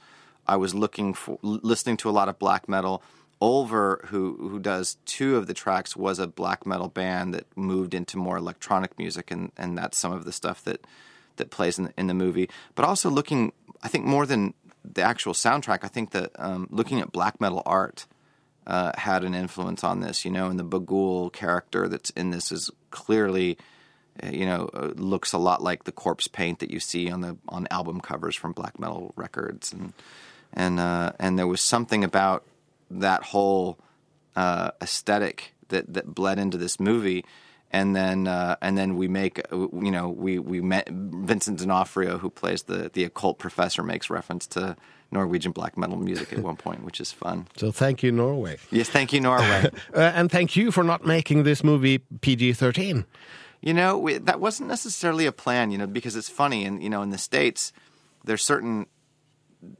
I 0.51 0.57
was 0.57 0.75
looking 0.75 1.13
for 1.13 1.39
listening 1.41 1.97
to 1.97 2.09
a 2.09 2.11
lot 2.19 2.27
of 2.27 2.37
black 2.37 2.67
metal. 2.67 3.01
Olver, 3.41 4.05
who 4.07 4.35
who 4.49 4.59
does 4.59 4.97
two 5.05 5.37
of 5.37 5.47
the 5.47 5.53
tracks, 5.53 5.95
was 5.95 6.19
a 6.19 6.27
black 6.27 6.65
metal 6.65 6.89
band 6.89 7.33
that 7.33 7.45
moved 7.55 7.93
into 7.93 8.17
more 8.17 8.37
electronic 8.37 8.97
music, 8.99 9.31
and, 9.31 9.51
and 9.55 9.77
that's 9.77 9.97
some 9.97 10.11
of 10.11 10.25
the 10.25 10.33
stuff 10.33 10.61
that 10.65 10.85
that 11.37 11.49
plays 11.51 11.79
in 11.79 11.85
the, 11.85 11.93
in 11.97 12.07
the 12.07 12.13
movie. 12.13 12.49
But 12.75 12.83
also 12.83 13.09
looking, 13.09 13.53
I 13.81 13.87
think 13.87 14.05
more 14.05 14.25
than 14.25 14.53
the 14.83 15.01
actual 15.01 15.33
soundtrack, 15.33 15.79
I 15.83 15.87
think 15.87 16.11
that 16.11 16.31
um, 16.37 16.67
looking 16.69 16.99
at 16.99 17.13
black 17.13 17.39
metal 17.39 17.63
art 17.65 18.05
uh, 18.67 18.91
had 18.97 19.23
an 19.23 19.33
influence 19.33 19.85
on 19.85 20.01
this, 20.01 20.25
you 20.25 20.31
know, 20.31 20.47
and 20.47 20.59
the 20.59 20.65
Bagul 20.65 21.31
character 21.31 21.87
that's 21.87 22.09
in 22.11 22.31
this 22.31 22.51
is 22.51 22.69
clearly, 22.89 23.57
uh, 24.21 24.27
you 24.27 24.45
know, 24.45 24.69
uh, 24.73 24.91
looks 24.95 25.31
a 25.31 25.37
lot 25.37 25.63
like 25.63 25.85
the 25.85 25.91
corpse 25.93 26.27
paint 26.27 26.59
that 26.59 26.71
you 26.71 26.79
see 26.79 27.09
on 27.09 27.21
the 27.21 27.37
on 27.47 27.67
album 27.71 28.01
covers 28.01 28.35
from 28.35 28.51
black 28.51 28.77
metal 28.79 29.13
records, 29.15 29.71
and 29.71 29.93
and 30.53 30.79
uh, 30.79 31.11
and 31.19 31.37
there 31.37 31.47
was 31.47 31.61
something 31.61 32.03
about 32.03 32.45
that 32.89 33.23
whole 33.23 33.77
uh, 34.35 34.71
aesthetic 34.81 35.53
that 35.69 35.93
that 35.93 36.13
bled 36.13 36.39
into 36.39 36.57
this 36.57 36.79
movie. 36.79 37.25
And 37.73 37.95
then, 37.95 38.27
uh, 38.27 38.57
and 38.61 38.77
then 38.77 38.97
we 38.97 39.07
make, 39.07 39.39
you 39.49 39.91
know, 39.91 40.09
we 40.09 40.39
we 40.39 40.59
met 40.59 40.89
Vincent 40.89 41.59
D'Onofrio, 41.59 42.17
who 42.17 42.29
plays 42.29 42.63
the 42.63 42.91
the 42.91 43.05
occult 43.05 43.39
professor, 43.39 43.81
makes 43.81 44.09
reference 44.09 44.45
to 44.47 44.75
Norwegian 45.11 45.53
black 45.53 45.77
metal 45.77 45.97
music 45.97 46.33
at 46.33 46.39
one 46.39 46.57
point, 46.57 46.83
which 46.83 46.99
is 46.99 47.11
fun. 47.11 47.47
So 47.55 47.71
thank 47.71 48.03
you, 48.03 48.11
Norway. 48.11 48.57
Yes, 48.71 48.89
thank 48.89 49.13
you, 49.13 49.21
Norway. 49.21 49.69
Uh, 49.93 50.11
and 50.15 50.31
thank 50.31 50.55
you 50.55 50.71
for 50.71 50.83
not 50.83 51.05
making 51.05 51.43
this 51.43 51.63
movie 51.63 51.99
PG 51.99 52.53
13. 52.53 53.05
You 53.61 53.73
know, 53.73 53.97
we, 53.97 54.17
that 54.17 54.39
wasn't 54.39 54.69
necessarily 54.69 55.25
a 55.25 55.31
plan, 55.31 55.69
you 55.71 55.77
know, 55.77 55.87
because 55.87 56.15
it's 56.15 56.29
funny, 56.29 56.63
and 56.65 56.81
you 56.81 56.89
know, 56.89 57.01
in 57.01 57.09
the 57.09 57.17
states, 57.17 57.73
there's 58.23 58.41
certain 58.41 58.87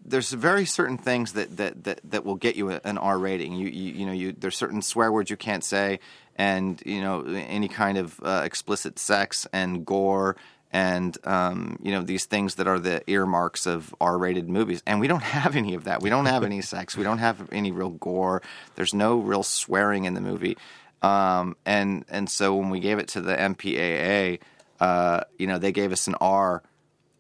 there's 0.06 0.32
very 0.32 0.66
certain 0.66 0.98
things 0.98 1.34
that 1.34 1.58
that 1.58 1.84
that, 1.84 2.02
that 2.04 2.26
will 2.26 2.36
get 2.36 2.56
you 2.56 2.70
an 2.70 2.98
R 2.98 3.18
rating. 3.18 3.54
You, 3.54 3.68
you 3.68 3.94
you 3.94 4.06
know, 4.06 4.12
you 4.12 4.32
there's 4.32 4.58
certain 4.58 4.82
swear 4.82 5.12
words 5.12 5.30
you 5.30 5.38
can't 5.38 5.64
say, 5.64 6.00
and 6.36 6.82
you 6.86 7.02
know, 7.02 7.24
any 7.24 7.68
kind 7.68 7.98
of 7.98 8.20
uh, 8.24 8.42
explicit 8.46 9.00
sex 9.00 9.48
and 9.52 9.86
gore. 9.86 10.36
And 10.74 11.18
um, 11.28 11.80
you 11.82 11.92
know 11.92 12.02
these 12.02 12.26
things 12.26 12.56
that 12.56 12.68
are 12.68 12.80
the 12.80 13.04
earmarks 13.08 13.66
of 13.66 13.94
R-rated 14.00 14.48
movies, 14.48 14.82
and 14.86 15.02
we 15.02 15.08
don't 15.08 15.24
have 15.38 15.56
any 15.56 15.74
of 15.74 15.84
that. 15.84 16.02
We 16.02 16.10
don't 16.10 16.28
have 16.28 16.44
any 16.44 16.62
sex. 16.62 16.96
We 16.96 17.04
don't 17.04 17.18
have 17.18 17.52
any 17.52 17.72
real 17.72 17.90
gore. 17.90 18.42
There's 18.76 18.94
no 18.94 19.18
real 19.18 19.44
swearing 19.44 20.06
in 20.06 20.14
the 20.14 20.22
movie. 20.22 20.58
Um, 21.02 21.58
and 21.66 22.06
and 22.08 22.30
so 22.30 22.56
when 22.56 22.70
we 22.70 22.80
gave 22.80 23.00
it 23.00 23.10
to 23.10 23.22
the 23.22 23.36
MPAA, 23.36 24.40
uh, 24.80 25.22
you 25.38 25.48
know, 25.48 25.58
they 25.58 25.72
gave 25.72 25.92
us 25.92 26.08
an 26.08 26.16
R 26.22 26.64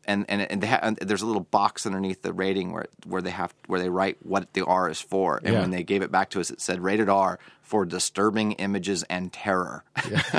and 0.05 0.25
and, 0.29 0.41
and, 0.41 0.61
they 0.61 0.67
ha- 0.67 0.79
and 0.81 0.97
there's 0.97 1.21
a 1.21 1.25
little 1.25 1.43
box 1.43 1.85
underneath 1.85 2.21
the 2.21 2.33
rating 2.33 2.71
where 2.71 2.85
where 3.05 3.21
they 3.21 3.29
have 3.31 3.53
where 3.67 3.79
they 3.79 3.89
write 3.89 4.17
what 4.25 4.51
the 4.53 4.65
R 4.65 4.89
is 4.89 4.99
for, 5.01 5.37
and 5.37 5.53
Yeah. 5.53 5.61
when 5.61 5.71
they 5.71 5.83
gave 5.83 6.01
it 6.01 6.11
back 6.11 6.29
to 6.31 6.39
us, 6.39 6.49
it 6.51 6.59
said 6.61 6.81
rated 6.81 7.09
R 7.09 7.39
for 7.61 7.85
disturbing 7.85 8.53
images 8.53 9.03
and 9.03 9.31
terror. 9.31 9.83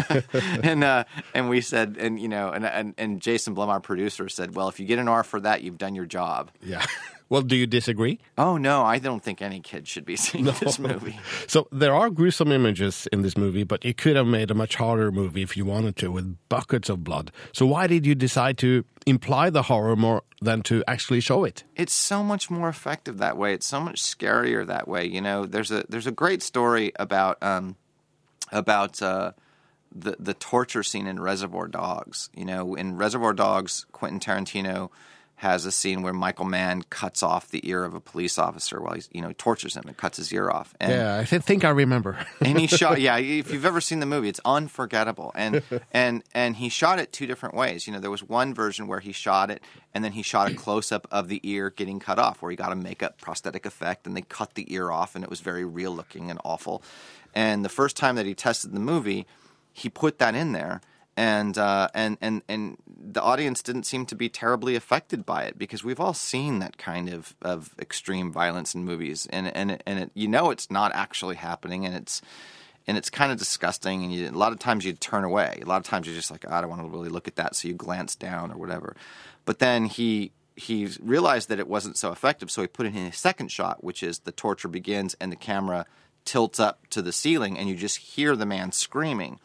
and 0.62 0.84
uh, 0.84 1.04
and 1.34 1.48
we 1.48 1.60
said, 1.60 1.96
and 1.98 2.20
you 2.20 2.28
know, 2.28 2.50
and, 2.50 2.64
and 2.66 2.94
and 2.98 3.20
Jason 3.20 3.54
Blum, 3.54 3.68
our 3.70 3.80
producer, 3.80 4.28
said, 4.28 4.54
well, 4.54 4.68
if 4.68 4.78
you 4.80 4.86
get 4.86 4.98
an 4.98 5.08
R 5.08 5.22
for 5.24 5.40
that, 5.40 5.62
you've 5.62 5.78
done 5.78 5.94
your 5.94 6.06
job. 6.06 6.50
Yeah. 6.62 6.84
Well, 7.32 7.40
do 7.40 7.56
you 7.56 7.66
disagree? 7.66 8.20
Oh 8.36 8.58
no, 8.58 8.82
I 8.82 8.98
don't 8.98 9.22
think 9.22 9.40
any 9.40 9.60
kid 9.60 9.88
should 9.88 10.04
be 10.04 10.16
seeing 10.24 10.44
this 10.44 10.78
movie. 10.78 11.18
So 11.48 11.66
there 11.72 11.94
are 11.94 12.10
gruesome 12.10 12.52
images 12.52 13.08
in 13.10 13.22
this 13.22 13.38
movie, 13.38 13.64
but 13.64 13.86
you 13.86 13.94
could 13.94 14.16
have 14.16 14.26
made 14.26 14.50
a 14.50 14.54
much 14.54 14.76
harder 14.76 15.10
movie 15.10 15.40
if 15.40 15.56
you 15.56 15.64
wanted 15.64 15.96
to, 15.96 16.12
with 16.12 16.36
buckets 16.50 16.90
of 16.90 17.02
blood. 17.02 17.32
So 17.52 17.64
why 17.64 17.86
did 17.86 18.04
you 18.04 18.14
decide 18.14 18.58
to 18.58 18.84
imply 19.06 19.48
the 19.48 19.62
horror 19.62 19.96
more 19.96 20.24
than 20.42 20.60
to 20.64 20.84
actually 20.86 21.20
show 21.20 21.44
it? 21.44 21.64
it's 21.74 21.94
so 21.94 22.22
much 22.22 22.50
more 22.50 22.68
effective 22.68 23.16
that 23.18 23.38
way. 23.38 23.54
It's 23.54 23.66
so 23.66 23.80
much 23.80 24.02
scarier 24.02 24.66
that 24.66 24.86
way. 24.86 25.06
You 25.06 25.22
know, 25.22 25.46
there's 25.46 25.70
a 25.70 25.84
there's 25.88 26.06
a 26.06 26.12
great 26.12 26.42
story 26.42 26.92
about 26.96 27.42
um, 27.42 27.76
about 28.50 29.00
uh, 29.00 29.32
the 29.90 30.16
the 30.20 30.34
torture 30.34 30.82
scene 30.82 31.06
in 31.06 31.18
Reservoir 31.18 31.66
Dogs. 31.66 32.28
You 32.36 32.44
know, 32.44 32.74
in 32.74 32.98
Reservoir 32.98 33.32
Dogs, 33.32 33.86
Quentin 33.90 34.20
Tarantino 34.20 34.90
has 35.42 35.66
a 35.66 35.72
scene 35.72 36.02
where 36.02 36.12
Michael 36.12 36.44
Mann 36.44 36.82
cuts 36.88 37.20
off 37.20 37.48
the 37.48 37.68
ear 37.68 37.82
of 37.82 37.94
a 37.94 38.00
police 38.00 38.38
officer 38.38 38.80
while 38.80 38.94
he's 38.94 39.08
you 39.10 39.20
know 39.20 39.32
tortures 39.36 39.76
him 39.76 39.82
and 39.88 39.96
cuts 39.96 40.16
his 40.16 40.32
ear 40.32 40.48
off. 40.48 40.72
And, 40.78 40.92
yeah, 40.92 41.18
I 41.18 41.24
th- 41.24 41.42
think 41.42 41.64
I 41.64 41.70
remember. 41.70 42.16
and 42.40 42.58
he 42.60 42.66
shot 42.68 43.00
yeah 43.00 43.18
if 43.18 43.52
you've 43.52 43.66
ever 43.66 43.80
seen 43.80 43.98
the 43.98 44.06
movie 44.06 44.28
it's 44.28 44.40
unforgettable 44.44 45.32
and 45.34 45.62
and 45.90 46.22
and 46.32 46.56
he 46.56 46.68
shot 46.68 47.00
it 47.00 47.12
two 47.12 47.26
different 47.26 47.56
ways 47.56 47.88
you 47.88 47.92
know 47.92 47.98
there 47.98 48.10
was 48.10 48.22
one 48.22 48.54
version 48.54 48.86
where 48.86 49.00
he 49.00 49.10
shot 49.10 49.50
it 49.50 49.60
and 49.92 50.04
then 50.04 50.12
he 50.12 50.22
shot 50.22 50.48
a 50.48 50.54
close-up 50.54 51.08
of 51.10 51.26
the 51.26 51.40
ear 51.42 51.70
getting 51.70 51.98
cut 51.98 52.20
off 52.20 52.40
where 52.40 52.50
he 52.52 52.56
got 52.56 52.70
a 52.70 52.76
makeup 52.76 53.20
prosthetic 53.20 53.66
effect 53.66 54.06
and 54.06 54.16
they 54.16 54.22
cut 54.22 54.54
the 54.54 54.72
ear 54.72 54.92
off 54.92 55.16
and 55.16 55.24
it 55.24 55.30
was 55.30 55.40
very 55.40 55.64
real 55.64 55.90
looking 55.90 56.30
and 56.30 56.38
awful 56.44 56.84
and 57.34 57.64
the 57.64 57.68
first 57.68 57.96
time 57.96 58.14
that 58.14 58.26
he 58.26 58.34
tested 58.34 58.72
the 58.72 58.80
movie 58.80 59.26
he 59.72 59.88
put 59.88 60.18
that 60.20 60.36
in 60.36 60.52
there 60.52 60.80
and 61.16 61.58
uh, 61.58 61.88
and 61.94 62.16
and 62.20 62.42
and 62.48 62.76
the 62.86 63.22
audience 63.22 63.62
didn't 63.62 63.84
seem 63.84 64.06
to 64.06 64.14
be 64.14 64.28
terribly 64.28 64.74
affected 64.76 65.26
by 65.26 65.44
it 65.44 65.58
because 65.58 65.84
we've 65.84 66.00
all 66.00 66.14
seen 66.14 66.60
that 66.60 66.78
kind 66.78 67.08
of, 67.10 67.34
of 67.42 67.74
extreme 67.78 68.32
violence 68.32 68.74
in 68.74 68.84
movies 68.84 69.26
and 69.30 69.54
and 69.54 69.82
and 69.86 69.98
it, 69.98 70.10
you 70.14 70.28
know 70.28 70.50
it's 70.50 70.70
not 70.70 70.92
actually 70.94 71.36
happening 71.36 71.84
and 71.84 71.94
it's 71.94 72.22
and 72.86 72.96
it's 72.96 73.10
kind 73.10 73.30
of 73.30 73.38
disgusting 73.38 74.02
and 74.02 74.12
you, 74.12 74.28
a 74.28 74.30
lot 74.30 74.52
of 74.52 74.58
times 74.58 74.84
you 74.84 74.92
turn 74.94 75.24
away. 75.24 75.60
A 75.62 75.66
lot 75.66 75.76
of 75.76 75.84
times 75.84 76.06
you're 76.06 76.16
just 76.16 76.30
like 76.30 76.44
"Oh, 76.48 76.52
I 76.52 76.60
don't 76.60 76.70
want 76.70 76.82
to 76.82 76.88
really 76.88 77.10
look 77.10 77.28
at 77.28 77.36
that 77.36 77.54
so 77.54 77.68
you 77.68 77.74
glance 77.74 78.16
down 78.16 78.50
or 78.50 78.56
whatever. 78.56 78.96
But 79.44 79.58
then 79.58 79.86
he 79.86 80.32
he 80.56 80.88
realized 81.00 81.48
that 81.48 81.58
it 81.58 81.68
wasn't 81.68 81.96
so 81.96 82.12
effective 82.12 82.50
so 82.50 82.62
he 82.62 82.68
put 82.68 82.86
in 82.86 82.96
a 82.96 83.12
second 83.12 83.50
shot 83.50 83.82
which 83.82 84.02
is 84.02 84.20
the 84.20 84.32
torture 84.32 84.68
begins 84.68 85.14
and 85.20 85.32
the 85.32 85.36
camera 85.36 85.86
tilts 86.24 86.60
up 86.60 86.86
to 86.88 87.02
the 87.02 87.12
ceiling 87.12 87.58
and 87.58 87.68
you 87.68 87.74
just 87.74 87.96
hear 87.96 88.36
the 88.36 88.46
man 88.46 88.70
screaming 88.70 89.40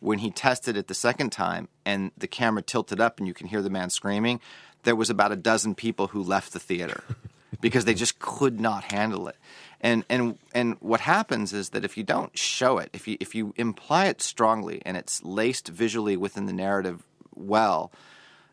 when 0.00 0.18
he 0.18 0.30
tested 0.30 0.76
it 0.76 0.88
the 0.88 0.94
second 0.94 1.30
time 1.30 1.68
and 1.84 2.12
the 2.16 2.26
camera 2.26 2.62
tilted 2.62 3.00
up 3.00 3.18
and 3.18 3.26
you 3.26 3.34
can 3.34 3.46
hear 3.46 3.62
the 3.62 3.70
man 3.70 3.90
screaming, 3.90 4.40
there 4.82 4.96
was 4.96 5.10
about 5.10 5.32
a 5.32 5.36
dozen 5.36 5.74
people 5.74 6.08
who 6.08 6.22
left 6.22 6.52
the 6.52 6.60
theater 6.60 7.02
because 7.60 7.84
they 7.84 7.94
just 7.94 8.18
could 8.18 8.60
not 8.60 8.84
handle 8.84 9.28
it. 9.28 9.36
And 9.80 10.04
and 10.08 10.38
and 10.54 10.76
what 10.80 11.00
happens 11.00 11.52
is 11.52 11.70
that 11.70 11.84
if 11.84 11.96
you 11.96 12.02
don't 12.02 12.36
show 12.36 12.78
it, 12.78 12.90
if 12.92 13.06
you 13.06 13.16
if 13.20 13.34
you 13.34 13.52
imply 13.56 14.06
it 14.06 14.22
strongly 14.22 14.80
and 14.86 14.96
it's 14.96 15.22
laced 15.22 15.68
visually 15.68 16.16
within 16.16 16.46
the 16.46 16.52
narrative 16.52 17.02
well, 17.34 17.92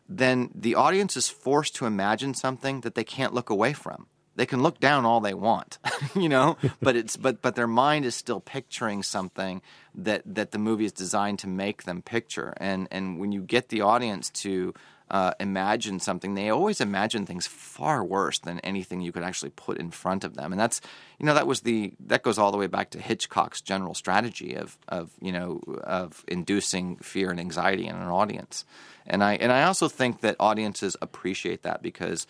then 0.08 0.50
the 0.54 0.74
audience 0.74 1.16
is 1.16 1.28
forced 1.28 1.74
to 1.76 1.86
imagine 1.86 2.34
something 2.34 2.82
that 2.82 2.94
they 2.94 3.04
can't 3.04 3.32
look 3.32 3.48
away 3.48 3.72
from. 3.72 4.06
They 4.36 4.46
can 4.46 4.62
look 4.62 4.80
down 4.80 5.04
all 5.04 5.20
they 5.20 5.34
want, 5.34 5.78
you 6.14 6.28
know, 6.28 6.56
but 6.80 6.96
it's 6.96 7.16
but 7.16 7.40
but 7.40 7.54
their 7.54 7.66
mind 7.66 8.04
is 8.04 8.14
still 8.14 8.40
picturing 8.40 9.02
something 9.02 9.62
that 9.94 10.22
that 10.26 10.50
the 10.50 10.58
movie 10.58 10.84
is 10.84 10.92
designed 10.92 11.38
to 11.40 11.46
make 11.46 11.84
them 11.84 12.02
picture. 12.02 12.54
And 12.56 12.88
and 12.90 13.18
when 13.18 13.32
you 13.32 13.42
get 13.42 13.68
the 13.68 13.82
audience 13.82 14.30
to 14.30 14.74
uh, 15.10 15.32
imagine 15.38 16.00
something, 16.00 16.34
they 16.34 16.48
always 16.48 16.80
imagine 16.80 17.26
things 17.26 17.46
far 17.46 18.02
worse 18.02 18.38
than 18.38 18.58
anything 18.60 19.00
you 19.00 19.12
could 19.12 19.22
actually 19.22 19.50
put 19.50 19.78
in 19.78 19.90
front 19.90 20.24
of 20.24 20.34
them. 20.34 20.50
And 20.50 20.60
that's 20.60 20.80
you 21.18 21.26
know 21.26 21.34
that 21.34 21.46
was 21.46 21.60
the 21.60 21.92
that 22.06 22.22
goes 22.22 22.38
all 22.38 22.50
the 22.50 22.58
way 22.58 22.66
back 22.66 22.90
to 22.90 23.00
Hitchcock's 23.00 23.60
general 23.60 23.94
strategy 23.94 24.54
of 24.54 24.78
of 24.88 25.10
you 25.20 25.30
know 25.30 25.60
of 25.84 26.24
inducing 26.26 26.96
fear 26.96 27.30
and 27.30 27.38
anxiety 27.38 27.86
in 27.86 27.94
an 27.94 28.08
audience. 28.08 28.64
And 29.06 29.22
I 29.22 29.34
and 29.34 29.52
I 29.52 29.64
also 29.64 29.88
think 29.88 30.22
that 30.22 30.36
audiences 30.40 30.96
appreciate 31.00 31.62
that 31.62 31.82
because 31.82 32.26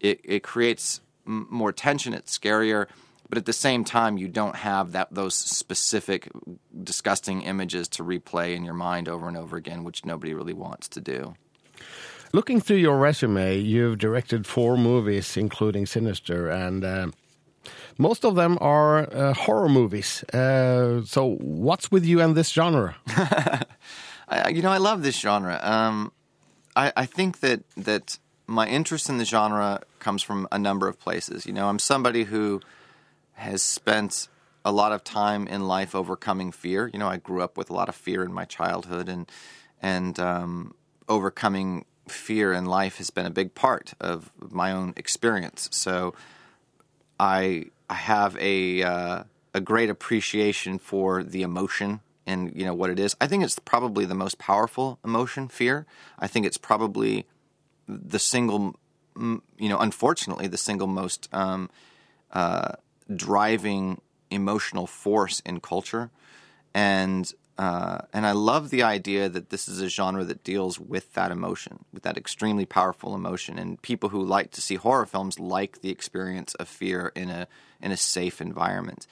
it 0.00 0.20
it 0.24 0.42
creates 0.42 1.00
m- 1.26 1.46
more 1.50 1.72
tension. 1.72 2.14
It's 2.14 2.36
scarier, 2.36 2.86
but 3.28 3.38
at 3.38 3.46
the 3.46 3.52
same 3.52 3.84
time, 3.84 4.18
you 4.18 4.28
don't 4.28 4.56
have 4.56 4.92
that 4.92 5.08
those 5.12 5.34
specific 5.34 6.28
disgusting 6.82 7.42
images 7.42 7.88
to 7.88 8.04
replay 8.04 8.54
in 8.54 8.64
your 8.64 8.74
mind 8.74 9.08
over 9.08 9.28
and 9.28 9.36
over 9.36 9.56
again, 9.56 9.84
which 9.84 10.04
nobody 10.04 10.34
really 10.34 10.52
wants 10.52 10.88
to 10.88 11.00
do. 11.00 11.34
Looking 12.32 12.60
through 12.60 12.78
your 12.78 12.98
resume, 12.98 13.58
you've 13.58 13.98
directed 13.98 14.46
four 14.46 14.78
movies, 14.78 15.36
including 15.36 15.84
Sinister, 15.84 16.48
and 16.48 16.82
uh, 16.82 17.08
most 17.98 18.24
of 18.24 18.36
them 18.36 18.56
are 18.60 19.00
uh, 19.14 19.34
horror 19.34 19.68
movies. 19.68 20.24
Uh, 20.24 21.02
so, 21.04 21.36
what's 21.36 21.90
with 21.90 22.06
you 22.06 22.20
and 22.20 22.34
this 22.34 22.50
genre? 22.50 22.96
I, 24.28 24.48
you 24.48 24.62
know, 24.62 24.70
I 24.70 24.78
love 24.78 25.02
this 25.02 25.18
genre. 25.18 25.60
Um, 25.62 26.10
I, 26.74 26.92
I 26.96 27.06
think 27.06 27.40
that 27.40 27.62
that 27.76 28.18
my 28.46 28.66
interest 28.66 29.08
in 29.08 29.18
the 29.18 29.24
genre 29.24 29.82
comes 29.98 30.22
from 30.22 30.48
a 30.52 30.58
number 30.58 30.88
of 30.88 30.98
places. 30.98 31.46
You 31.46 31.52
know, 31.52 31.68
I'm 31.68 31.78
somebody 31.78 32.24
who 32.24 32.60
has 33.34 33.62
spent 33.62 34.28
a 34.64 34.72
lot 34.72 34.92
of 34.92 35.02
time 35.02 35.46
in 35.46 35.66
life 35.66 35.94
overcoming 35.94 36.52
fear. 36.52 36.90
You 36.92 36.98
know, 36.98 37.08
I 37.08 37.16
grew 37.16 37.42
up 37.42 37.56
with 37.56 37.70
a 37.70 37.72
lot 37.72 37.88
of 37.88 37.94
fear 37.94 38.22
in 38.24 38.32
my 38.32 38.44
childhood, 38.44 39.08
and 39.08 39.30
and 39.80 40.18
um, 40.18 40.74
overcoming 41.08 41.84
fear 42.08 42.52
in 42.52 42.66
life 42.66 42.98
has 42.98 43.10
been 43.10 43.26
a 43.26 43.30
big 43.30 43.54
part 43.54 43.94
of 44.00 44.30
my 44.38 44.72
own 44.72 44.92
experience. 44.96 45.68
So, 45.72 46.14
I 47.18 47.66
I 47.88 47.94
have 47.94 48.36
a 48.38 48.82
uh, 48.82 49.24
a 49.54 49.60
great 49.60 49.90
appreciation 49.90 50.78
for 50.78 51.22
the 51.22 51.42
emotion 51.42 52.00
and 52.26 52.52
you 52.54 52.64
know 52.64 52.74
what 52.74 52.90
it 52.90 52.98
is. 52.98 53.16
I 53.20 53.26
think 53.26 53.44
it's 53.44 53.58
probably 53.58 54.04
the 54.04 54.14
most 54.14 54.38
powerful 54.38 54.98
emotion, 55.04 55.48
fear. 55.48 55.86
I 56.18 56.26
think 56.26 56.46
it's 56.46 56.56
probably 56.56 57.26
the 57.88 58.18
single, 58.18 58.78
you 59.16 59.68
know, 59.68 59.78
unfortunately, 59.78 60.46
the 60.46 60.58
single 60.58 60.86
most 60.86 61.28
um, 61.32 61.70
uh, 62.32 62.72
driving 63.14 64.00
emotional 64.30 64.86
force 64.86 65.40
in 65.40 65.60
culture, 65.60 66.10
and 66.74 67.32
uh, 67.58 67.98
and 68.12 68.26
I 68.26 68.32
love 68.32 68.70
the 68.70 68.82
idea 68.82 69.28
that 69.28 69.50
this 69.50 69.68
is 69.68 69.80
a 69.80 69.88
genre 69.88 70.24
that 70.24 70.42
deals 70.42 70.80
with 70.80 71.12
that 71.12 71.30
emotion, 71.30 71.84
with 71.92 72.02
that 72.02 72.16
extremely 72.16 72.64
powerful 72.64 73.14
emotion, 73.14 73.58
and 73.58 73.80
people 73.82 74.08
who 74.08 74.24
like 74.24 74.50
to 74.52 74.62
see 74.62 74.76
horror 74.76 75.06
films 75.06 75.38
like 75.38 75.82
the 75.82 75.90
experience 75.90 76.54
of 76.54 76.68
fear 76.68 77.12
in 77.14 77.28
a 77.30 77.46
in 77.80 77.92
a 77.92 77.96
safe 77.96 78.40
environment. 78.40 79.06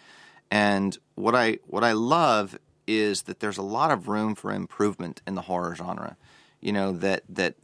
And 0.50 0.96
what 1.14 1.34
I 1.34 1.58
what 1.66 1.84
I 1.84 1.92
love 1.92 2.58
is 2.86 3.22
that 3.22 3.40
there's 3.40 3.58
a 3.58 3.62
lot 3.62 3.90
of 3.90 4.08
room 4.08 4.34
for 4.34 4.52
improvement 4.52 5.20
in 5.26 5.34
the 5.34 5.42
horror 5.42 5.76
genre. 5.76 6.16
You 6.60 6.72
know 6.72 6.92
that 6.92 7.22
that 7.28 7.54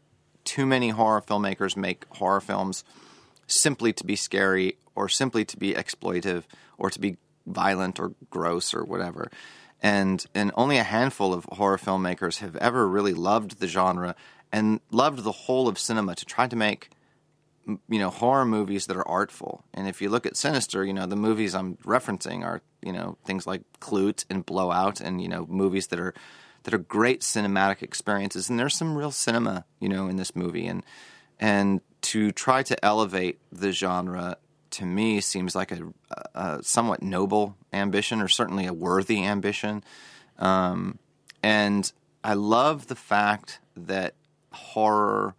too 0.47 0.64
many 0.64 0.88
horror 0.88 1.20
filmmakers 1.20 1.76
make 1.76 2.07
horror 2.11 2.40
films 2.40 2.84
simply 3.47 3.92
to 3.92 4.05
be 4.05 4.16
scary 4.16 4.78
or 4.94 5.09
simply 5.09 5.44
to 5.44 5.57
be 5.59 5.74
exploitive 5.74 6.44
or 6.78 6.88
to 6.88 6.99
be 6.99 7.18
violent 7.47 8.01
or 8.01 8.12
gross 8.30 8.72
or 8.72 8.84
whatever. 8.84 9.30
And 9.82 10.24
and 10.34 10.51
only 10.55 10.78
a 10.78 10.84
handful 10.84 11.34
of 11.34 11.44
horror 11.53 11.76
filmmakers 11.76 12.38
have 12.38 12.57
ever 12.57 12.88
really 12.88 13.12
loved 13.12 13.61
the 13.61 13.68
genre 13.68 14.16
and 14.51 14.80
loved 14.90 15.22
the 15.22 15.32
whole 15.32 15.68
of 15.68 15.78
cinema 15.78 16.14
to 16.14 16.24
try 16.24 16.47
to 16.47 16.57
make 16.57 16.90
you 17.88 17.99
know 17.99 18.11
horror 18.11 18.47
movies 18.47 18.86
that 18.86 18.97
are 18.97 19.07
artful. 19.07 19.64
And 19.74 19.86
if 19.88 20.01
you 20.01 20.09
look 20.09 20.24
at 20.24 20.36
Sinister, 20.36 20.84
you 20.84 20.94
know 20.94 21.07
the 21.07 21.16
movies 21.16 21.55
I'm 21.55 21.76
referencing 21.84 22.44
are 22.44 22.62
you 22.82 22.92
know 22.92 23.18
things 23.24 23.47
like 23.47 23.62
Clute 23.80 24.24
and 24.30 24.47
Blowout, 24.47 25.01
and 25.01 25.20
you 25.20 25.28
know 25.28 25.47
movies 25.47 25.88
that 25.88 26.01
are 26.01 26.14
that 26.67 26.75
are 26.75 26.79
great 26.79 27.21
cinematic 27.21 27.81
experiences. 27.81 28.51
And 28.51 28.59
there's 28.59 28.75
some 28.75 28.99
real 28.99 29.12
cinema 29.12 29.64
you 29.79 29.89
know 29.89 30.09
in 30.09 30.17
this 30.17 30.35
movie, 30.35 30.67
and 30.67 30.85
and 31.39 31.81
to 32.03 32.33
try 32.33 32.64
to 32.64 32.85
elevate 32.85 33.39
the 33.53 33.71
genre 33.71 34.37
to 34.71 34.85
me 34.85 35.21
seems 35.21 35.55
like 35.55 35.71
a, 35.71 35.81
a 36.35 36.62
somewhat 36.62 37.03
noble 37.03 37.57
ambition, 37.73 38.21
or 38.21 38.27
certainly 38.27 38.67
a 38.67 38.73
worthy 38.73 39.25
ambition. 39.25 39.85
Um, 40.39 40.99
and 41.41 41.91
I 42.25 42.35
love 42.35 42.89
the 42.89 42.97
fact 42.97 43.61
that 43.77 44.14
horror 44.53 45.37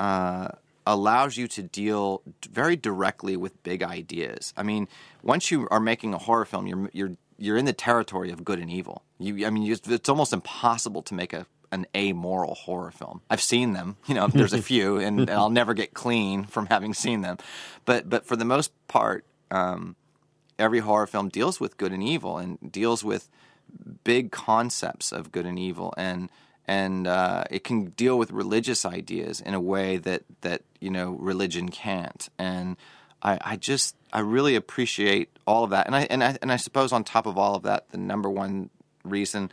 uh, 0.00 0.48
allows 0.86 1.36
you 1.36 1.46
to 1.48 1.62
deal 1.62 2.22
very 2.50 2.74
directly 2.74 3.36
with 3.36 3.62
big 3.62 3.82
ideas. 3.82 4.54
I 4.56 4.62
mean, 4.62 4.88
once 5.22 5.50
you 5.50 5.68
are 5.70 5.80
making 5.80 6.14
a 6.14 6.18
horror 6.18 6.46
film, 6.46 6.66
you're 6.66 6.90
you're 6.94 7.16
you're 7.38 7.56
in 7.56 7.64
the 7.64 7.72
territory 7.72 8.30
of 8.30 8.44
good 8.44 8.58
and 8.58 8.70
evil. 8.70 9.02
You, 9.18 9.46
I 9.46 9.50
mean, 9.50 9.62
you, 9.62 9.76
it's 9.86 10.08
almost 10.08 10.32
impossible 10.32 11.02
to 11.02 11.14
make 11.14 11.32
a, 11.32 11.46
an 11.70 11.86
amoral 11.94 12.54
horror 12.54 12.90
film. 12.90 13.20
I've 13.30 13.42
seen 13.42 13.72
them, 13.72 13.96
you 14.06 14.14
know, 14.14 14.26
there's 14.26 14.52
a 14.52 14.62
few, 14.72 14.98
and, 14.98 15.20
and 15.20 15.30
I'll 15.30 15.50
never 15.50 15.74
get 15.74 15.94
clean 15.94 16.44
from 16.44 16.66
having 16.66 16.94
seen 16.94 17.22
them. 17.22 17.38
But 17.84 18.08
but 18.10 18.26
for 18.26 18.36
the 18.36 18.44
most 18.44 18.72
part, 18.88 19.24
um, 19.50 19.96
every 20.58 20.80
horror 20.80 21.06
film 21.06 21.28
deals 21.28 21.60
with 21.60 21.76
good 21.76 21.92
and 21.92 22.02
evil 22.02 22.38
and 22.38 22.58
deals 22.70 23.04
with 23.04 23.28
big 24.04 24.30
concepts 24.30 25.12
of 25.12 25.30
good 25.30 25.46
and 25.46 25.58
evil 25.58 25.94
and 25.96 26.30
and 26.66 27.06
uh, 27.06 27.44
it 27.50 27.64
can 27.64 27.86
deal 27.86 28.18
with 28.18 28.30
religious 28.30 28.84
ideas 28.84 29.40
in 29.40 29.54
a 29.54 29.60
way 29.60 29.96
that 29.96 30.22
that 30.40 30.62
you 30.80 30.90
know 30.90 31.12
religion 31.12 31.68
can't 31.68 32.28
and 32.38 32.76
I, 33.22 33.38
I 33.42 33.56
just 33.56 33.96
I 34.12 34.20
really 34.20 34.54
appreciate 34.54 35.30
all 35.48 35.64
of 35.64 35.70
that 35.70 35.86
and 35.86 35.96
I 35.96 36.02
and 36.10 36.22
I 36.22 36.38
and 36.42 36.52
I 36.52 36.56
suppose 36.56 36.92
on 36.92 37.04
top 37.04 37.26
of 37.26 37.38
all 37.38 37.54
of 37.54 37.62
that 37.62 37.90
the 37.90 37.98
number 37.98 38.30
one 38.30 38.70
reason 39.02 39.50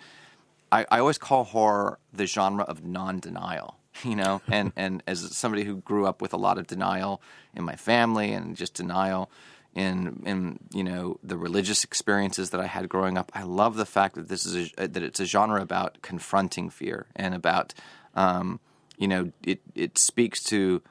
I, 0.72 0.86
I 0.91 1.00
always 1.00 1.18
call 1.18 1.46
horror 1.46 2.00
the 2.12 2.26
genre 2.26 2.64
of 2.66 2.84
non-denial 2.84 3.78
you 4.04 4.16
know 4.16 4.41
and 4.48 4.74
and 4.76 5.02
as 5.08 5.36
somebody 5.36 5.64
who 5.64 5.78
grew 5.78 6.06
up 6.06 6.22
with 6.22 6.34
a 6.34 6.38
lot 6.38 6.58
of 6.58 6.68
denial 6.68 7.22
in 7.56 7.64
my 7.64 7.76
family 7.76 8.34
and 8.34 8.56
just 8.56 8.74
denial 8.74 9.32
in 9.76 10.24
in 10.26 10.60
you 10.74 10.84
know 10.84 11.20
the 11.24 11.38
religious 11.38 11.84
experiences 11.84 12.50
that 12.52 12.62
I 12.62 12.68
had 12.68 12.88
growing 12.89 13.18
up. 13.18 13.32
I 13.36 13.43
love 13.43 13.76
the 13.76 13.86
fact 13.86 14.16
that 14.16 14.30
this 14.30 14.46
is 14.46 14.72
a, 14.78 14.88
that 14.88 15.04
it's 15.04 15.20
a 15.20 15.26
genre 15.26 15.62
about 15.62 16.02
confronting 16.02 16.70
fear 16.70 17.08
and 17.16 17.36
about 17.36 17.74
um, 18.16 18.60
you 18.98 19.08
know 19.08 19.32
it 19.43 19.62
it 19.76 19.98
speaks 19.98 20.41
to 20.46 20.82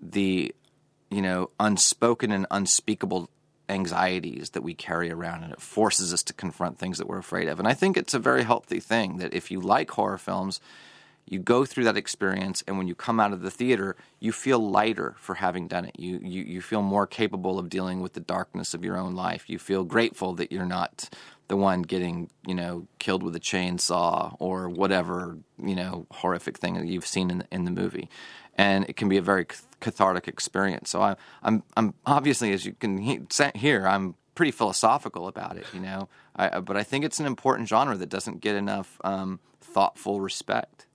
the 0.00 0.54
you 1.10 1.22
know 1.22 1.50
unspoken 1.58 2.30
and 2.30 2.46
unspeakable 2.50 3.30
anxieties 3.68 4.50
that 4.50 4.62
we 4.62 4.74
carry 4.74 5.10
around 5.10 5.42
and 5.42 5.52
it 5.52 5.60
forces 5.60 6.12
us 6.12 6.22
to 6.22 6.32
confront 6.32 6.78
things 6.78 6.98
that 6.98 7.08
we're 7.08 7.18
afraid 7.18 7.48
of. 7.48 7.58
And 7.58 7.66
I 7.66 7.74
think 7.74 7.96
it's 7.96 8.14
a 8.14 8.18
very 8.18 8.44
healthy 8.44 8.80
thing 8.80 9.18
that 9.18 9.34
if 9.34 9.50
you 9.50 9.60
like 9.60 9.90
horror 9.90 10.18
films 10.18 10.60
you 11.28 11.40
go 11.40 11.64
through 11.64 11.84
that 11.84 11.96
experience 11.96 12.62
and 12.66 12.78
when 12.78 12.86
you 12.86 12.94
come 12.94 13.18
out 13.18 13.32
of 13.32 13.42
the 13.42 13.50
theater 13.50 13.96
you 14.20 14.32
feel 14.32 14.58
lighter 14.58 15.14
for 15.18 15.34
having 15.34 15.68
done 15.68 15.84
it. 15.84 15.98
You, 15.98 16.18
you 16.22 16.42
you 16.42 16.62
feel 16.62 16.82
more 16.82 17.06
capable 17.06 17.58
of 17.58 17.68
dealing 17.68 18.00
with 18.00 18.14
the 18.14 18.20
darkness 18.20 18.74
of 18.74 18.84
your 18.84 18.96
own 18.96 19.14
life. 19.14 19.50
You 19.50 19.58
feel 19.58 19.84
grateful 19.84 20.34
that 20.34 20.52
you're 20.52 20.64
not 20.64 21.08
the 21.48 21.56
one 21.56 21.82
getting 21.82 22.30
you 22.46 22.54
know 22.54 22.86
killed 22.98 23.22
with 23.22 23.36
a 23.36 23.40
chainsaw 23.40 24.36
or 24.38 24.68
whatever 24.68 25.38
you 25.58 25.74
know 25.74 26.06
horrific 26.10 26.58
thing 26.58 26.74
that 26.74 26.86
you've 26.86 27.06
seen 27.06 27.30
in 27.30 27.44
in 27.50 27.64
the 27.64 27.70
movie. 27.70 28.08
And 28.58 28.88
it 28.88 28.96
can 28.96 29.08
be 29.08 29.18
a 29.18 29.22
very 29.22 29.46
cathartic 29.80 30.28
experience 30.28 30.90
so 30.90 31.00
I, 31.00 31.16
I'm 31.42 31.62
I'm 31.76 31.94
obviously 32.04 32.52
as 32.52 32.64
you 32.64 32.72
can 32.72 32.98
hear 32.98 33.86
I'm 33.86 34.14
pretty 34.34 34.52
philosophical 34.52 35.28
about 35.28 35.56
it 35.56 35.66
you 35.72 35.80
know 35.80 36.08
I, 36.34 36.60
but 36.60 36.76
I 36.76 36.82
think 36.82 37.04
it's 37.04 37.20
an 37.20 37.26
important 37.26 37.68
genre 37.68 37.96
that 37.96 38.08
doesn't 38.08 38.40
get 38.40 38.56
enough 38.56 39.00
um, 39.04 39.40
thoughtful 39.60 40.20
respect 40.20 40.86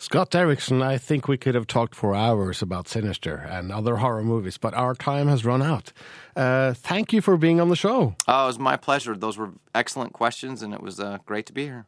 Scott 0.00 0.30
Derrickson, 0.30 0.82
I 0.82 0.96
think 0.96 1.28
we 1.28 1.36
could 1.36 1.54
have 1.54 1.66
talked 1.66 1.94
for 1.94 2.14
hours 2.14 2.62
about 2.62 2.88
Sinister 2.88 3.36
and 3.36 3.70
other 3.70 3.96
horror 3.96 4.24
movies, 4.24 4.56
but 4.56 4.72
our 4.72 4.94
time 4.94 5.28
has 5.28 5.44
run 5.44 5.60
out. 5.60 5.92
Uh, 6.34 6.72
thank 6.72 7.12
you 7.12 7.20
for 7.20 7.36
being 7.36 7.60
on 7.60 7.68
the 7.68 7.76
show. 7.76 8.14
Oh, 8.26 8.44
it 8.44 8.46
was 8.46 8.58
my 8.58 8.78
pleasure. 8.78 9.14
Those 9.14 9.36
were 9.36 9.50
excellent 9.74 10.14
questions, 10.14 10.62
and 10.62 10.72
it 10.72 10.80
was 10.80 10.98
uh, 11.00 11.18
great 11.26 11.44
to 11.46 11.52
be 11.52 11.64
here. 11.64 11.84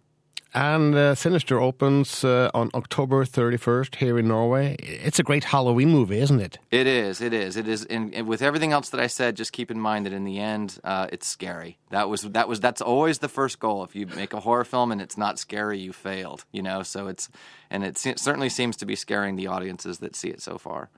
And 0.55 0.95
uh, 0.95 1.15
Sinister 1.15 1.59
opens 1.59 2.25
uh, 2.25 2.51
on 2.53 2.71
October 2.75 3.25
31st 3.25 3.97
here 3.97 4.19
in 4.19 4.29
Norway. 4.29 4.77
It's 4.81 5.19
a 5.19 5.23
great 5.23 5.45
Halloween 5.45 5.89
movie, 5.89 6.19
isn't 6.19 6.41
it? 6.41 6.59
It 6.71 6.87
is. 6.87 7.23
It 7.23 7.33
is. 7.33 7.57
It 7.57 7.67
is. 7.67 7.87
And, 7.87 8.15
and 8.15 8.27
with 8.27 8.43
everything 8.43 8.73
else 8.73 8.91
that 8.91 9.01
I 9.01 9.07
said, 9.07 9.35
just 9.37 9.53
keep 9.53 9.71
in 9.71 9.81
mind 9.81 10.05
that 10.05 10.13
in 10.13 10.25
the 10.25 10.39
end, 10.39 10.79
uh, 10.85 11.07
it's 11.11 11.27
scary. 11.27 11.79
That 11.91 12.11
was 12.11 12.23
that 12.23 12.49
was 12.49 12.61
that's 12.61 12.83
always 12.83 13.19
the 13.21 13.29
first 13.29 13.61
goal. 13.61 13.83
If 13.83 13.97
you 13.97 14.07
make 14.07 14.35
a 14.35 14.41
horror 14.41 14.65
film 14.65 14.93
and 14.93 15.01
it's 15.01 15.17
not 15.17 15.39
scary, 15.39 15.79
you 15.79 15.93
failed. 15.93 16.45
You 16.53 16.63
know. 16.63 16.83
So 16.83 17.09
it's 17.09 17.31
and 17.71 17.83
it 17.85 17.99
certainly 17.99 18.49
seems 18.51 18.77
to 18.77 18.87
be 18.87 18.95
scaring 18.95 19.37
the 19.37 19.47
audiences 19.47 19.99
that 19.99 20.17
see 20.17 20.29
it 20.29 20.43
so 20.43 20.59
far. 20.59 20.91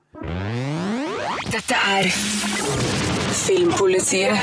Dette 1.51 1.75
er 1.75 2.09
Filmpolitiet 3.47 4.39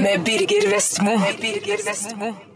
med 0.00 0.24
Birger 0.24 0.70
Vestmo. 0.70 1.18
Med 1.18 1.40
Birger 1.40 1.78
Vestmo. 1.86 2.55